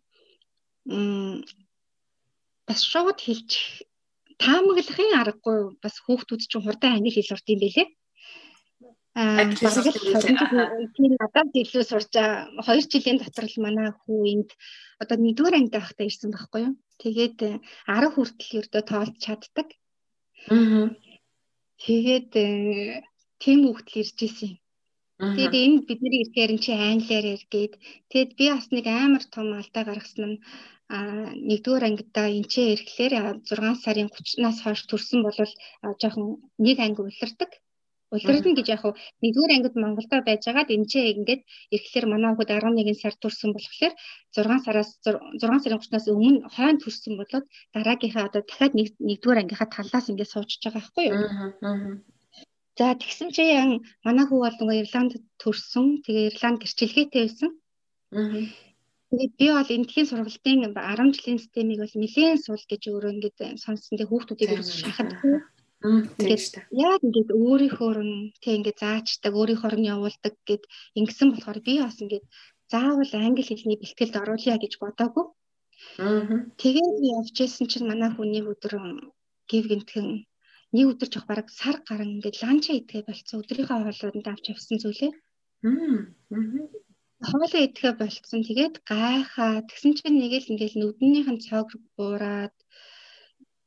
м 0.91 1.47
бас 2.67 2.81
шууд 2.83 3.19
хэлчих 3.23 3.87
таамаглахын 4.43 5.17
аргагүй 5.21 5.79
бас 5.81 5.95
хүүхдүүд 6.05 6.43
чинь 6.51 6.65
хурдан 6.65 6.99
англи 6.99 7.15
хэл 7.15 7.31
сурд 7.31 7.47
юм 7.49 7.61
бэлээ. 7.63 7.89
Аа 9.17 9.49
тийм 10.93 11.13
надад 11.17 11.55
илүү 11.55 11.85
сурч 11.89 12.13
2 12.13 12.91
жилийн 12.93 13.19
дотор 13.23 13.47
л 13.49 13.57
манай 13.65 13.89
хүү 13.95 14.19
энд 14.35 14.51
одоо 15.03 15.17
нэгдүгээр 15.21 15.59
ангид 15.59 15.75
байхдаа 15.77 16.07
ирсэн 16.09 16.31
байхгүй 16.33 16.61
юу. 16.67 16.75
Тэгээд 17.03 17.39
10 17.87 18.15
хүртэл 18.15 18.59
ердөө 18.61 18.83
тоолж 18.91 19.15
чаддаг. 19.25 19.69
Аа. 20.53 20.87
Тэгээд 21.85 22.31
тийм 23.43 23.59
хүүхдэл 23.65 24.01
ирж 24.03 24.19
исэн 24.27 24.49
юм. 24.53 24.59
Тэгээд 25.17 25.55
энэ 25.65 25.85
бидний 25.89 26.23
ихээр 26.25 26.51
чи 26.65 26.73
англиар 26.77 27.27
яргээд 27.37 27.73
тэгэд 28.13 28.31
би 28.39 28.45
бас 28.53 28.67
нэг 28.73 28.87
амар 28.89 29.25
том 29.35 29.49
алдаа 29.57 29.85
гаргасан 29.89 30.25
нь 30.31 30.39
а 30.97 30.99
нэгдүгээр 31.49 31.89
ангидаа 31.89 32.27
энчээ 32.39 32.67
ирэхлээр 32.73 33.15
6 33.49 33.83
сарын 33.85 34.09
30-наас 34.13 34.59
хойш 34.63 34.81
төрсэн 34.87 35.21
бол 35.25 35.37
жоохон 36.01 36.27
нэг 36.65 36.79
анги 36.85 37.01
улирдаг. 37.03 37.51
Улирдна 38.17 38.57
гэж 38.59 38.69
яг 38.75 38.81
хуу 38.83 38.95
нэгдүгээр 39.23 39.55
ангид 39.57 39.75
Монголдо 39.77 40.17
байжгаад 40.29 40.69
энчээ 40.77 41.13
ингээд 41.15 41.43
ирэхлээр 41.75 42.07
манай 42.11 42.31
хүүхэд 42.33 42.51
11 42.57 43.03
сар 43.03 43.15
төрсэн 43.23 43.51
болохоор 43.55 43.95
6 44.33 44.65
сараас 44.67 44.91
6 45.05 45.63
сарын 45.63 45.81
30-наас 45.81 46.07
өмнө 46.13 46.49
хойно 46.55 46.83
төрсэн 46.83 47.15
болоод 47.21 47.47
дараагийнхаа 47.75 48.29
одоо 48.29 48.43
дахиад 48.45 48.73
нэгдүгээр 48.79 49.41
ангийнхаа 49.43 49.69
талаас 49.73 50.07
ингээд 50.11 50.33
суучж 50.33 50.61
байгаа 50.65 50.83
байхгүй 50.83 51.05
юу? 51.11 51.21
За 52.79 52.93
тэгсэн 53.01 53.29
чи 53.37 53.45
манай 54.07 54.25
хүү 54.29 54.41
бол 54.45 54.59
нөгөө 54.61 54.81
Ирланд 54.83 55.13
төрсөн. 55.41 56.05
Тэгээ 56.05 56.29
Ирланд 56.31 56.61
гэрчлэгээтэй 56.61 57.23
байсан. 57.25 57.51
Аа 58.13 58.45
Тэгээд 59.11 59.33
би 59.39 59.47
бол 59.55 59.75
эмнэлгийн 59.75 60.09
сургалтын 60.11 60.61
10 60.75 61.15
жилийн 61.15 61.39
системийг 61.39 61.79
бол 61.79 61.95
нэлээд 62.03 62.43
суул 62.43 62.65
гэж 62.67 62.83
өөрөө 62.91 63.13
ингээд 63.15 63.39
сонссон. 63.63 63.95
Тэгээ 63.95 64.11
хүүхдүүдийг 64.11 64.51
ерөөс 64.51 64.71
шахаад 64.83 65.11
ингээд 65.87 66.45
яг 66.89 67.01
ингээд 67.07 67.31
өөрийнхөө 67.43 67.93
тэг 68.43 68.53
ингээд 68.59 68.79
заачдаг, 68.85 69.33
өөрийнхөө 69.39 69.77
нь 69.79 69.91
явуулдаг 69.95 70.35
гэд 70.49 70.63
ингэсэн 70.99 71.29
болохоор 71.31 71.59
би 71.67 71.75
бас 71.85 71.97
ингээд 72.03 72.27
заавал 72.73 73.13
англи 73.15 73.43
хэлний 73.47 73.79
бэлтгэлд 73.81 74.21
оруулъя 74.23 74.57
гэж 74.61 74.73
бодоагүй. 74.83 75.27
Тэгээд 76.61 76.95
би 77.01 77.07
явжсэн 77.19 77.67
чинь 77.71 77.89
манай 77.91 78.11
хүний 78.13 78.43
өдөр 78.53 78.75
гів 79.51 79.65
гинтхэн 79.71 80.09
нэг 80.75 80.87
өдөр 80.93 81.09
жоох 81.13 81.27
бараг 81.31 81.49
сар 81.61 81.77
гарan 81.89 82.15
ингээд 82.17 82.41
ланча 82.43 82.73
идгээ 82.75 83.03
болцсон 83.07 83.41
өдрийнхөө 83.41 83.77
хоолойд 83.79 84.27
авч 84.33 84.45
явсан 84.53 84.77
зүйлээ. 84.83 85.13
Аа 85.63 86.87
хоолоо 87.29 87.61
идэхэ 87.65 87.91
болцсон. 87.97 88.41
Тэгээд 88.45 88.75
гайхаа. 88.91 89.65
Тэгсэн 89.69 89.93
чинь 89.97 90.21
нэг 90.21 90.33
л 90.37 90.51
ингээл 90.53 90.77
нүднийх 90.81 91.29
нь 91.33 91.45
цог 91.47 91.69
буураад 91.97 92.56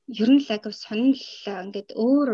ер 0.10 0.30
нь 0.34 0.42
л 0.42 0.50
агав 0.56 0.74
сонирл 0.74 1.22
ингээд 1.66 1.90
өөр 1.94 2.30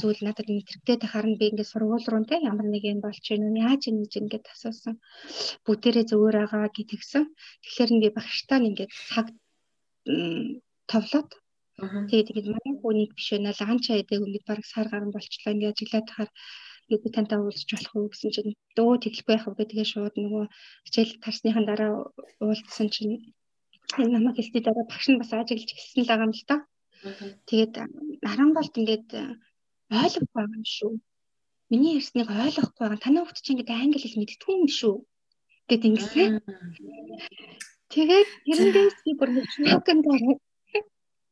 зүйл 0.00 0.20
надад 0.24 0.48
мэдрэгдээд 0.48 1.02
харна 1.12 1.36
би 1.36 1.44
ингээд 1.52 1.72
сургууль 1.72 2.08
руу 2.08 2.24
те 2.24 2.36
ямар 2.50 2.66
нэг 2.70 2.84
юм 2.92 3.00
болч 3.04 3.24
юм 3.36 3.44
яаж 3.68 3.82
юм 3.90 3.96
гэж 4.02 4.12
ингээд 4.20 4.46
асуусан. 4.52 4.94
Бүгдээрээ 5.66 6.04
зөвөр 6.10 6.36
байгаа 6.40 6.72
гэтгсэн. 6.76 7.24
Тэгэхээр 7.62 7.90
багштай 8.16 8.58
нь 8.60 8.68
ингээд 8.70 8.92
цаг 9.10 9.26
товлоод 10.90 11.30
тэгээд 12.10 12.30
ингээд 12.30 12.52
манай 12.54 12.72
хүнийг 12.80 13.10
биш 13.16 13.28
вэ 13.32 13.38
наа 13.44 13.54
ланча 13.60 14.00
идэг 14.00 14.20
ингээд 14.26 14.48
баг 14.48 14.60
сар 14.72 14.86
гарan 14.92 15.10
болчлаа 15.12 15.52
ингээд 15.52 15.72
ажиглаад 15.74 16.06
тахаар 16.08 16.30
би 16.90 17.08
тантай 17.14 17.38
уулзч 17.38 17.68
болох 17.72 17.94
уу 17.96 18.10
гэсэн 18.10 18.30
чинь 18.34 18.52
дөө 18.76 18.92
тэглэхгүй 19.04 19.34
яхав 19.38 19.54
гэх 19.56 19.70
тэгээ 19.70 19.92
шууд 19.92 20.14
нөгөө 20.18 20.44
хичээл 20.86 21.12
тарсныхан 21.24 21.64
дараа 21.68 21.90
уулзсан 22.42 22.88
чинь 22.94 23.14
энэ 24.00 24.12
намайг 24.14 24.36
хэлтий 24.36 24.62
дараа 24.64 24.84
багш 24.90 25.06
нь 25.10 25.20
бас 25.20 25.30
ажиглаж 25.32 25.70
эхэлсэн 25.72 26.02
л 26.04 26.10
байгаа 26.10 26.26
юм 26.28 26.34
л 26.34 26.44
та. 26.50 26.56
Тэгээд 27.48 27.74
наран 28.24 28.50
болт 28.56 28.74
ингээд 28.80 29.08
ойлгох 29.90 30.30
байгаа 30.34 30.56
юм 30.60 30.66
шүү. 30.76 30.92
Миний 31.70 31.96
ярьсныг 31.98 32.28
ойлгохгүй 32.28 32.82
байгаа. 32.84 33.04
Танай 33.04 33.22
хөвгт 33.24 33.42
чинь 33.44 33.54
ингээд 33.58 33.72
англи 33.72 33.98
хэл 34.00 34.20
мэдтгүй 34.20 34.54
юм 34.60 34.68
шүү. 34.80 34.96
гэт 35.70 35.86
ингэсэн. 35.86 36.42
Тэгээд 37.94 38.30
тэрэндээс 38.46 38.96
би 39.06 39.10
бүр 39.18 39.30
шокнд 39.70 40.04
гараад 40.06 40.40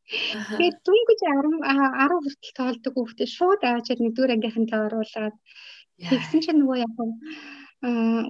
Тэгээд 0.09 0.77
дүнгэж 0.87 1.21
10 1.21 1.61
10 1.61 2.17
хүртэл 2.17 2.57
тоолдог 2.57 2.95
хүүхдээ 2.97 3.29
шууд 3.29 3.61
аваад 3.61 4.01
нэгдүгээр 4.01 4.35
ангийнхантай 4.35 4.81
оруулаад 4.89 5.37
тэгсэн 6.09 6.41
чинь 6.45 6.61
нөгөө 6.65 6.79
яг 6.81 6.93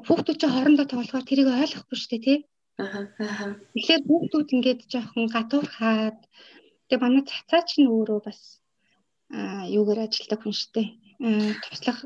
хүүхдүүд 0.06 0.38
чинь 0.42 0.54
хоорондоо 0.54 0.86
тоглохоор 0.90 1.24
тэрийг 1.28 1.48
ойлгохгүй 1.54 1.96
шүү 1.98 2.10
дээ 2.10 2.24
тий. 2.26 2.38
Аа. 2.82 3.06
Тэгэхээр 3.78 4.02
хүүхдүүд 4.10 4.48
ингээд 4.58 4.80
жоохон 4.90 5.26
гатуурхаад 5.30 6.18
тэгээ 6.88 7.02
манай 7.04 7.24
цацаа 7.28 7.62
чинь 7.68 7.92
өөрөө 7.92 8.20
бас 8.24 8.60
аа 9.30 9.68
юугаар 9.68 10.08
ажилладаг 10.08 10.40
хүн 10.40 10.56
шүү 10.56 10.70
дээ. 10.74 10.88
Туслах 11.68 11.98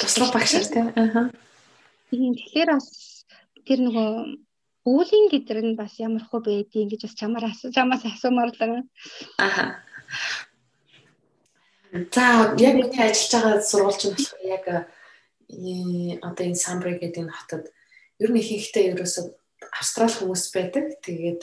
туслах 0.00 0.30
багшаар 0.32 0.66
тий. 0.68 0.84
Аа. 0.92 1.32
Тэгэхээр 2.12 2.70
бас 2.76 2.88
тэр 3.64 3.80
нөгөө 3.88 4.08
Уулийн 4.84 5.32
гэдэр 5.32 5.64
нь 5.64 5.78
бас 5.80 5.96
ямар 5.96 6.20
хөө 6.28 6.44
байдгийг 6.44 6.92
гэж 6.92 7.00
бас 7.08 7.16
чамаар 7.16 7.48
чамаас 7.72 8.04
асуумаар 8.04 8.52
л. 8.52 8.84
Аха. 9.40 9.80
За 12.12 12.52
яг 12.60 12.74
миний 12.76 13.00
ажиллаж 13.00 13.32
байгаа 13.32 13.64
сургууль 13.64 13.96
чинь 13.96 14.12
болохоор 14.12 14.44
яг 14.44 14.64
э, 14.68 16.20
одоо 16.20 16.44
энэ 16.44 16.60
Самбри 16.60 17.00
гэдэг 17.00 17.24
энэ 17.24 17.32
хотод 17.32 17.64
ер 18.20 18.28
нь 18.28 18.40
ихэнхдээ 18.44 18.92
ерөөсөө 18.92 19.24
австрал 19.72 20.12
хүмүүс 20.12 20.44
байдаг. 20.52 21.00
Тэгээд 21.00 21.42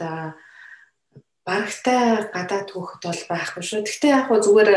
барагтай 1.46 2.30
гадаад 2.30 2.70
хүүхэд 2.70 3.04
бол 3.06 3.22
байхгүй 3.30 3.64
шүү. 3.66 3.82
Гэхдээ 3.86 4.12
яг 4.14 4.26
хөө 4.30 4.40
зүгээр 4.46 4.72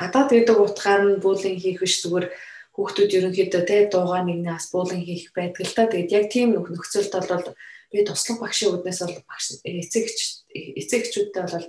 гадаад 0.00 0.28
гэдэг 0.32 0.56
утгаар 0.56 1.02
нь 1.04 1.20
буулин 1.20 1.56
хийх 1.60 1.80
биш 1.84 2.00
зүгээр 2.00 2.26
хүүхдүүд 2.72 3.16
ерөнхийдөө 3.16 3.62
те 3.68 3.76
дуугаа 3.92 4.24
нэгнээс 4.24 4.72
буулин 4.72 5.04
хийх 5.04 5.32
байдаг 5.36 5.64
л 5.64 5.76
та. 5.76 5.84
Тэгээд 5.92 6.14
яг 6.16 6.26
тийм 6.32 6.56
нөхцөлд 6.56 7.12
бол 7.12 7.56
би 7.92 7.98
туслах 8.04 8.40
багшийн 8.40 8.72
үднээс 8.72 9.00
бол 9.04 9.18
багш 9.28 9.46
эцэгч 9.64 10.18
эцэгчүүдтэй 10.52 11.44
бол 11.44 11.66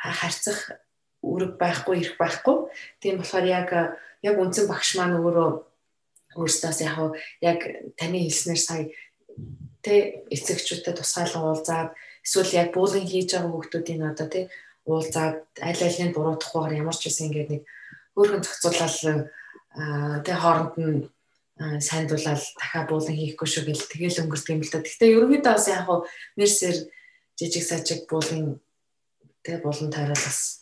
харьцах 0.00 0.60
үүрэг 1.20 1.52
байхгүй 1.60 1.94
ирэх 2.00 2.16
байхгүй. 2.16 2.56
Тийм 3.00 3.20
болохоор 3.20 3.46
яг 3.48 3.68
яг 4.24 4.36
үндсэн 4.36 4.66
багш 4.68 4.96
маань 4.96 5.20
өөрөө 5.20 5.50
өөрсдөөс 6.36 6.78
яг 6.84 6.96
яг 7.40 7.60
таны 7.96 8.24
хэлснээр 8.24 8.60
сая 8.60 8.84
тэ 9.80 10.26
эцэгчүүдтэй 10.32 10.94
тусгаалan 10.96 11.44
уулзаад 11.44 11.90
эсвэл 12.26 12.58
яг 12.58 12.68
буулган 12.74 13.06
хийж 13.06 13.38
байгаа 13.38 13.54
хүмүүсийн 13.54 14.02
одоо 14.10 14.26
тэ 14.26 14.50
уулзаад 14.86 15.46
аль 15.62 15.82
алийг 15.86 16.12
буруутгахгүйгээр 16.14 16.80
ямар 16.82 16.96
ч 16.98 17.06
үсэн 17.06 17.30
ингээд 17.30 17.50
нэг 17.54 17.62
өөрхөн 18.18 18.42
зохицуулаад 18.42 19.30
тэ 20.26 20.32
хооронд 20.34 20.74
нь 20.82 20.98
сайндуулаад 21.56 22.42
дахиад 22.58 22.88
буулан 22.90 23.16
хийхгүй 23.16 23.48
шүү 23.48 23.64
гэл 23.64 23.88
тэгэл 23.88 24.20
өнгөрдөг 24.28 24.52
юм 24.52 24.62
л 24.62 24.72
да. 24.72 24.84
Гэхдээ 24.84 25.14
ерөнхийдөө 25.16 25.52
бас 25.56 25.68
яг 25.72 25.82
хуу 25.88 26.00
нэрсэр 26.36 26.76
жижиг 27.38 27.64
сажиг 27.64 28.00
буулын 28.10 28.60
тэг 29.40 29.64
буулан 29.64 29.88
тойрол 29.88 30.20
бас 30.20 30.60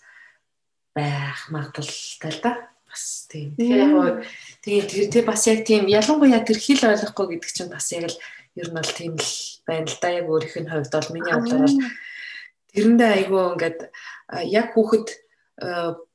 байх 0.95 1.39
магадлалтай 1.51 2.31
л 2.31 2.41
да. 2.47 2.53
бас 2.87 3.27
тийм. 3.27 3.59
Тэгэхээр 3.59 3.83
яг 3.91 4.17
тэгээ 4.63 4.85
тэр 4.87 5.05
тэр 5.11 5.25
бас 5.27 5.43
яг 5.51 5.67
тийм 5.67 5.91
ялангуяа 5.91 6.47
тэр 6.47 6.59
хэл 6.63 6.87
ойлгохгүй 6.95 7.27
гэдэг 7.39 7.51
чинь 7.51 7.75
бас 7.75 7.91
яг 7.91 8.07
л 8.07 8.19
ер 8.55 8.69
нь 8.71 8.77
бол 8.79 8.93
тийм 8.95 9.15
л 9.19 9.33
байна 9.67 9.89
л 9.91 9.99
да. 10.01 10.09
Яг 10.15 10.27
өөрийнх 10.31 10.57
нь 10.63 10.71
хувьд 10.71 10.93
бол 10.95 11.11
миний 11.15 11.35
хувьд 11.35 11.53
бол 11.59 11.77
тэрэндээ 12.75 13.11
айгүй 13.19 13.43
ингээд 13.55 13.79
яг 14.51 14.67
хүүхэд 14.75 15.09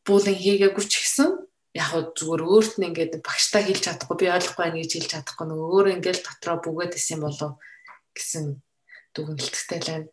буулан 0.05 0.35
хийгээгүй 0.35 0.85
ч 0.87 0.93
гэсэн 0.99 1.29
яг 1.75 1.91
зүгээр 2.17 2.43
өөрт 2.43 2.73
нь 2.79 2.87
ингээд 2.89 3.13
багштай 3.21 3.63
хэлж 3.63 3.83
чадахгүй 3.85 4.17
би 4.17 4.27
ойлгохгүй 4.27 4.63
байна 4.65 4.79
гэж 4.81 4.91
хэлж 4.95 5.09
чадахгүй 5.13 5.45
нөгөө 5.47 5.69
өөр 5.75 5.87
ингээд 5.99 6.19
дотроо 6.25 6.57
бүгээд 6.63 6.97
исэн 6.97 7.19
болов 7.21 7.51
гэсэн 8.15 8.45
дүгнэлттэй 9.13 9.79
л 9.79 9.89
байна. 9.89 10.07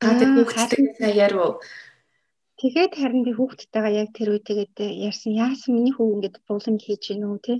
Та 0.00 0.12
тэр 0.16 0.30
хүүхдтэй 0.32 1.12
яруу 1.12 1.60
Тэгээд 2.60 2.92
харин 2.96 3.22
би 3.26 3.32
хүүхдтэйгээ 3.36 3.94
яг 4.02 4.10
тэр 4.16 4.28
үе 4.32 4.40
тэгээд 4.48 4.76
ярьсан 5.08 5.32
яасан 5.46 5.70
миний 5.76 5.92
хүү 5.94 6.08
ингээд 6.14 6.36
буулан 6.48 6.76
хийж 6.80 7.02
гинэ 7.12 7.26
үү 7.28 7.38
те 7.46 7.54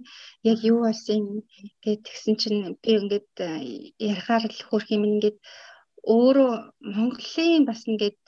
яг 0.51 0.59
юу 0.71 0.79
болсон 0.89 1.45
гэд 1.85 2.01
тэгсэн 2.09 2.35
чинь 2.41 2.61
би 2.83 2.91
ингээд 3.01 3.33
ярахаар 4.11 4.45
л 4.49 4.67
хөрх 4.69 4.89
юм 4.97 5.05
ингээд 5.05 5.37
өөрөө 6.17 6.53
Монголын 6.97 7.63
бас 7.69 7.81
ингээд 7.91 8.25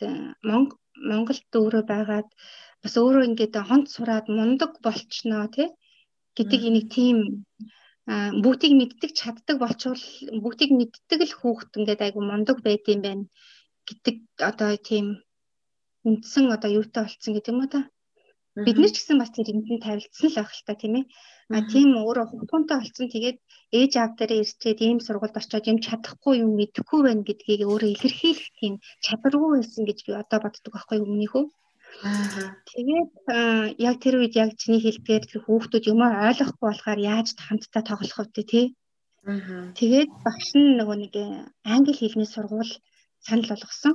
Монголд 1.09 1.53
өөрөө 1.61 1.83
байгаад 1.93 2.29
бас 2.83 2.95
өөрөө 3.01 3.23
ингээд 3.29 3.55
хонц 3.69 3.89
сураад 3.97 4.27
мундаг 4.39 4.73
болчноо 4.85 5.47
те 5.57 5.65
гэдэг 6.37 6.61
энийг 6.69 6.87
тийм 6.97 7.17
бүгдийг 8.45 8.75
мэддэг 8.77 9.11
чаддаг 9.21 9.57
болчвол 9.65 10.05
бүгдийг 10.45 10.71
мэддэг 10.77 11.21
л 11.29 11.39
хүүхд 11.41 11.71
ингээд 11.79 12.05
айгу 12.05 12.21
мундаг 12.25 12.59
байд 12.67 12.85
юм 12.93 13.01
байна. 13.07 13.25
Гэдэг 13.89 14.17
одоо 14.51 14.71
тийм 14.89 15.07
үндсэн 16.07 16.45
одоо 16.55 16.71
юутай 16.81 17.03
болцсон 17.05 17.33
гэдэг 17.35 17.53
юм 17.53 17.63
уу 17.63 17.71
та. 17.75 17.81
Бид 18.67 18.77
нар 18.79 18.91
ч 18.91 18.97
гэсэн 18.99 19.19
бас 19.19 19.31
тэр 19.31 19.51
энд 19.55 19.67
нь 19.71 19.85
тавилцсан 19.87 20.29
л 20.31 20.39
байх 20.39 20.53
л 20.55 20.67
та 20.67 20.75
тийм 20.75 20.95
ээ. 20.99 21.05
А 21.57 21.59
тийм 21.73 21.89
өөрөө 21.97 22.27
хутгуунтай 22.29 22.77
болцсон 22.79 23.09
тэгээд 23.15 23.39
ээж 23.79 23.93
аав 23.97 24.13
дээрээ 24.19 24.43
ирчээд 24.43 24.79
ийм 24.87 24.99
сургуульд 25.07 25.39
очиод 25.39 25.65
юм 25.71 25.79
чадахгүй 25.87 26.35
юм 26.45 26.51
мэдэхгүй 26.59 27.01
байна 27.07 27.23
гэдгийг 27.29 27.63
өөрөө 27.71 27.91
илэрхийлэх 27.95 28.51
тийм 28.59 28.75
чадваргүй 29.05 29.51
байсан 29.55 29.83
гэж 29.87 29.99
би 30.07 30.13
одоо 30.23 30.39
боддог 30.43 30.73
байхгүй 30.75 30.99
өмнөхөө. 31.07 31.45
Тэгээд 32.69 33.13
яг 33.87 33.97
тэр 34.03 34.15
үед 34.21 34.35
яг 34.43 34.51
чиний 34.61 34.83
хэлдгээр 34.83 35.25
тэр 35.27 35.41
хүүхдүүд 35.43 35.85
юм 35.93 36.01
ойлгохгүй 36.05 36.67
болохоор 36.69 37.01
яаж 37.13 37.29
хамтдаа 37.47 37.83
тоглох 37.87 38.29
вэ 38.37 38.43
тий. 38.53 38.67
Тэгээд 39.79 40.11
багш 40.25 40.49
нь 40.59 40.77
нөгөө 40.79 40.97
нэг 41.01 41.15
англи 41.75 41.95
хэлний 41.97 42.29
сургууль 42.31 42.75
санал 43.27 43.51
болгосон. 43.51 43.95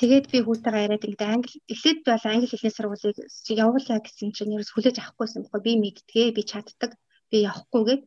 Тэгээд 0.00 0.26
би 0.32 0.38
хүүтэйгээ 0.40 0.84
яриад 0.86 1.04
ингээд 1.04 1.28
англи 1.28 1.56
эхлээд 1.72 1.98
бол 2.08 2.24
англи 2.32 2.48
хэлний 2.48 2.72
сургуулийг 2.72 3.16
явуулъя 3.64 4.00
гэсэн 4.00 4.32
чинь 4.32 4.54
ерөөс 4.56 4.72
хүлээж 4.72 4.96
авахгүйсэн 4.96 5.44
байхгүй 5.44 5.60
би 5.66 5.72
мэдтгээ 5.76 6.28
би 6.36 6.42
чаддаг 6.50 6.96
би 7.28 7.36
явахгүй 7.44 7.82
гээд 7.84 8.02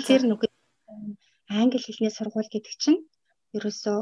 тэгэхээр 0.00 0.24
нүгэ 0.32 0.46
англи 1.60 1.80
хэлний 1.84 2.12
сургууль 2.16 2.52
гэдэг 2.52 2.74
чинь 2.80 3.00
ерөөсөө 3.56 3.98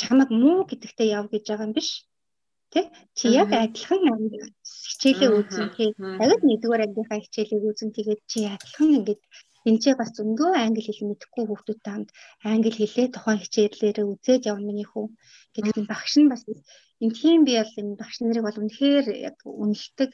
чамаг 0.00 0.30
муу 0.30 0.64
гэдэгтээ 0.70 1.12
яв 1.18 1.26
гэж 1.28 1.44
байгаа 1.50 1.66
юм 1.68 1.74
биш. 1.76 1.90
Тий 2.72 2.86
чи 3.18 3.24
яг 3.42 3.50
адилхан 3.52 4.00
хичээлээ 4.88 5.30
үзэн 5.38 5.68
тий 5.76 5.90
яг 6.30 6.40
нэгдүгээр 6.48 6.84
ангийнхаа 6.86 7.20
хичээлийг 7.20 7.64
үзэн 7.70 7.90
тэгээд 7.92 8.20
чи 8.30 8.38
адилхан 8.54 8.88
ингээд 8.98 9.22
Энд 9.68 9.84
бас 10.00 10.10
зөндөө 10.16 10.50
англи 10.64 10.82
хэл 10.84 11.08
мэдэхгүй 11.08 11.44
хүүхдүүд 11.48 11.80
танд 11.86 12.08
англи 12.52 12.72
хэлээ 12.76 13.08
тухайн 13.16 13.40
хичээлээрээ 13.40 14.06
үзээд 14.12 14.48
явна 14.52 14.68
миний 14.68 14.88
хүү 14.88 15.06
гэдэг 15.54 15.76
нь 15.80 15.90
багш 15.92 16.12
нь 16.20 16.30
бас 16.32 16.42
энэ 17.02 17.16
тийм 17.20 17.40
би 17.48 17.52
бол 17.60 17.72
энэ 17.80 17.98
багш 18.00 18.16
нарыг 18.20 18.44
бол 18.44 18.60
үнэхээр 18.60 19.06
яг 19.28 19.36
үнэлдэг. 19.62 20.10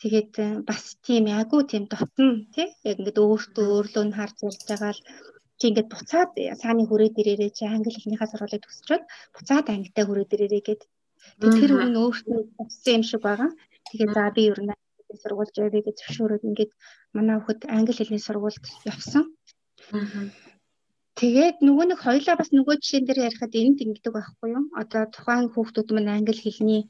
Тэгээд 0.00 0.32
э, 0.44 0.46
бас 0.68 0.82
тийм 1.06 1.24
яггүй 1.40 1.62
тийм 1.66 1.84
дотн 1.92 2.30
тий 2.54 2.68
яг 2.88 2.96
ингээд 3.00 3.22
өөртөө 3.24 3.66
өөрлөө 3.74 4.04
нь 4.06 4.16
харж 4.18 4.36
ярьж 4.46 4.62
байгаа 4.68 4.92
л 4.94 5.02
чи 5.58 5.64
ингээд 5.68 5.92
буцаад 5.92 6.30
сааны 6.60 6.82
хүрээ 6.86 7.10
дээрээ 7.16 7.50
чи 7.56 7.64
англи 7.64 7.90
хэлнийхаа 7.94 8.28
сургуулийг 8.28 8.62
төгсчөөд 8.64 9.02
буцаад 9.34 9.66
англитай 9.72 10.04
хүрээ 10.06 10.26
дээрээ 10.28 10.62
гээд 10.68 10.82
тэр 11.40 11.72
хүн 11.74 11.94
өөртөө 12.02 12.38
төгссөн 12.56 12.94
юм 12.96 13.04
шиг 13.08 13.20
байгаа. 13.24 13.50
Тэгээд 13.88 14.12
за 14.16 14.24
би 14.36 14.42
ер 14.52 14.60
нь 14.62 14.72
сургуульд 15.22 15.54
явъя 15.66 15.82
гэж 15.86 15.96
зөвшөөрөөд 16.00 16.46
ингээд 16.48 16.72
манай 17.16 17.36
хүүхэд 17.38 17.60
англи 17.76 17.94
хэлний 17.96 18.22
сургуульд 18.24 18.64
явсан. 18.92 19.24
Тэгээд 21.16 21.64
нөгөө 21.64 21.84
нэг 21.88 22.00
хоёлаа 22.04 22.36
бас 22.36 22.50
нөгөө 22.52 22.76
жишээн 22.76 23.04
дээр 23.08 23.24
ярихад 23.28 23.52
энд 23.56 23.80
ингэдэг 23.80 24.12
байхгүй 24.12 24.48
юу? 24.52 24.64
Одоо 24.76 25.02
тухайн 25.08 25.48
хүүхдүүд 25.48 25.88
мань 25.96 26.12
англи 26.12 26.36
хэлний 26.44 26.82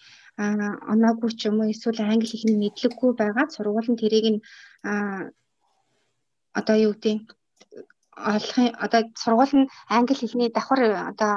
оноогүй 0.92 1.30
ч 1.38 1.46
юм 1.46 1.62
уу 1.62 1.70
эсвэл 1.70 2.02
англи 2.02 2.26
хэлний 2.34 2.58
мэдлэггүй 2.58 3.10
байгаад 3.14 3.54
сургууль 3.54 3.90
нь 3.90 4.00
тэрийг 4.02 4.26
нь 4.34 4.40
одоо 6.58 6.76
юу 6.86 6.94
гэдэг 6.98 7.22
олохын 8.34 8.68
одоо 8.84 9.00
сургууль 9.22 9.54
нь 9.60 9.70
англи 9.96 10.14
хэлний 10.18 10.50
давхар 10.50 10.80
одоо 11.12 11.34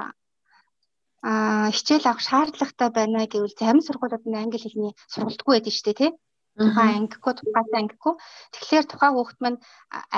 а 1.22 1.70
хичээл 1.76 2.10
авах 2.10 2.24
шаардлагатай 2.28 2.90
байна 2.98 3.28
гэвэл 3.28 3.60
зарим 3.60 3.86
сургуулиуд 3.86 4.26
нь 4.26 4.40
англи 4.44 4.60
хэлний 4.64 4.94
сургалтгүй 5.14 5.54
байдаг 5.54 5.74
шүү 5.76 5.86
дээ 5.86 6.00
тий 6.00 6.12
тухайн 6.60 6.96
ангигүй 7.00 7.34
тухайтай 7.36 7.80
ангигүй. 7.82 8.14
Тэгэхээр 8.54 8.86
тухайн 8.92 9.14
хүүхэд 9.16 9.40
маань 9.42 9.60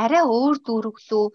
арай 0.04 0.24
өөр 0.26 0.58
дүүрглүү 0.66 1.26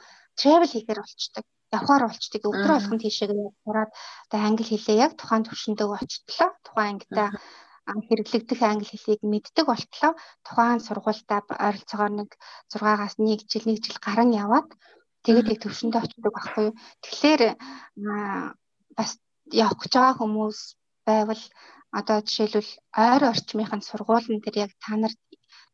travel 0.40 0.70
хийхээр 0.70 1.00
болчдөг. 1.02 1.44
Явхаар 1.76 2.04
болчдөг. 2.06 2.42
Өдөр 2.46 2.72
болгонд 2.74 3.02
тийшээ 3.02 3.28
сураад 3.64 3.90
одоо 4.26 4.40
англи 4.42 4.66
хэлээ 4.68 5.02
яг 5.04 5.12
тухайн 5.16 5.46
төвшөндөө 5.46 5.88
очтлоо. 5.98 6.50
Тухайн 6.66 6.90
ангитай 6.98 7.28
хэрэглэгдэх 7.86 8.60
англи 8.62 8.86
хэлийг 8.90 9.22
мэддэг 9.22 9.66
болтлоо. 9.66 10.12
Тухайн 10.46 10.80
сургуультаа 10.82 11.40
ойролцоогоор 11.66 12.12
нэг 12.18 12.30
6-аас 12.74 13.14
1 13.22 13.46
жил 13.50 13.66
1 13.70 13.84
жил 13.84 13.98
гарan 14.02 14.30
яваад 14.34 14.68
тэгээд 15.22 15.50
яг 15.54 15.60
төвшөндөө 15.62 16.00
очдог 16.02 16.32
байхгүй 16.34 16.64
юу. 16.70 16.74
Тэгэхээр 17.02 17.42
бас 18.98 19.10
явах 19.54 19.78
гэж 19.78 19.92
байгаа 19.94 20.18
хүмүүс 20.18 20.58
байвал 21.06 21.42
одоо 21.98 22.18
жишээлбэл 22.26 22.70
ойр 23.04 23.22
орчмынхын 23.32 23.82
сургуулийн 23.84 24.40
дээр 24.42 24.56
яг 24.66 24.72
та 24.82 24.96
нарт 24.96 25.20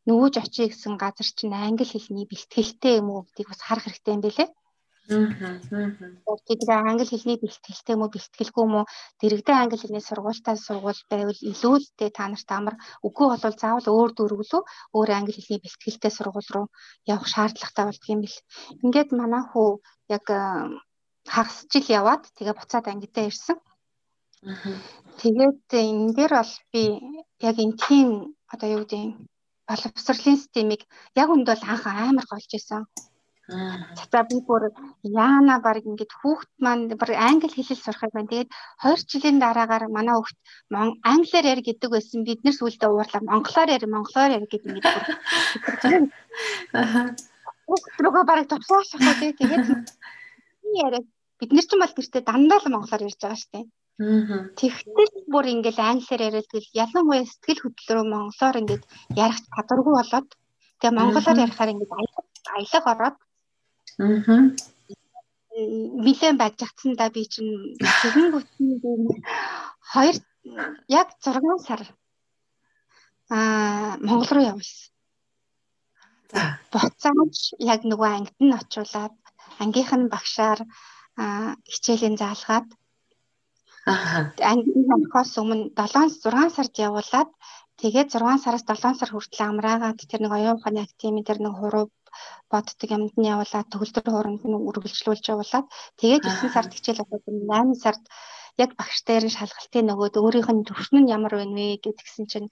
нүүж 0.07 0.33
очие 0.43 0.67
гэсэн 0.69 0.93
газар 1.03 1.27
чинь 1.37 1.55
англи 1.55 1.85
хэлний 1.87 2.27
бэлтгэлтэй 2.29 2.93
юм 3.01 3.07
уу 3.09 3.21
гэдгийг 3.23 3.49
бас 3.49 3.61
харах 3.63 3.85
хэрэгтэй 3.87 4.13
юм 4.15 4.23
билэ. 4.23 4.45
Аа. 5.11 5.59
Тэгээд 6.47 6.71
англи 6.71 7.05
хэлний 7.07 7.37
бэлтгэлтэй 7.39 7.93
юм 7.95 8.03
уу 8.03 8.11
бэлтгэлгүй 8.15 8.63
юм 8.67 8.75
уу 8.79 8.85
дэрэгдээ 9.19 9.55
англи 9.59 9.77
хэлний 9.79 10.03
сургуультай 10.05 10.55
сургууль 10.55 11.01
байвал 11.11 11.39
илүү 11.51 11.75
л 11.79 11.87
тэ 11.99 12.07
та 12.15 12.23
нарт 12.31 12.49
амар 12.55 12.75
үгүй 13.07 13.27
болвол 13.31 13.57
заавал 13.59 13.87
өөр 13.95 14.11
дөрвөлөө 14.15 14.61
өөр 14.95 15.09
англи 15.17 15.35
хэлний 15.35 15.61
бэлтгэлтэй 15.63 16.11
сургууль 16.13 16.51
руу 16.55 16.67
явах 17.13 17.27
шаардлагатай 17.33 17.85
болдго 17.87 18.07
юм 18.15 18.21
бэл. 18.23 18.39
Ингээд 18.83 19.09
манай 19.19 19.43
хүү 19.51 19.69
яг 20.15 20.25
хагас 21.33 21.57
жил 21.71 21.87
яваад 21.99 22.23
тэгээ 22.35 22.55
буцаад 22.55 22.85
ангидаа 22.87 23.27
ирсэн. 23.27 23.57
Тэгээд 25.19 25.59
энэ 25.71 26.13
дээр 26.17 26.33
бол 26.35 26.53
би 26.73 26.83
яг 27.47 27.55
энэ 27.63 27.79
тийм 27.85 28.07
одоо 28.53 28.67
юу 28.75 28.83
гэдэг 28.83 29.03
боловсролын 29.67 30.37
системийг 30.39 30.81
яг 31.15 31.29
үнд 31.31 31.47
бол 31.47 31.63
анх 31.63 31.83
амар 31.87 32.25
голж 32.27 32.51
исэн. 32.51 32.83
За 33.47 34.23
би 34.29 34.37
бүр 34.47 34.71
яана 35.03 35.59
баг 35.63 35.83
ингээд 35.87 36.11
хүүхд 36.19 36.51
маань 36.63 36.91
бүр 36.99 37.11
англи 37.27 37.51
хэлэл 37.55 37.83
сурах 37.83 38.11
байна. 38.11 38.31
Тэгээд 38.31 38.49
2 38.83 39.11
жилийн 39.11 39.37
дараагаар 39.39 39.87
манай 39.87 40.15
хүүхд 40.15 40.37
англиар 41.11 41.45
яар 41.51 41.61
гэдэг 41.63 41.89
байсан. 41.91 42.23
Бид 42.27 42.39
нэр 42.43 42.55
сүлдээ 42.55 42.89
уурлаа 42.91 43.21
монголоор 43.23 43.69
яар 43.75 43.85
монголоор 43.87 44.31
яар 44.35 44.47
гэдэг 44.47 44.69
ингээд 44.69 44.87
бүр. 44.95 45.05
Хүүхд 47.67 47.95
рүүгээ 48.03 48.25
баг 48.27 48.39
тусгаашахгүй 48.47 49.31
тэгээд 49.39 49.65
яриад 50.83 51.07
бид 51.39 51.51
нар 51.51 51.65
ч 51.67 51.71
юм 51.75 51.81
бол 51.83 51.95
гэртээ 51.95 52.23
дандаа 52.27 52.59
л 52.63 52.73
монголоор 52.75 53.05
ярьж 53.07 53.19
байгаа 53.19 53.39
шүү 53.39 53.51
дээ. 53.53 53.65
Тэгтэл 54.57 55.29
бүр 55.33 55.45
ингээл 55.53 55.79
англиар 55.91 56.21
яриад 56.27 56.49
гэл 56.49 56.69
ялангуяа 56.83 57.25
сэтгэл 57.29 57.61
хөдлөлөөр 57.61 58.09
монголоор 58.09 58.55
ингээд 58.61 58.83
ярих 59.25 59.39
чадваргүй 59.53 59.93
болоод 59.97 60.29
тэгээ 60.81 60.97
монголоор 60.97 61.43
ярихаар 61.45 61.71
ингээд 61.73 61.91
аялаг 62.57 62.85
ороод 62.93 63.17
аа 64.01 64.53
нилээн 66.05 66.37
бажигдсан 66.41 66.91
да 66.97 67.05
би 67.13 67.23
чинь 67.33 67.77
тэгэн 68.01 68.27
гүтний 68.33 68.73
хоёр 69.93 70.15
яг 71.01 71.07
6 71.21 71.37
сар 71.67 71.81
аа 73.29 73.97
Монгол 74.07 74.31
руу 74.33 74.45
явсан. 74.53 74.89
За. 76.33 76.41
Буцааж 76.71 77.35
яг 77.73 77.81
нөгөө 77.85 78.09
ангид 78.17 78.39
нь 78.41 78.57
очиулаад 78.59 79.15
ангийнх 79.61 79.93
нь 79.97 80.11
багшаар 80.13 80.59
хичээлийн 81.73 82.17
заалгаад 82.17 82.67
Ангийн 83.85 84.85
санахаас 84.89 85.31
өмнө 85.41 85.75
7 85.75 86.07
6 86.23 86.55
сард 86.55 86.73
явуулаад 86.87 87.29
тэгээд 87.81 88.09
6 88.15 88.43
сараас 88.43 88.63
7 88.63 88.99
сар 88.99 89.09
хүртэл 89.11 89.43
амраагаад 89.51 89.99
тэр 90.09 90.21
нэг 90.23 90.33
оюун 90.37 90.57
ухааны 90.57 90.79
активын 90.83 91.27
тэр 91.27 91.39
нэг 91.43 91.53
хуруу 91.59 91.85
боддог 92.51 92.89
юмд 92.95 93.15
нь 93.19 93.29
явуулаад 93.33 93.67
төгөлдөр 93.71 94.07
хууранд 94.07 94.41
нь 94.47 94.63
үргэлжлүүлж 94.69 95.25
явуулаад 95.33 95.67
тэгээд 95.99 96.23
9 96.23 96.55
сард 96.55 96.71
хичээл 96.73 97.03
аваад 97.03 97.23
8 97.27 97.83
сард 97.83 98.03
яг 98.63 98.71
багштай 98.79 99.17
нь 99.19 99.35
шалгалтын 99.37 99.85
нөгөөд 99.89 100.15
өөрийнх 100.21 100.49
нь 100.53 100.67
төвшин 100.69 100.97
нь 101.03 101.11
ямар 101.17 101.33
байна 101.35 101.55
вэ 101.57 101.83
гэдгсэн 101.83 102.25
чинь 102.31 102.47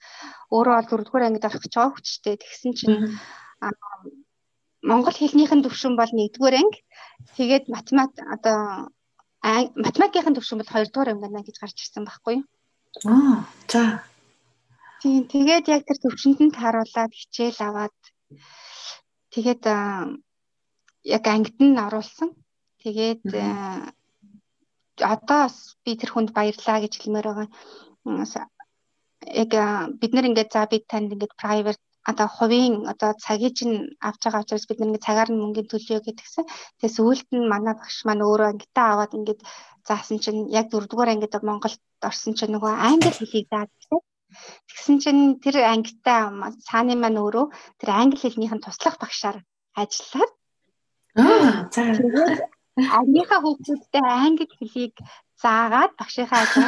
өөрөө 0.54 0.74
бол 0.76 0.88
дөрөвдүгээр 0.90 1.26
ангид 1.26 1.46
орох 1.48 1.62
гэж 1.64 1.72
байгаа 1.74 1.94
хүчтэй 1.94 2.34
тэгсэн 2.42 2.72
чинь 2.78 2.96
Монгол 4.90 5.14
хэлнийхэн 5.14 5.62
төвшин 5.62 5.94
бол 5.94 6.10
1-р 6.10 6.54
анги. 6.58 6.82
Тэгээд 7.38 7.64
математ 7.74 8.12
одоо 8.34 8.90
математикийн 9.42 10.36
төвшин 10.36 10.58
бол 10.62 10.70
2-р 10.70 11.08
анги 11.10 11.22
байна 11.22 11.42
гэж 11.42 11.56
гарч 11.58 11.76
ирсэн 11.82 12.06
байхгүй 12.06 12.34
юу? 12.38 12.46
Аа 13.10 13.42
за. 13.66 13.82
Тийм 15.02 15.26
тэгээд 15.26 15.66
яг 15.74 15.82
тэр 15.86 15.98
төвшөнд 15.98 16.38
нь 16.42 16.54
тааруулаад 16.54 17.12
хичээл 17.20 17.58
аваад 17.66 17.96
тэгээд 19.34 19.62
яг 21.16 21.24
ангид 21.26 21.58
нь 21.58 21.82
оруулсан. 21.86 22.30
Тэгээд 22.82 23.22
одоо 25.14 25.42
би 25.84 25.90
тэр 25.98 26.10
хүнд 26.12 26.30
баярлаа 26.36 26.78
гэж 26.82 26.92
хэлмээр 27.02 27.26
байгаа. 27.26 27.48
Яг 29.42 29.50
бид 30.00 30.12
нар 30.14 30.28
ингээд 30.30 30.50
за 30.54 30.70
бид 30.70 30.84
танд 30.86 31.12
ингээд 31.14 31.34
private 31.42 31.82
одоо 32.10 32.28
хувийн 32.36 32.74
одоо 32.92 33.10
цагийг 33.24 33.54
чинь 33.58 33.76
авч 34.08 34.20
байгаа 34.24 34.42
учраас 34.42 34.66
бид 34.66 34.78
нэг 34.80 35.02
цагаар 35.06 35.30
нь 35.30 35.40
мөнгөний 35.42 35.70
төлөө 35.70 36.00
гэдгсэн. 36.02 36.44
Тэгээ 36.78 36.96
сүүлд 36.96 37.28
нь 37.34 37.50
манай 37.52 37.74
багш 37.78 38.02
маань 38.06 38.26
өөрөө 38.26 38.48
ангитаа 38.50 38.86
аваад 38.92 39.16
ингээд 39.18 39.40
заасан 39.86 40.18
чинь 40.24 40.50
яг 40.50 40.66
дөрөвдүгээр 40.70 41.12
ангид 41.14 41.34
Монголд 41.42 41.80
орсон 42.08 42.34
чинь 42.38 42.54
нөгөө 42.54 42.72
англи 42.88 43.12
хэлийг 43.14 43.46
заад 43.52 43.70
гэсэн. 43.78 44.00
Тэгсэн 44.68 44.96
чинь 45.02 45.22
тэр 45.44 45.56
ангитаа 45.74 46.20
цааны 46.66 46.94
маань 46.98 47.22
өөрөө 47.22 47.46
тэр 47.78 47.90
англи 48.02 48.18
хэлнийхэн 48.18 48.64
туслах 48.64 48.96
багшаар 48.98 49.38
ажиллаад 49.78 50.32
аа 51.20 51.68
за 51.74 51.82
ангийнхаа 52.98 53.40
хүүхдүүдтэй 53.42 54.04
англи 54.26 54.46
хэлийг 54.58 54.94
заагаад 55.42 55.92
багшийнхаа 56.00 56.40
ажил. 56.42 56.64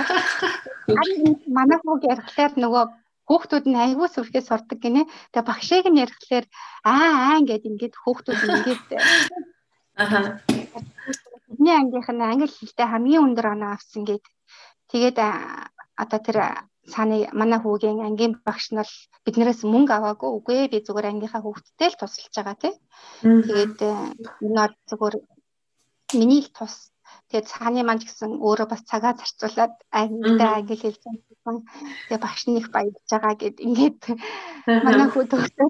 Манай 1.56 1.78
хүүг 1.80 2.02
ярихлаар 2.12 2.52
нөгөө 2.60 2.84
Хүүхдүүд 3.28 3.64
нь 3.68 3.80
айгүй 3.84 4.08
сүрхээ 4.12 4.42
сурдаг 4.44 4.78
гинэ. 4.84 5.08
Тэгээ 5.32 5.48
багшийг 5.48 5.86
нь 5.88 6.02
ярихлаар 6.04 6.46
аа 6.84 7.10
аа 7.28 7.34
ингээд 7.40 7.64
ингээд 7.70 7.94
хүүхдүүд 8.02 8.40
ингээд 8.44 8.86
аха 10.02 10.18
бидний 11.48 11.74
ангийнх 11.78 12.10
нь 12.12 12.22
англи 12.30 12.50
хэлтэй 12.50 12.86
хамгийн 12.90 13.24
өндөр 13.26 13.46
оноо 13.54 13.70
авсан 13.72 14.02
гээд 14.04 14.24
тэгээд 14.90 15.16
одоо 16.02 16.20
тэр 16.26 16.38
цааны 16.92 17.30
манай 17.32 17.58
хүүгийн 17.62 18.04
ангийн 18.04 18.34
багш 18.46 18.66
нь 18.72 18.78
бол 18.80 18.94
биднээс 19.24 19.60
мөнгө 19.64 19.92
аваагүй 19.94 20.30
үгүй 20.36 20.58
би 20.72 20.78
зүгээр 20.84 21.10
ангийнхаа 21.10 21.42
хүүхдтэй 21.44 21.88
л 21.90 22.00
тусалж 22.00 22.34
байгаа 22.36 22.56
тий. 22.62 22.74
Тэгээд 23.22 23.78
энэ 24.44 24.60
бол 24.60 24.74
зүгээр 24.90 25.14
миний 26.18 26.42
л 26.44 26.50
тус 26.56 26.74
Тэгээд 27.28 27.50
цааны 27.50 27.82
маань 27.84 28.02
гэсэн 28.04 28.38
өөрөө 28.38 28.66
бас 28.70 28.82
цагаа 28.86 29.14
зарцуулаад 29.18 29.74
ангитай 29.90 30.50
англи 30.54 30.76
хэлсэн. 30.78 31.14
Тэгээд 32.08 32.24
багш 32.24 32.42
нь 32.46 32.58
их 32.60 32.68
баярлж 32.74 33.08
байгаа 33.10 33.34
гэд 33.34 33.56
ингээд 33.66 34.00
манай 34.86 35.08
хүү 35.10 35.24
төгсөө. 35.30 35.68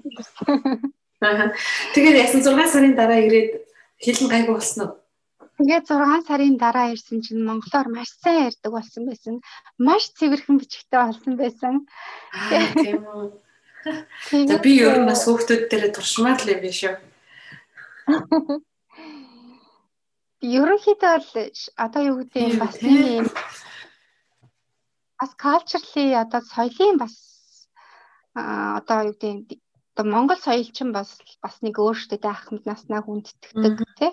Тэгээд 1.95 2.21
ясан 2.25 2.41
6 2.43 2.73
сарын 2.73 2.93
дараа 2.95 3.19
ирээд 3.23 3.51
хэлэн 4.03 4.29
гайгүй 4.29 4.55
болсон 4.55 4.79
уу? 4.83 4.93
Тэгээд 5.57 5.85
6 5.87 6.27
сарын 6.27 6.55
дараа 6.59 6.91
ирсэн 6.91 7.23
чинь 7.23 7.47
монголоор 7.47 7.87
маш 7.87 8.11
сайн 8.19 8.51
ярьдаг 8.51 8.71
болсон 8.75 9.03
байсан. 9.07 9.35
Маш 9.79 10.11
цэвэрхэн 10.19 10.59
бичгтэй 10.59 10.99
болсон 10.99 11.33
байсан. 11.39 11.73
Тийм 12.75 13.03
үү. 13.07 13.25
За 14.51 14.57
би 14.59 14.71
ер 14.83 14.99
нь 14.99 15.09
бас 15.09 15.23
хүүхдүүд 15.23 15.71
дээр 15.71 15.95
туршмаар 15.95 16.39
л 16.43 16.51
юм 16.51 16.59
биш 16.59 16.83
үү? 16.89 16.95
ерөнхийдөө 20.41 21.15
бол 21.33 21.51
одоо 21.85 22.01
юу 22.09 22.15
гэдэг 22.19 22.41
юм 22.43 22.59
бас 22.59 22.75
тийм 22.79 23.25
бас 25.19 25.31
culturally 25.39 26.07
одоо 26.23 26.41
соёлын 26.41 26.97
бас 27.03 27.15
одоо 28.35 28.97
юу 29.09 29.15
гэдэг 29.15 29.31
юм 29.31 29.61
одоо 29.95 30.05
Монгол 30.11 30.39
соёл 30.41 30.67
чинь 30.75 30.91
бас 30.91 31.09
бас 31.43 31.55
нэг 31.63 31.79
өөртөө 31.79 32.19
ахмад 32.27 32.63
наснаа 32.67 33.01
хүндэтгдэг 33.03 33.79
тий 33.99 34.11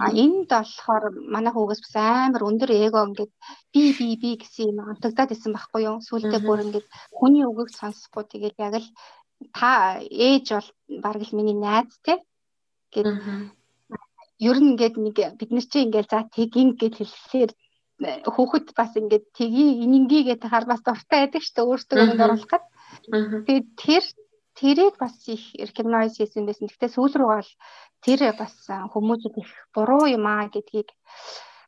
А 0.00 0.08
энд 0.24 0.48
болохоор 0.48 1.04
манай 1.34 1.52
хүүгээс 1.52 1.80
бас 1.84 1.94
амар 2.00 2.42
өндөр 2.48 2.70
эго 2.86 3.00
ингээд 3.02 3.32
би 3.74 3.82
би 3.98 4.08
би 4.22 4.30
гэсэн 4.40 4.70
юм 4.70 4.78
онтогдоод 4.88 5.34
исэн 5.34 5.52
байхгүй 5.52 5.82
юу. 5.88 5.98
Сүүлдээ 6.06 6.40
бүр 6.46 6.64
ингээд 6.64 6.86
хүний 7.18 7.44
үгийг 7.44 7.70
сонсохгүй. 7.74 8.24
Тэгээд 8.30 8.56
яг 8.66 8.74
л 8.80 8.88
та 9.52 9.98
ээж 10.00 10.46
бол 10.54 10.68
бараг 11.04 11.22
л 11.26 11.36
миний 11.36 11.58
найз 11.58 11.92
те 12.06 12.14
гэд 12.94 13.06
ер 14.48 14.56
нь 14.58 14.70
ингээд 14.74 14.96
нэг 14.98 15.16
бид 15.38 15.50
нар 15.54 15.66
чи 15.70 15.78
ингээд 15.86 16.08
за 16.10 16.20
тэгин 16.34 16.74
гэж 16.80 16.94
хэлэхээр 16.98 17.50
э, 17.52 18.26
хүүхэд 18.34 18.66
бас 18.78 18.92
ингээд 19.00 19.24
тгий 19.38 19.70
инингээ 19.84 20.36
тахаар 20.42 20.66
бас 20.66 20.82
дуртай 20.82 21.18
байдаг 21.22 21.42
шүү 21.42 21.54
дээ 21.56 21.68
өөртөө 21.70 21.96
өмнө 22.02 22.24
оруулах 22.26 22.50
гэд. 22.50 22.64
Тэгээд 23.46 23.68
тэр 23.82 24.04
тэрийг 24.58 24.94
бас 24.98 25.14
их 25.34 25.42
recognize 25.62 26.18
хийсэн 26.18 26.46
байсан. 26.46 26.66
Гэхдээ 26.66 26.90
сүүл 26.92 27.14
рүү 27.16 27.30
гал 27.30 27.52
тэр 28.04 28.20
бас 28.40 28.54
хүмүүсүүд 28.92 29.34
их 29.42 29.50
буруу 29.74 30.04
юм 30.10 30.26
аа 30.26 30.50
гэдгийг 30.50 30.90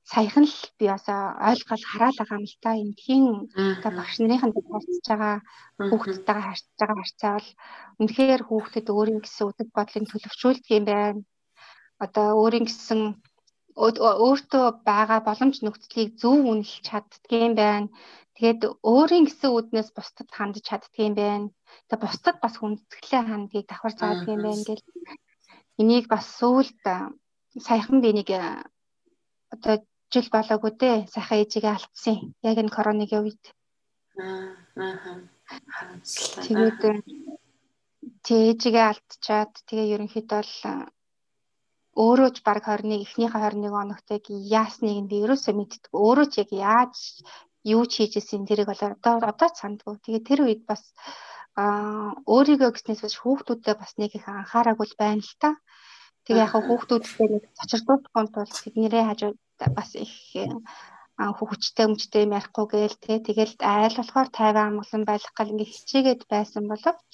саяхан 0.04 0.44
л 0.44 0.56
би 0.78 0.84
бас 0.92 1.06
ойлгол 1.08 1.84
хараал 1.90 2.18
байгаа 2.18 2.38
юм 2.42 2.46
л 2.50 2.56
та. 2.60 2.70
Эндхийн 2.74 3.24
одоо 3.78 3.92
багш 3.98 4.14
нарын 4.18 4.42
харьцаж 4.42 5.06
байгаа 5.08 5.34
хүүхдтэйгээ 5.90 6.46
харьцаж 6.48 6.76
байгаа 6.78 6.98
харьцаа 7.00 7.32
бол 7.38 7.50
үнэхээр 8.02 8.42
хүүхдэд 8.44 8.86
өөрийн 8.92 9.20
гэсэн 9.22 9.48
үдэг 9.48 9.68
бодлыг 9.72 10.04
төлөвшүүлдэг 10.10 10.70
юм 10.76 10.84
байна 10.90 11.22
одоо 12.06 12.26
өөрийн 12.42 12.66
гэсэн 12.68 13.00
өөртөө 14.26 14.66
байгаа 14.88 15.20
боломж 15.28 15.56
нөхцөлийг 15.62 16.10
зөв 16.20 16.38
үнэлж 16.50 16.74
чаддгийм 16.88 17.52
байна. 17.58 17.88
Тэгээд 18.36 18.60
өөрийн 18.92 19.24
гэсэн 19.26 19.50
үднээс 19.58 19.90
бусдад 19.96 20.28
хандж 20.36 20.62
чаддгийм 20.68 21.14
байна. 21.18 21.46
Тэгээд 21.88 22.04
бусдад 22.04 22.36
бас 22.44 22.54
хүндэтгэлээ 22.58 23.22
хандгийг 23.26 23.66
давхар 23.68 23.94
заадаг 23.98 24.28
юм 24.34 24.42
байна 24.46 24.62
гэл 24.68 24.84
энийг 25.80 26.06
бас 26.12 26.26
сүүлд 26.38 26.82
саяхан 27.66 27.98
би 28.02 28.10
нэг 28.14 28.28
одоо 29.54 29.74
жил 30.12 30.28
болоогүй 30.30 30.72
дээ. 30.78 30.98
Сайхан 31.14 31.38
ээжигээ 31.42 31.74
алдсан. 31.74 32.16
Яг 32.48 32.56
энэ 32.62 32.74
коронавигийн 32.76 33.24
үед. 33.26 33.44
Аа. 34.22 34.54
Тэгээд 36.46 36.80
тээжигээ 38.26 38.86
алдчихад 38.90 39.52
тэгээ 39.66 39.92
ерөнхийдөө 39.94 40.40
бол 40.42 40.54
өөрөө 41.94 42.30
ч 42.34 42.38
баг 42.46 42.64
21 42.66 43.06
эхнийхээ 43.06 43.40
21 43.40 43.82
оногтойг 43.82 44.24
яасныг 44.30 44.98
нь 45.02 45.10
би 45.10 45.16
ерөөсөө 45.24 45.54
мэддэг. 45.56 45.82
Өөрөө 45.94 46.26
ч 46.32 46.34
яг 46.42 46.50
яаж 46.50 46.94
юу 47.74 47.82
ч 47.90 47.92
хийжсэн 48.02 48.44
тэрийг 48.48 48.68
бол 48.68 48.82
одоо 48.82 49.14
одоо 49.32 49.48
сандгүй. 49.54 49.94
Тэгээ 50.02 50.22
тэр 50.28 50.40
үед 50.44 50.62
бас 50.70 50.82
аа 51.62 52.18
өөрийгөө 52.34 52.70
гэснээс 52.74 53.00
биш 53.04 53.16
хүүхдүүдэд 53.22 53.78
бас 53.78 53.92
нэг 54.00 54.10
их 54.18 54.26
анхаараагүй 54.26 54.88
байна 54.98 55.22
л 55.22 55.34
та. 55.42 55.50
Тэгээ 56.26 56.44
яг 56.44 56.52
хүүхдүүдтэй 56.58 57.28
нэг 57.30 57.44
цочирдуулахын 57.58 58.28
тулд 58.34 58.54
тэднэрээ 58.64 59.04
хажууд 59.06 59.38
бас 59.78 59.90
их 59.94 60.14
хүүхчтэй 61.14 61.86
өмчтэй 61.86 62.22
юм 62.26 62.34
ярихгүй 62.38 62.66
гээл 62.74 62.98
тэгээ 63.02 63.20
тэгэл 63.26 63.54
айл 63.62 63.96
болохоор 63.98 64.28
тайван 64.34 64.66
амгалан 64.68 65.02
байх 65.06 65.24
гал 65.38 65.52
ингээ 65.52 65.70
хичээгээд 65.70 66.22
байсан 66.32 66.64
боловч 66.66 67.10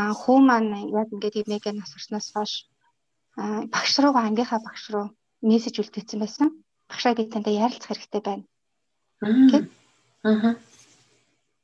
а 0.00 0.16
хүү 0.20 0.38
маань 0.48 0.72
яг 1.00 1.08
ингээд 1.12 1.40
имэгэ 1.44 1.70
нас 1.76 1.92
орсноос 1.96 2.28
хойш 2.32 2.52
багш 3.36 3.92
руугаа 3.98 4.24
ангийнхаа 4.28 4.60
багш 4.60 4.84
руу 4.92 5.06
мессеж 5.42 5.80
үлдээсэн 5.80 6.18
байсан. 6.20 6.48
Багшаа 6.90 7.14
би 7.16 7.24
тантай 7.26 7.56
ярилцах 7.56 7.88
хэрэгтэй 7.96 8.22
байна. 8.22 8.44
Гэт. 9.50 9.66
Аа. 10.28 10.54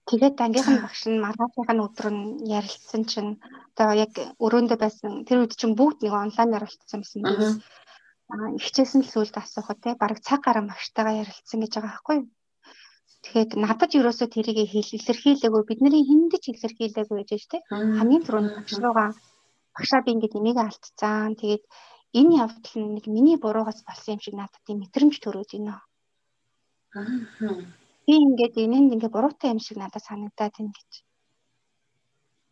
Тэгээд 0.09 0.41
ангийнхан 0.41 0.81
багш 0.81 1.03
нь 1.07 1.21
маргаашийн 1.21 1.85
өдөр 1.85 2.09
нь 2.09 2.23
ярилцсан 2.49 3.03
чинь 3.05 3.31
одоо 3.77 3.93
яг 3.93 4.12
өрөөндөө 4.41 4.79
байсан 4.81 5.12
тэр 5.29 5.45
үед 5.45 5.53
чинь 5.61 5.77
бүгд 5.77 6.01
нэг 6.01 6.14
онлайнаар 6.16 6.64
болчихсон 6.64 7.01
байсан. 7.05 7.61
Аа 8.33 8.49
ихчээсэн 8.57 9.05
л 9.05 9.12
сүлд 9.12 9.37
асуухад 9.37 9.79
те 9.85 9.91
баг 10.01 10.16
цаг 10.25 10.41
гарan 10.45 10.66
багштайгаа 10.73 11.21
ярилцсан 11.23 11.61
гэж 11.61 11.73
байгаа 11.77 11.93
байхгүй 11.93 12.16
юу? 12.21 12.27
Тэгэхээр 13.23 13.49
надад 13.64 13.93
ерөөсөө 13.99 14.29
тэрийг 14.33 14.59
илэрхийлээгүй 14.73 15.62
бидний 15.69 16.05
хиндэж 16.09 16.43
илэрхийлээгүй 16.57 17.16
гэж 17.21 17.31
байна 17.33 17.53
те. 17.53 17.59
Хамгийн 17.99 18.25
түрүүнд 18.25 18.51
багш 18.57 18.75
руугаа 18.81 19.09
багшаа 19.79 20.03
би 20.03 20.11
ингээд 20.18 20.39
эмээгээ 20.39 20.66
алдцаан. 20.66 21.39
Тэгээд 21.39 21.64
энэ 22.18 22.33
явдал 22.45 22.76
нь 22.83 22.95
нэг 22.99 23.05
миний 23.07 23.39
буруугаас 23.39 23.81
болсон 23.87 24.18
юм 24.18 24.20
шиг 24.24 24.35
надад 24.35 24.62
тийм 24.66 24.79
мэдрэмж 24.83 25.14
төрөөд 25.22 25.51
байна. 25.55 25.76
Аа. 26.99 27.07
Би 28.07 28.14
ингээд 28.26 28.55
энэнд 28.64 28.93
ингээд 28.95 29.14
буруутай 29.14 29.55
юм 29.55 29.61
шиг 29.62 29.76
надад 29.79 30.03
санагдаад 30.03 30.55
байна 30.57 30.72
гэж. 30.74 30.93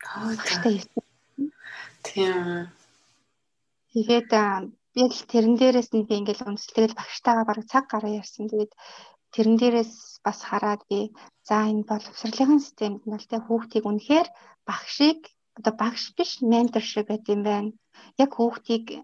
Аа 0.07 0.37
тийм. 2.07 2.71
Тэгээд 3.91 4.31
би 4.95 5.03
л 5.09 5.21
тэрэн 5.33 5.55
дээрээс 5.61 5.91
би 5.93 6.15
ингээд 6.21 6.47
үнэлтэйгэл 6.47 6.99
багштайгаа 7.01 7.45
бараг 7.49 7.67
цаг 7.73 7.85
гараа 7.91 8.13
ярьсан. 8.21 8.47
Тэгээд 8.53 8.73
тэрэн 9.35 9.57
дээрээс 9.61 9.93
бас 10.25 10.39
хараад 10.49 10.83
би 10.91 11.13
за 11.49 11.57
энэ 11.71 11.89
боловсролын 11.91 12.61
системд 12.61 13.03
нь 13.09 13.17
л 13.21 13.29
тэ 13.31 13.37
хүүхдийг 13.45 13.85
үнэхээр 13.89 14.29
багшийг 14.69 15.21
одоо 15.57 15.73
багш 15.73 16.13
биш 16.17 16.41
менторшип 16.45 17.09
гэдэг 17.09 17.33
юм 17.35 17.43
байна. 17.43 17.71
Яг 18.21 18.31
хүүхдийг 18.37 19.03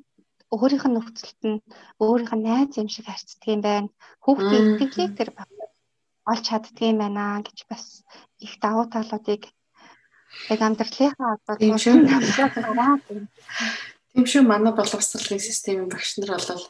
өөрийнх 0.52 0.86
нь 0.88 0.96
нөхцөлд 0.96 1.40
нь 1.48 1.62
өөрийнх 1.96 2.34
нь 2.36 2.44
найз 2.44 2.76
юм 2.76 2.88
шиг 2.92 3.08
харьцдаг 3.08 3.48
юм 3.48 3.62
байна. 3.64 3.88
Хүүхдийн 4.20 4.76
итгэлийг 4.76 5.12
тэр 5.16 5.30
олж 6.28 6.44
чаддгийм 6.46 6.98
байна 7.00 7.40
гэж 7.40 7.58
бас 7.70 8.04
их 8.38 8.60
давуу 8.60 8.86
талуудыг 8.92 9.48
яг 10.52 10.60
амьдралынхаа 10.60 11.40
одоо 11.40 11.54
тийм 14.12 14.26
шүү 14.28 14.42
манай 14.44 14.72
боловсролын 14.76 15.40
системийн 15.40 15.88
багш 15.88 16.20
нар 16.20 16.36
бол 16.36 16.64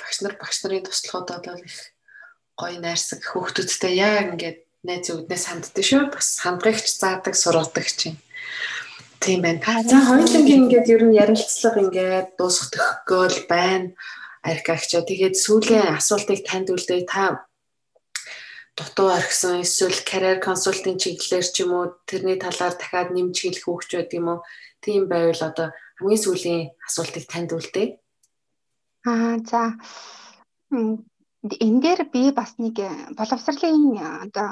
багш 0.00 0.16
нар 0.20 0.34
багш 0.42 0.56
нарын 0.62 0.84
туслахуудад 0.84 1.46
бол 1.46 1.62
их 1.62 1.78
гоё 2.58 2.76
найрсаг 2.82 3.22
хүүхдүүдтэй 3.24 3.94
яг 3.94 4.34
ингээд 4.34 4.58
найз 4.84 5.06
үүднээс 5.12 5.44
ханддаг 5.48 5.84
шүү. 5.84 6.02
Бас 6.12 6.28
хандгагч 6.44 6.86
заадаг 6.98 7.34
сургадаг 7.36 7.86
чинь 7.88 8.18
тийм 9.20 9.40
байна. 9.44 9.60
За 9.84 10.00
хоёулангийн 10.08 10.64
ингээд 10.64 10.88
ер 10.94 11.02
нь 11.06 11.18
ярилцлага 11.22 11.80
ингээд 11.84 12.28
дуусах 12.40 12.72
төгөөл 12.72 13.38
байна. 13.52 13.92
Аркагчаа 14.40 15.04
тэгээд 15.04 15.36
сүүлийн 15.36 16.00
асуултыг 16.00 16.40
танд 16.48 16.72
үлдээ 16.72 17.04
та 17.04 17.44
дутуу 18.76 19.08
орхисон 19.12 19.60
эсвэл 19.60 20.00
карьер 20.08 20.38
консалтинг 20.40 20.96
чиглэлээр 21.02 21.46
ч 21.52 21.56
юм 21.64 21.72
уу 21.76 21.86
тэрний 22.08 22.38
талаар 22.40 22.74
дахиад 22.76 23.12
нэмж 23.12 23.36
хэлэх 23.36 23.64
хөвч 23.68 23.90
байд 23.92 24.10
юм 24.16 24.26
уу 24.32 24.38
тийм 24.80 25.04
байвал 25.12 25.42
одоо 25.50 25.68
хамгийн 26.00 26.24
сүүлийн 26.24 26.62
асуултыг 26.88 27.24
танд 27.28 27.52
үлдээ. 27.52 27.88
Аа 29.04 29.36
за 29.44 29.76
энэ 30.72 31.80
дээр 31.84 32.00
би 32.12 32.32
бас 32.32 32.56
нэг 32.56 32.76
э, 32.80 32.88
боловсролын 33.16 33.84
э, 33.96 34.08
одоо 34.24 34.48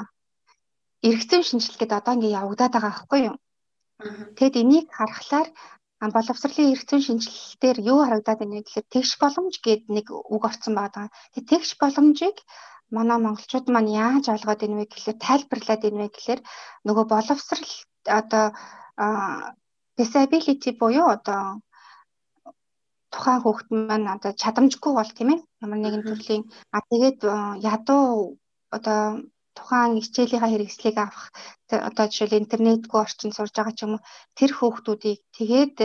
эргэцэн 1.01 1.41
шинжилгээ 1.45 1.79
гэдэг 1.89 1.99
одоо 2.01 2.13
ингэ 2.13 2.37
явагдаад 2.37 2.73
байгаа 2.73 2.91
байхгүй 2.93 3.19
юу? 3.29 3.35
Тэгэд 4.37 4.55
энийг 4.63 4.87
харахаар 4.97 5.47
боловсролын 6.15 6.71
эргэцэн 6.73 7.01
шинжилэлтээр 7.03 7.77
юу 7.91 7.99
харагдаад 8.03 8.39
байна 8.39 8.63
гэхээр 8.63 8.87
тэгш 8.93 9.11
боломж 9.21 9.55
гээд 9.65 9.83
нэг 9.95 10.05
үг 10.33 10.43
орсон 10.49 10.73
байгаа. 10.79 11.07
Тэгээ 11.33 11.49
тэгш 11.51 11.69
боломжийг 11.81 12.37
манай 12.95 13.19
монголчууд 13.21 13.67
маань 13.71 13.91
яаж 14.05 14.25
ойлгоод 14.33 14.63
ийнвэ 14.65 14.85
гэхээр 14.87 15.17
тайлбарлаад 15.25 15.81
ийнвэ 15.89 16.07
гэхээр 16.15 16.41
нөгөө 16.87 17.05
боловсрал 17.13 17.67
одоо 18.19 18.45
disability 19.99 20.71
буюу 20.79 21.07
одоо 21.15 21.41
тухайн 23.13 23.41
хүүхэд 23.43 23.69
маань 23.89 24.07
одоо 24.15 24.31
чадамжгүй 24.41 24.91
бол 24.95 25.11
тийм 25.17 25.29
ээ 25.33 25.39
ямар 25.63 25.79
нэгэн 25.81 26.03
төрлийн 26.07 26.43
а 26.75 26.79
тэгээд 26.89 27.19
ядуу 27.73 28.05
одоо 28.75 28.99
тухайн 29.59 29.99
хичээлийнхаа 29.99 30.51
хэрэгслийг 30.51 30.97
авах 31.03 31.25
одоо 31.89 32.05
жишээл 32.07 32.39
интернетгүй 32.41 32.99
орчинд 33.03 33.35
сурж 33.35 33.53
байгаа 33.55 33.75
ч 33.75 33.79
юм 33.85 33.93
уу 33.99 34.05
тэр 34.39 34.51
хүүхдүүдийг 34.55 35.19
тэгээд 35.37 35.75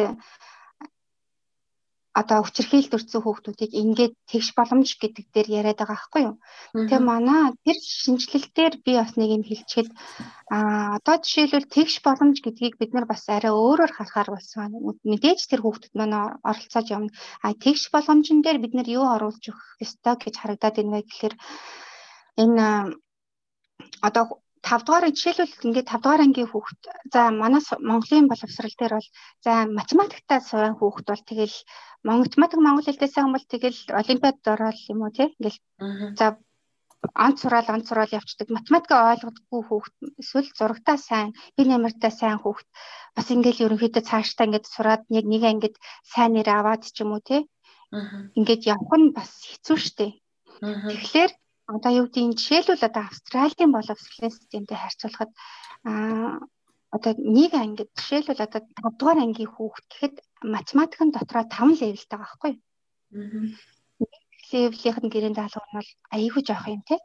одоо 2.14 2.46
хүчирхийлэлд 2.46 2.94
өртсөн 2.94 3.22
хүүхдүүдийг 3.26 3.72
ингээд 3.74 4.14
тэгш 4.30 4.48
боломж 4.54 4.88
гэдэг 5.02 5.26
дээр 5.34 5.48
яриад 5.58 5.78
байгаа 5.82 5.98
байхгүй 5.98 6.22
юу. 6.30 6.36
Тэгээ 6.70 7.02
манай 7.02 7.42
тэр 7.66 7.78
шинжилэлтээр 7.82 8.74
би 8.86 8.92
бас 8.94 9.12
нэг 9.18 9.30
юм 9.34 9.42
хэлчихэд 9.42 9.90
а 10.54 10.58
одоо 11.02 11.16
жишээлбэл 11.18 11.74
тэгш 11.74 11.94
боломж 12.06 12.38
гэдгийг 12.38 12.78
бид 12.78 12.94
нар 12.94 13.06
бас 13.10 13.26
арай 13.26 13.50
өөрөөр 13.50 13.92
харахаар 13.98 14.30
болсон. 14.30 14.78
Мэдээж 15.10 15.40
тэр 15.50 15.60
хүүхдүүд 15.66 15.94
манай 15.98 16.22
оролцоод 16.46 16.86
явна. 16.94 17.10
А 17.42 17.50
тэгш 17.50 17.90
боломжн 17.90 18.46
дээр 18.46 18.58
бид 18.62 18.74
нар 18.78 18.86
юу 18.86 19.04
оруулж 19.10 19.42
өгөх 19.50 19.82
ёстой 19.82 20.14
гэж 20.22 20.34
харагдаад 20.38 20.74
байна 20.78 20.94
вэ 20.94 21.02
гэхээр 21.10 21.34
энэ 22.42 22.94
одоо 24.00 24.24
5 24.64 24.84
дугаар 24.86 25.12
жишээлбэл 25.12 25.66
ингээд 25.68 25.90
5 25.92 26.02
дугаар 26.02 26.24
ангийн 26.24 26.50
хүүхд 26.50 26.80
за 27.12 27.20
манай 27.42 27.62
Монголын 27.88 28.30
боловсрал 28.30 28.74
дээр 28.78 28.94
бол 28.96 29.08
за 29.44 29.52
математиктаа 29.78 30.40
сурах 30.40 30.78
хүүхд 30.80 31.06
бол 31.10 31.22
тэгэл 31.30 31.56
математик 32.04 32.60
монгол 32.62 32.86
хэлтэй 32.88 33.10
сайн 33.12 33.30
бол 33.32 33.46
тэгэл 33.52 33.80
олимпиад 34.00 34.40
ороод 34.52 34.78
юм 34.92 35.00
уу 35.04 35.12
тий 35.12 35.28
ингээл 35.36 35.58
за 36.18 36.26
онц 37.26 37.36
сураал 37.44 37.68
онц 37.68 37.84
сураал 37.88 38.16
явцдаг. 38.18 38.48
Математикаа 38.48 39.12
ойлгодгүй 39.12 39.60
хүүхд 39.68 39.94
эсвэл 40.22 40.48
зурагтаа 40.56 40.96
сайн 40.96 41.36
би 41.56 41.62
нэмэртэй 41.68 42.12
сайн 42.20 42.40
хүүхд. 42.40 42.64
Бас 43.16 43.28
ингээл 43.28 43.64
ерөнхийдөө 43.68 44.02
цаашдаа 44.08 44.48
ингээд 44.48 44.66
сураад 44.72 45.02
яг 45.18 45.26
нэг 45.28 45.42
ангид 45.44 45.76
сайн 46.12 46.32
нэр 46.32 46.48
аваад 46.48 46.82
ч 46.88 47.04
юм 47.04 47.12
уу 47.12 47.20
тий 47.20 47.44
ингээд 48.38 48.62
явах 48.74 48.92
нь 48.98 49.14
бас 49.16 49.30
хэцүү 49.50 49.76
шттэ 49.84 50.06
тэгэхээр 50.60 51.32
одоо 51.66 51.92
юу 51.98 52.06
гэдэг 52.06 52.24
нь 52.28 52.38
жишээлбэл 52.38 52.88
одоо 52.88 53.02
Австралийн 53.08 53.70
боловсролын 53.72 54.32
системтэй 54.36 54.78
харьцуулахад 54.78 55.30
аа 55.88 56.44
одоо 56.94 57.12
нэг 57.18 57.52
ангид 57.54 57.90
жишээлбэл 57.98 58.46
одоо 58.46 58.60
5 58.62 58.98
дугаар 58.98 59.18
ангийн 59.24 59.50
хүүхэд 59.52 59.86
гэхэд 59.90 60.14
математикын 60.54 61.10
дотроо 61.12 61.44
5 61.48 61.80
левелтэй 61.80 62.18
байгаа 62.18 62.28
байхгүй 62.30 62.52
юу? 62.54 62.60
Аа. 63.18 63.46
Левелийнх 64.50 65.00
нь 65.02 65.12
гэрээнд 65.12 65.38
даалгавар 65.38 65.70
нь 65.72 65.78
бол 65.78 65.90
аяйгүй 66.14 66.42
жоох 66.46 66.66
юм 66.74 66.82
тий. 66.88 67.00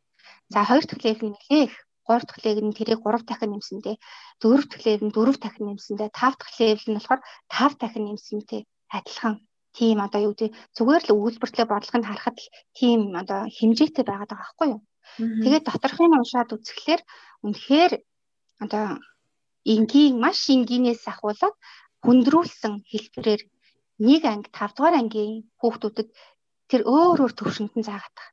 За 0.53 0.59
хоёр 0.67 0.83
дахь 0.85 1.03
левел 1.05 1.25
нь 1.29 1.35
нэлээх 1.35 1.73
3 2.09 2.25
дахь 2.27 2.41
левел 2.45 2.67
нь 2.69 2.77
тэрийг 2.77 3.01
3 3.05 3.25
дахин 3.29 3.51
нэмсэндээ 3.53 3.95
4 4.41 4.69
дахь 4.69 4.83
левел 4.85 5.05
нь 5.07 5.13
4 5.15 5.43
дахин 5.43 5.65
нэмсэндээ 5.69 6.09
5 6.09 6.37
дахь 6.41 6.55
левел 6.59 6.87
нь 6.89 6.97
болохоор 6.97 7.21
5 7.49 7.81
дахин 7.81 8.03
нэмсэнтэй 8.05 8.61
адилхан 8.97 9.35
тийм 9.77 9.97
одоо 10.01 10.19
юу 10.27 10.33
гэдэг 10.33 10.51
зүгээр 10.77 11.03
л 11.05 11.13
өгүүлбэртлээ 11.15 11.67
бодлогыг 11.69 12.05
харахад 12.07 12.37
л 12.41 12.47
тийм 12.77 12.99
одоо 13.21 13.39
хэмжээтэй 13.57 14.05
байгаад 14.05 14.31
байгаа 14.31 14.45
байхгүй 14.45 14.67
юу. 14.73 14.81
Тэгээд 15.43 15.67
доторхын 15.67 16.17
уншаад 16.17 16.53
үзэхлээр 16.55 17.01
үнэхээр 17.45 17.93
одоо 18.63 18.85
энгийн 19.73 20.15
маш 20.23 20.39
энгийнээс 20.53 21.03
ахуулаад 21.11 21.55
хүндрүүлсэн 22.03 22.73
хэлбэрээр 22.91 23.41
нэг 24.07 24.23
анги 24.25 24.49
5 24.55 24.75
дугаар 24.75 24.95
ангийн 25.01 25.43
хүүхдүүдэд 25.59 26.09
тэр 26.69 26.81
өөр 26.87 27.17
өөр 27.23 27.33
төвшөнд 27.35 27.73
нь 27.75 27.87
заагаад 27.87 28.15
байгаа. 28.17 28.31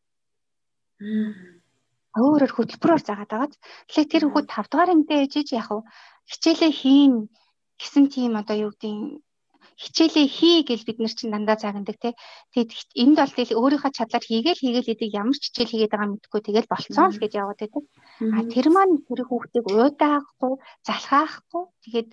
Өөрөөр 2.16 2.52
хөтөлбөрөөр 2.54 3.02
заагаад 3.04 3.30
байгаа. 3.32 3.50
Тэгэхээр 3.88 4.10
тэр 4.12 4.24
хүүхд 4.30 4.48
5 4.54 4.70
дугаар 4.70 4.90
ангидээ 4.92 5.20
ээжиж 5.24 5.48
яг 5.58 5.68
хичээлээ 6.30 6.72
хийн 6.80 7.14
гэсэн 7.80 8.04
тийм 8.14 8.32
одоо 8.40 8.56
юу 8.64 8.72
гэдэг 8.72 8.94
хичээлээ 9.76 10.26
хий 10.26 10.58
гэж 10.64 10.80
бид 10.88 10.98
нар 11.00 11.12
чинь 11.12 11.32
дандаа 11.32 11.56
заагнадаг 11.60 11.96
тий. 12.00 12.14
Тэгэд 12.56 12.70
энд 12.96 13.16
бол 13.20 13.32
тэгэл 13.36 13.58
өөрийнхөө 13.60 13.92
чадлаар 13.92 14.24
хийгээл 14.24 14.62
хийгээл 14.64 14.92
идэг 14.96 15.10
ямар 15.12 15.36
ч 15.36 15.52
хичээл 15.52 15.72
хийгээд 15.72 15.92
байгаа 15.92 16.10
мэдгүй 16.16 16.40
тэгэл 16.40 16.72
болцсон 16.72 17.08
л 17.12 17.20
гэж 17.20 17.32
яваад 17.36 17.60
байдаг. 17.60 17.84
А 18.36 18.40
тэр 18.48 18.66
маань 18.72 19.04
тэр 19.04 19.20
хүүхдийг 19.28 19.66
уудаахгүй, 19.68 20.52
залхаахгүй 20.88 21.64
тэгээд 21.84 22.08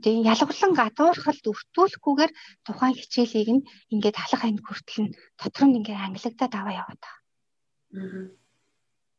тийм 0.00 0.18
ялгарлан 0.32 0.72
гадуурхалд 0.80 1.44
өртүүлэхгүйгээр 1.52 2.32
тухайн 2.64 2.96
хичээлийг 2.96 3.50
нь 3.52 3.66
ингээд 3.92 4.16
халах 4.16 4.42
анд 4.48 4.60
хүртэл 4.64 5.00
нь 5.04 5.14
дотор 5.36 5.64
нь 5.68 5.76
ингээд 5.84 6.00
англигдаад 6.08 6.52
аваа 6.56 6.74
яваад 6.80 7.00
байгаа. 7.04 7.20
Аа 8.00 8.41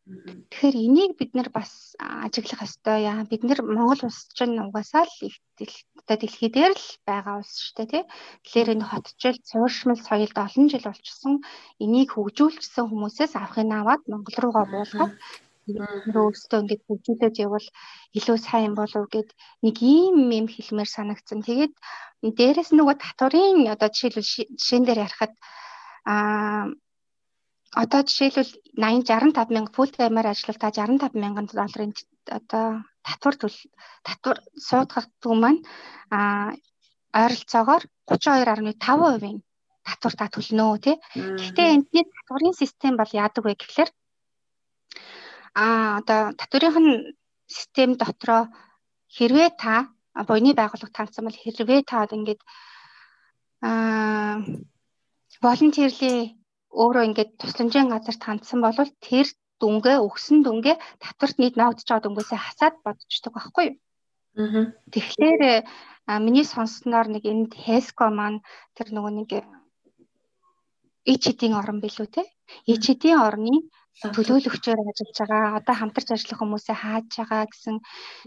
Тэгэхээр 0.04 0.76
энийг 0.84 1.12
бид 1.16 1.32
нар 1.32 1.50
бас 1.58 1.96
ажиглах 2.26 2.68
ёстой 2.68 3.08
яа. 3.08 3.24
Бид 3.32 3.42
нар 3.48 3.60
Монгол 3.64 4.02
улс 4.04 4.28
чинь 4.36 4.60
угаасаа 4.60 5.08
л 5.08 5.16
их 5.28 5.36
одоо 6.00 6.18
дэлхий 6.20 6.52
дээр 6.52 6.76
л 6.76 6.88
байгаа 7.08 7.40
улс 7.40 7.56
шүү 7.64 7.76
дээ 7.78 7.92
тий. 7.92 8.04
Тэгэхээр 8.44 8.74
энэ 8.74 8.90
хотжил 8.92 9.38
цууршмал 9.48 10.00
соёлд 10.04 10.36
олон 10.46 10.66
жил 10.68 10.84
болчихсон 10.88 11.34
энийг 11.84 12.10
хөгжүүлчихсэн 12.12 12.86
хүмүүсээс 12.92 13.34
авахын 13.40 13.72
аваад 13.80 14.04
Монгол 14.12 14.38
руугаа 14.44 14.66
буулгаад 14.68 15.14
өөрөө 15.72 16.24
өөртөө 16.28 16.60
ингэж 16.62 16.82
хөгжүүлээд 16.84 17.42
явбал 17.46 17.68
илүү 18.18 18.38
сайн 18.44 18.74
болов 18.76 19.08
гэд 19.08 19.30
нэг 19.64 19.76
ийм 19.80 20.18
юм 20.40 20.48
хэлмээр 20.52 20.90
санагдсан. 20.92 21.40
Тэгээд 21.48 21.74
дээрэс 22.40 22.70
нөгөө 22.76 22.96
татварын 23.00 23.72
одоо 23.72 23.88
жишээлбэл 23.88 24.28
жишээн 24.60 24.84
дээр 24.84 25.04
ярихад 25.08 25.34
аа 26.12 26.68
одоо 27.74 28.02
жишээлбэл 28.06 28.52
80 28.78 29.34
65 29.34 29.50
мянга 29.56 29.72
full 29.74 29.92
time-аар 29.98 30.28
ажиллалтаа 30.32 30.72
65 30.72 31.18
мянган 31.18 31.46
долларын 31.50 31.94
одоо 32.30 32.66
татвар 33.02 33.36
төл 33.42 33.58
татвар 34.06 34.38
суудгах 34.68 35.08
маань 35.26 35.62
а 36.10 36.54
ойролцоогоор 37.14 37.84
32.5%-ийн 38.10 39.38
татвар 39.84 40.14
та 40.18 40.28
төлнө 40.30 40.78
тий. 40.86 40.96
Гэхдээ 41.14 41.74
эндний 41.76 42.06
татварын 42.06 42.54
систем 42.62 42.94
бол 42.98 43.12
яадаг 43.12 43.44
вэ 43.44 43.54
гэхэлэр 43.58 43.90
а 45.54 45.66
одоо 46.00 46.22
татврын 46.40 47.18
систем 47.48 47.98
дотроо 48.02 48.50
хэрвээ 49.16 49.50
та 49.58 49.90
буйны 50.30 50.54
байгууллага 50.54 50.94
таньсан 50.98 51.26
бол 51.26 51.38
хэрвээ 51.44 51.82
та 51.90 52.08
ингээд 52.10 52.42
а 53.62 54.40
волонтерли 55.42 56.38
өөрөө 56.82 57.04
ингээд 57.08 57.32
тусламжийн 57.42 57.90
газар 57.94 58.18
тандсан 58.18 58.60
бол 58.62 58.78
тэр 59.08 59.28
дүнгээ 59.62 59.98
өгсөн 60.08 60.44
дүнгээ 60.44 60.76
татварт 61.04 61.38
нийт 61.40 61.56
ногдож 61.58 61.88
байгаа 61.88 62.06
дүнгээсээ 62.06 62.40
хасаад 62.44 62.76
бодчихдог 62.86 63.34
байхгүй 63.34 63.66
юу? 63.70 63.78
Аа. 64.42 64.66
Тэгэхээр 64.94 65.42
миний 66.26 66.44
сонссноор 66.44 67.08
нэг 67.14 67.24
энд 67.32 67.52
Хеско 67.54 68.10
маань 68.10 68.44
тэр 68.76 68.88
нөгөө 68.96 69.14
нэг 69.14 69.30
ичидийн 71.14 71.54
орон 71.60 71.80
билүү 71.84 72.08
те? 72.16 72.24
Ичидийн 72.68 73.20
орны 73.28 73.70
төлөөлөгчөөр 74.02 74.80
ажиллаж 74.84 75.18
байгаа 75.22 75.44
одоо 75.62 75.76
хамтарч 75.78 76.10
ажиллах 76.12 76.40
хүмүүсээ 76.42 76.78
хааж 76.84 77.10
байгаа 77.14 77.44
гэсэн. 77.48 77.76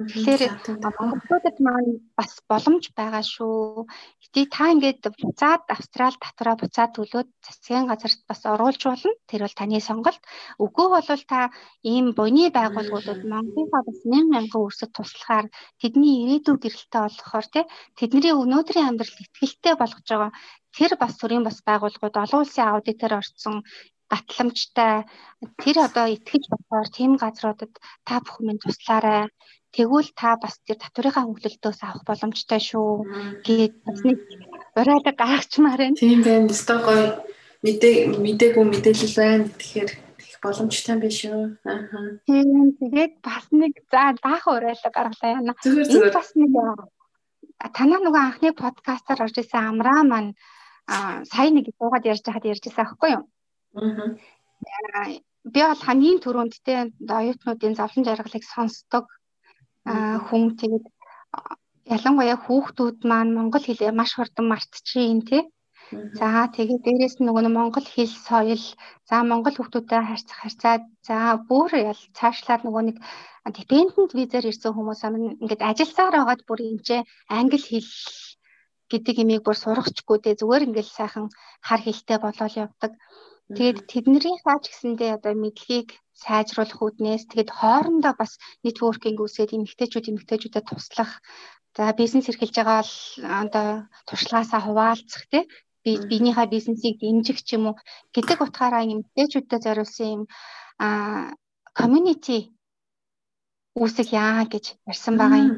Тэгэхээр 0.08 0.42
монголчуудад 0.80 1.56
маань 1.66 1.92
бас 2.16 2.32
боломж 2.48 2.84
байгаа 2.96 3.22
шүү. 3.26 3.84
Гэтэ 4.22 4.40
та 4.56 4.64
ингээд 4.72 5.02
буцаад 5.20 5.62
австрал 5.68 6.16
татвараа 6.16 6.56
буцаад 6.62 6.90
төлөөд 6.96 7.28
засгийн 7.44 7.90
газарт 7.90 8.20
бас 8.30 8.40
оруулж 8.46 8.82
болно. 8.88 9.12
Тэр 9.28 9.44
бол 9.44 9.58
таны 9.58 9.78
сонголт. 9.82 10.22
Үгүй 10.64 10.86
бол 10.94 11.22
та 11.28 11.50
ийм 11.82 12.16
буйны 12.16 12.48
байгууллагуудад 12.54 13.20
Монголынхаа 13.26 13.82
бас 13.84 14.00
мянган 14.06 14.46
мянган 14.46 14.66
өрсөд 14.66 14.90
туслахаар 14.94 15.46
тэдний 15.82 16.14
ирээдүйг 16.22 16.58
гэрэлтэй 16.62 17.02
болгохоор 17.02 17.46
тий 17.52 17.64
тэдний 17.98 18.32
өнөөдрийн 18.42 18.88
амьдрал 18.88 19.22
ихтгэлтэй 19.22 19.74
болгож 19.76 20.06
байгаа. 20.08 20.32
Тэр 20.76 20.92
бас 21.00 21.12
төрийн 21.16 21.44
бас 21.44 21.58
байгууллагууд 21.68 22.16
олон 22.22 22.40
улсын 22.42 22.68
аудитор 22.68 23.12
орсон 23.20 23.64
гатламжтай 24.10 25.04
тэр 25.58 25.76
одоо 25.86 26.06
итгэж 26.14 26.48
болохоор 26.50 26.88
тийм 26.90 27.16
газруудад 27.18 27.72
та 28.06 28.22
бүхэн 28.22 28.46
минь 28.46 28.62
туслаарай. 28.62 29.28
Тэгвэл 29.74 30.10
та 30.16 30.38
бас 30.40 30.56
тэр 30.64 30.78
татврынхаа 30.80 31.26
хөнгөлөлтөөс 31.26 31.80
авах 31.84 32.04
боломжтой 32.08 32.60
шүү 32.62 32.88
гээд 33.44 33.74
бас 33.84 34.00
нэг 34.08 34.18
урайлаг 34.78 35.16
гаргачмаар 35.18 35.80
байна. 35.82 36.00
Тийм 36.00 36.22
байна. 36.22 36.48
Өстой 36.48 36.78
гоё 36.86 37.06
мэдээ 37.66 37.94
мэдээгүй 38.16 38.64
мэдээлэл 38.64 39.16
байна. 39.20 39.44
Тэгэхээр 39.58 39.90
их 40.30 40.38
боломжтой 40.40 40.96
биш 41.02 41.20
үү? 41.28 41.44
Аа. 41.66 42.16
Тийм 42.24 42.72
тэгээд 42.80 43.14
бас 43.20 43.44
нэг 43.52 43.72
за 43.90 44.16
баахан 44.22 44.54
урайлаг 44.56 44.92
гаргалаа 44.94 45.30
яана. 45.34 45.52
Энэ 45.66 46.14
бас 46.14 46.30
нэг 46.38 46.52
танаа 47.76 48.00
нөгөө 48.00 48.22
анхны 48.22 48.50
подкастаар 48.56 49.24
орж 49.26 49.36
исэн 49.42 49.76
амраа 49.76 50.00
маань 50.04 50.30
сая 50.86 51.50
нэг 51.50 51.68
суугаад 51.76 52.06
ярьж 52.06 52.24
хахад 52.24 52.48
ярьжсэн 52.48 52.84
аахгүй 52.84 53.10
юу? 53.16 53.24
Би 55.52 55.60
бол 55.62 55.82
хамгийн 55.86 56.18
түрүүнд 56.24 56.54
те 56.66 56.74
оюутнуудын 57.18 57.78
зовлон 57.78 58.04
жаргалыг 58.08 58.44
сонсдог 58.54 59.04
хүн 60.26 60.42
тэгээд 60.60 60.86
ялангуяа 61.96 62.38
хүүхдүүд 62.44 62.98
маань 63.10 63.36
монгол 63.36 63.64
хэлээ 63.66 63.92
маш 63.94 64.10
хурдан 64.16 64.46
мартчихээн 64.50 65.20
те. 65.30 65.38
За 66.18 66.50
тэгээд 66.56 66.82
дээрэс 66.82 67.16
нь 67.22 67.26
нөгөө 67.28 67.46
монгол 67.46 67.86
хэл 67.94 68.14
соёл 68.28 68.64
за 69.08 69.16
монгол 69.30 69.54
хүүхдүүдтэй 69.54 70.00
харьцах 70.02 70.38
харьцаад 70.42 70.82
за 71.06 71.16
бүр 71.48 71.70
ял 71.92 72.02
цаашлаад 72.18 72.62
нөгөө 72.66 72.82
нэг 72.86 72.96
dependent 73.58 74.10
визээр 74.18 74.50
ирсэн 74.50 74.74
хүмүүс 74.74 75.00
ингээд 75.06 75.62
ажилласаар 75.70 76.14
байгаад 76.18 76.42
бүр 76.48 76.60
энэ 76.66 77.06
англи 77.38 77.58
хэл 77.62 77.92
гэдэг 78.90 79.16
имийг 79.22 79.42
бүр 79.46 79.56
сурахчгүй 79.58 80.18
те 80.22 80.30
зүгээр 80.40 80.66
ингээд 80.66 80.88
сайхан 80.98 81.26
хар 81.66 81.80
хэлтэй 81.82 82.18
болоод 82.22 82.54
явдаг. 82.64 82.92
Тэгээд 83.46 83.78
тэдний 83.86 84.36
хаач 84.42 84.64
гэсэндээ 84.66 85.10
одоо 85.22 85.34
мэдлэгийг 85.38 85.94
сайжруулах 86.18 86.80
үүднээс 86.82 87.30
тэгээд 87.30 87.50
хоорондоо 87.54 88.14
бас 88.18 88.32
нэтворкинг 88.66 89.22
үүсгээд 89.22 89.54
эмэгтэйчүүд 89.54 90.10
эмэгтэйчүүдэд 90.10 90.66
туслах 90.66 91.22
за 91.76 91.94
бизнес 91.94 92.26
эрхэлж 92.26 92.56
байгаа 92.58 92.82
бол 92.82 92.94
одоо 93.42 93.68
туршлагаасаа 94.08 94.60
хуваалцах 94.66 95.24
тий 95.30 95.44
би 95.84 95.92
биенийхээ 96.10 96.48
бизнесийг 96.50 96.98
дэмжих 96.98 97.38
ч 97.46 97.54
юм 97.54 97.64
уу. 97.70 97.76
Гэдэг 98.10 98.38
утгаараа 98.42 98.82
эмэгтэйчүүдэд 98.82 99.62
зориулсан 99.62 100.08
юм 100.16 100.22
а 100.82 100.88
community 101.78 102.55
үүсэх 103.76 104.08
яа 104.16 104.42
гэж 104.48 104.64
ярьсан 104.88 105.14
байгаа 105.20 105.40
юм. 105.48 105.56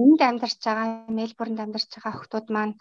Энд 0.00 0.20
амьдарч 0.28 0.58
байгаа, 0.64 0.88
Мельбурнд 1.12 1.60
амьдарч 1.60 1.88
байгаа 1.92 2.12
хүмүүс 2.16 2.48
маань 2.48 2.74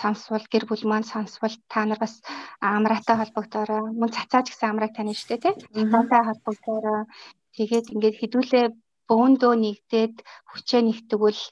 сонсвол 0.00 0.44
гэр 0.50 0.64
бүл 0.66 0.84
маань 0.90 1.06
сонсвол 1.06 1.54
та 1.70 1.86
нар 1.86 2.00
бас 2.02 2.14
амраатай 2.58 3.16
холбогдороо 3.18 3.82
мөн 4.00 4.10
цацааж 4.16 4.46
гэсэн 4.50 4.70
амрааг 4.70 4.92
тань 4.94 5.14
штэ 5.14 5.38
тий. 5.42 5.54
Цацаатай 5.54 6.22
холбогдороо 6.26 7.00
тэгээд 7.54 7.86
ингээд 7.94 8.18
хідүүлээ 8.18 8.66
бөөндөө 9.10 9.54
нэгдээд 9.62 10.14
хүчээ 10.50 10.82
нэгтгвэл 10.86 11.42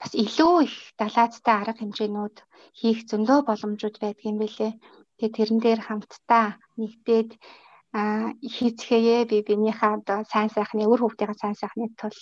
бас 0.00 0.12
илүү 0.24 0.54
их 0.66 0.76
далаацтай 1.00 1.54
арга 1.58 1.82
хэмжээнүүд 1.82 2.36
хийх 2.78 2.98
зөндөө 3.10 3.38
боломжууд 3.48 3.96
байдгийн 4.02 4.38
байлээ. 4.38 4.72
Тэгээ 5.18 5.36
тэрэн 5.36 5.58
дээр 5.62 5.80
хамтдаа 5.86 6.46
нэгдээд 6.78 7.30
а 7.94 8.34
хийцгээе 8.42 9.24
би 9.30 9.38
бинийхээ 9.46 9.90
одоо 10.02 10.26
сайн 10.26 10.50
сайхны 10.50 10.82
өр 10.90 11.00
хүүхдийн 11.06 11.38
сайн 11.38 11.54
сайхны 11.54 11.94
тул 11.94 12.18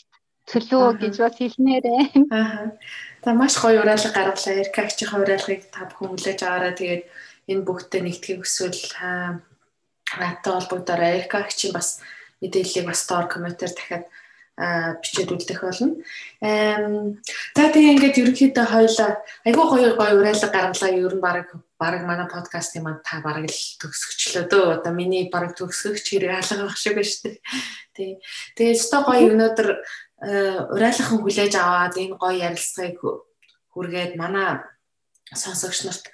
төлөө 0.50 1.00
гэж 1.00 1.14
бас 1.22 1.36
хэлнээрээ. 1.38 2.02
Аа. 2.28 2.76
За 3.24 3.30
маш 3.32 3.56
гоё 3.56 3.80
уриалга 3.80 4.10
гаргалаа. 4.12 4.60
Эркагчийн 4.62 5.16
уриалгыг 5.16 5.62
та 5.72 5.88
бүхэн 5.88 6.10
хүлээж 6.12 6.40
аваараа 6.44 6.74
тэгээд 6.76 7.02
энэ 7.48 7.66
бүгдээ 7.66 8.02
нэгтгэх 8.04 8.38
хүсвэл 8.42 8.80
хаатай 10.12 10.52
холбогдороо 10.52 11.10
эркагчийн 11.24 11.72
бас 11.72 12.02
мэдээллийг 12.42 12.86
бас 12.90 13.00
доор 13.08 13.26
комментээр 13.30 13.72
дахиад 13.72 14.04
бичээд 15.00 15.32
үлдэх 15.32 15.60
болно. 15.64 15.96
За 17.56 17.62
тэгээ 17.72 17.94
ингээд 17.96 18.20
ерөнхийдөө 18.20 18.66
хоёлаа 18.68 19.10
айгүй 19.48 19.66
гоё 19.70 19.90
гоё 19.96 20.14
уриалга 20.20 20.48
гаргалаа 20.52 20.90
ер 20.92 21.14
нь 21.16 21.24
баг 21.24 21.48
баг 21.82 22.06
манай 22.06 22.30
подкастын 22.30 22.86
манд 22.86 23.02
та 23.02 23.18
баг 23.26 23.42
л 23.42 23.60
төгсгчлөө 23.82 24.44
дөө. 24.46 24.66
Одоо 24.78 24.92
миний 24.94 25.26
баг 25.34 25.58
төгсгөгч 25.58 26.06
хэрэг 26.14 26.38
алга 26.38 26.70
байх 26.70 26.78
шиг 26.78 26.94
байна 26.94 27.10
шүү 27.10 27.22
дээ. 27.26 27.38
Тий. 27.98 28.10
Тэгээ 28.54 28.74
өстой 28.78 29.02
гоё 29.02 29.26
өнөөдөр 29.34 29.68
уриалгахан 30.78 31.18
хүлээж 31.18 31.54
аваад 31.58 31.94
энэ 31.98 32.14
гоё 32.22 32.38
ярилцлагыг 32.46 32.98
хүргээд 33.74 34.12
манай 34.14 34.62
сонсогч 35.34 35.78
нарт 35.82 36.04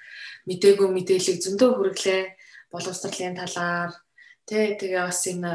мдээгүй 0.48 0.88
мэдээлэл 0.88 1.44
зөндөө 1.44 1.70
хүргэлээ. 1.76 2.22
Боловсролын 2.72 3.36
талаар 3.36 3.92
тий 4.48 4.76
тэгээ 4.80 5.04
бас 5.04 5.20
энэ 5.28 5.52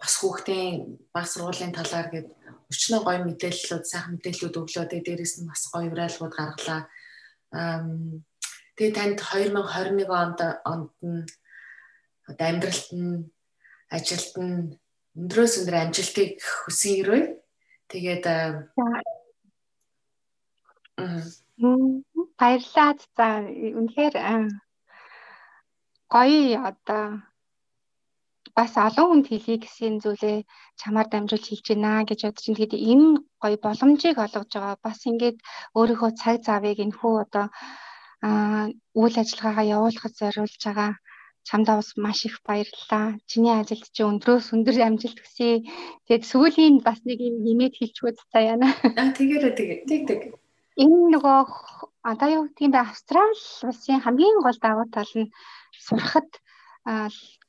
бас 0.00 0.14
хүүхдийн 0.18 0.98
баг 1.14 1.26
сургуулийн 1.30 1.74
талаар 1.76 2.08
гээд 2.10 2.28
өчнөө 2.72 3.00
гоё 3.06 3.20
мэдээллүүд 3.26 3.84
сайхан 3.86 4.14
мэдээллүүд 4.16 4.58
өглөө 4.58 4.86
тэгээ 4.90 5.06
дээрэс 5.06 5.34
нь 5.38 5.50
бас 5.50 5.62
гоё 5.70 5.90
уриалгууд 5.92 6.34
гаргалаа. 6.34 6.82
Тэгээ 8.76 8.94
танд 8.96 9.18
2021 9.20 10.10
онд 10.22 10.40
онд 10.72 10.92
нь 11.02 11.22
одоо 12.30 12.46
амьдралт 12.50 12.88
нь 12.94 13.26
ажилд 13.96 14.34
нь 14.38 14.56
өндрөөс 15.18 15.54
өндөр 15.60 15.76
амжилтыг 15.82 16.32
хүсэн 16.38 16.92
ирвэ. 17.02 17.20
Тэгээд 17.90 18.24
баярлалаа. 22.38 22.92
За 23.18 23.28
үнэхээр 23.78 24.14
гоё 26.14 26.58
одоо 26.70 27.04
бас 28.56 28.72
олон 28.86 29.06
хүнд 29.08 29.26
хэлье 29.30 29.56
гэсэн 29.62 29.94
зүйлээ 30.02 30.38
чамаар 30.80 31.08
дамжуулж 31.10 31.46
хэлж 31.48 31.66
байна 31.70 32.06
гэж 32.08 32.20
бодож 32.26 32.44
байна. 32.46 32.58
Тэгээд 32.58 32.74
энэ 32.92 33.08
гоё 33.42 33.56
боломжийг 33.64 34.16
олгож 34.24 34.50
байгаа. 34.54 34.76
Бас 34.86 34.98
ингээд 35.10 35.38
өөрийнхөө 35.78 36.10
цаг 36.20 36.36
завыг 36.46 36.78
энэ 36.84 36.96
хүү 36.98 37.14
одоо 37.24 37.46
үйл 38.22 39.14
ажиллагаагаа 39.22 39.66
явуулахад 39.76 40.14
зориулж 40.20 40.60
байгаа 40.64 40.92
чамдаа 41.48 41.76
бас 41.80 41.90
маш 41.96 42.24
их 42.28 42.36
баярлалаа. 42.44 43.16
Чиний 43.26 43.54
ажилд 43.56 43.88
чи 43.92 44.02
өндрөөс 44.04 44.52
өндөр 44.54 44.76
амжилт 44.84 45.18
хүсье. 45.20 45.64
Тэгээд 46.06 46.24
сүүлийн 46.28 46.76
бас 46.84 47.00
нэг 47.08 47.18
юм 47.20 47.36
нэмээд 47.44 47.74
хэлчихвэл 47.80 48.20
цаа 48.32 48.42
яана. 48.52 48.68
Аа 49.00 49.10
тэгээрээ 49.16 49.54
тэгээ. 49.56 49.78
Тэг 49.88 50.02
тэг. 50.08 50.20
Энэ 50.76 51.16
нөгөө 51.16 51.38
одоо 52.12 52.28
юу 52.36 52.44
гэдэг 52.48 52.64
юм 52.66 52.72
бэ? 52.76 52.84
Австрал 52.84 53.40
улсын 53.68 54.04
хамгийн 54.04 54.38
гол 54.44 54.58
давуу 54.60 54.86
тал 54.92 55.12
нь 55.16 55.32
сурахад 55.80 56.28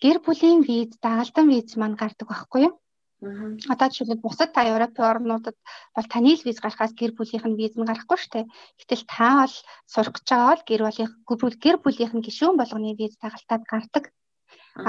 гэр 0.01 0.17
бүлийн 0.25 0.61
виз, 0.67 0.95
дагалдан 1.03 1.47
виз 1.51 1.75
маань 1.79 1.99
гардаг 1.99 2.27
байхгүй 2.27 2.61
юу? 2.67 2.73
Одоо 3.21 3.87
жишээлбэл 3.93 4.25
бусад 4.25 4.49
та 4.53 4.65
Европын 4.73 5.05
орнуудад 5.11 5.57
бол 5.95 6.07
таны 6.13 6.33
л 6.33 6.45
виз 6.47 6.57
гарахаас 6.57 6.93
гэр 6.97 7.11
бүлийнх 7.13 7.45
нь 7.45 7.59
виз 7.59 7.73
нь 7.77 7.85
гарахгүй 7.85 8.17
шүү 8.17 8.33
дээ. 8.33 8.45
Гэтэл 8.79 9.03
та 9.13 9.27
бол 9.45 9.55
сурах 9.93 10.13
гэж 10.17 10.25
байгаа 10.25 10.49
бол 10.49 10.65
гэр 10.69 10.81
бүлийн 11.29 11.61
гэр 11.63 11.77
бүлийнх 11.83 12.13
нь 12.17 12.25
гишүүн 12.25 12.57
болгоны 12.57 12.97
виз 12.97 13.13
дагалдаад 13.21 13.63
гардаг. 13.71 14.03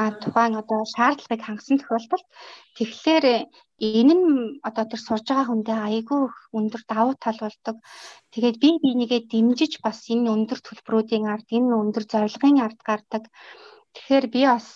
А 0.00 0.02
тухайн 0.22 0.54
одоо 0.62 0.80
шаардлагыг 0.94 1.42
хангасан 1.44 1.76
тохиолдолд 1.78 2.26
тэгэхээр 2.76 3.26
энэ 4.00 4.14
нь 4.16 4.28
одоо 4.68 4.84
тэр 4.88 5.00
сурж 5.06 5.26
байгаа 5.28 5.46
хүндээ 5.50 5.78
айгүй 5.88 6.22
өндөр 6.58 6.82
давуу 6.88 7.14
тал 7.24 7.38
болдог. 7.44 7.76
Тэгээд 8.32 8.56
би 8.62 8.68
бинийгээ 8.84 9.22
дэмжиж 9.32 9.72
бас 9.84 9.98
энэ 10.14 10.32
өндөр 10.34 10.58
төлбөрүүдийн 10.62 11.26
ард, 11.34 11.48
энэ 11.56 11.74
өндөр 11.82 12.04
зорилгын 12.12 12.64
ард 12.66 12.80
гардаг. 12.88 13.24
Тэгэхээр 13.94 14.26
би 14.34 14.40
бас 14.52 14.68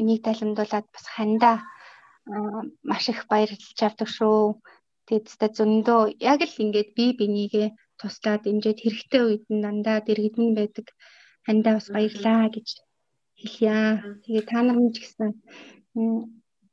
энийг 0.00 0.20
тайлбарлуулад 0.22 0.86
бас 0.94 1.06
хандаа 1.16 1.56
маш 2.90 3.04
их 3.12 3.26
баярлж 3.30 3.78
авдаг 3.82 4.08
шүү. 4.08 4.62
Тэгээд 5.06 5.26
та 5.40 5.46
зөндөө 5.58 6.00
яг 6.32 6.40
л 6.46 6.62
ингээд 6.64 6.90
би 6.96 7.06
бинийгээ 7.18 7.68
туслаад 7.98 8.42
дэмжиж 8.46 8.78
хэрэгтэй 8.80 9.22
үед 9.26 9.44
нь 9.50 9.62
дандаа 9.64 9.98
дэрэгдэн 10.06 10.54
байдаг. 10.54 10.86
Хандаа 11.46 11.74
бас 11.78 11.88
баярлаа 11.90 12.46
гэж 12.54 12.68
хэлье. 13.40 13.78
Тэгээд 14.24 14.46
та 14.50 14.58
нар 14.62 14.78
ч 14.94 14.96
гэсэн 15.02 15.30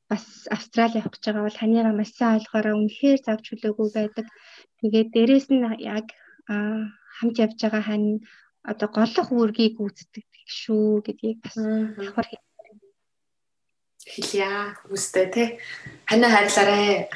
бас 0.10 0.24
Австрали 0.56 1.02
явах 1.02 1.14
гэж 1.14 1.24
байгаа 1.26 1.45
бол 1.45 1.60
танийгаа 1.62 1.93
маш 1.97 2.12
сайн 2.14 2.38
ойлгоорой. 2.38 2.76
Үнэхээр 2.78 3.20
завж 3.26 3.45
хүлээгүй 3.50 3.88
байдаг. 3.93 4.26
Тэгээд 4.82 5.10
дээрэс 5.14 5.47
нь 5.54 5.66
яг 5.97 6.08
хамт 7.18 7.36
явж 7.45 7.58
байгаа 7.62 7.84
хань 7.89 8.10
одоо 8.72 8.89
голох 8.97 9.28
үүргийг 9.34 9.74
гүйцэтгэдэг 9.78 10.47
шүү 10.62 11.02
гэдгийг 11.06 11.38
бас 11.45 11.56
давхар 11.97 12.28
хэлээ. 12.30 12.49
Хэлье 14.06 14.76
хүмүүстэй 14.84 15.28
тий. 15.34 15.47
Ханаа 16.08 16.32
хайрлаарай. 16.32 17.10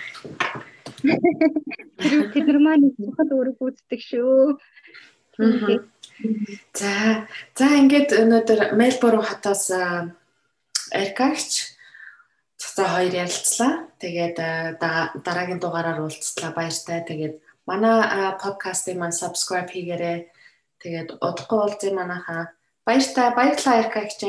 Тэр 1.03 2.31
тэд 2.33 2.45
нар 2.47 2.59
маань 2.59 2.91
зөвхөн 2.99 3.29
өөрөг 3.31 3.57
үздэг 3.59 4.01
шүү. 4.03 4.57
За 6.77 6.93
за 7.57 7.65
ингээд 7.81 8.09
өнөөдөр 8.21 8.59
Мельбурн 8.77 9.23
хотоос 9.25 9.71
Эркагч 10.93 11.73
за 12.75 12.83
хоёр 12.85 13.13
ярилцлаа. 13.25 13.89
Тэгээд 13.97 14.37
дараагийн 15.25 15.59
дугаараар 15.59 16.05
уулзлаа 16.05 16.51
баяртай. 16.53 17.01
Тэгээд 17.01 17.35
манай 17.65 18.37
подкастыг 18.37 18.97
маань 18.97 19.15
subscribe 19.15 19.71
хийгээрэй. 19.73 20.29
Тэгээд 20.81 21.09
удахгүй 21.17 21.59
уулзъя 21.59 21.91
манайхаа. 21.95 22.53
Баяртай 22.85 23.27
баярлалаа 23.33 23.81
Эркагч. 23.81 24.19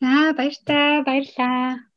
За 0.00 0.32
баяртай 0.38 1.02
баярлалаа. 1.06 1.95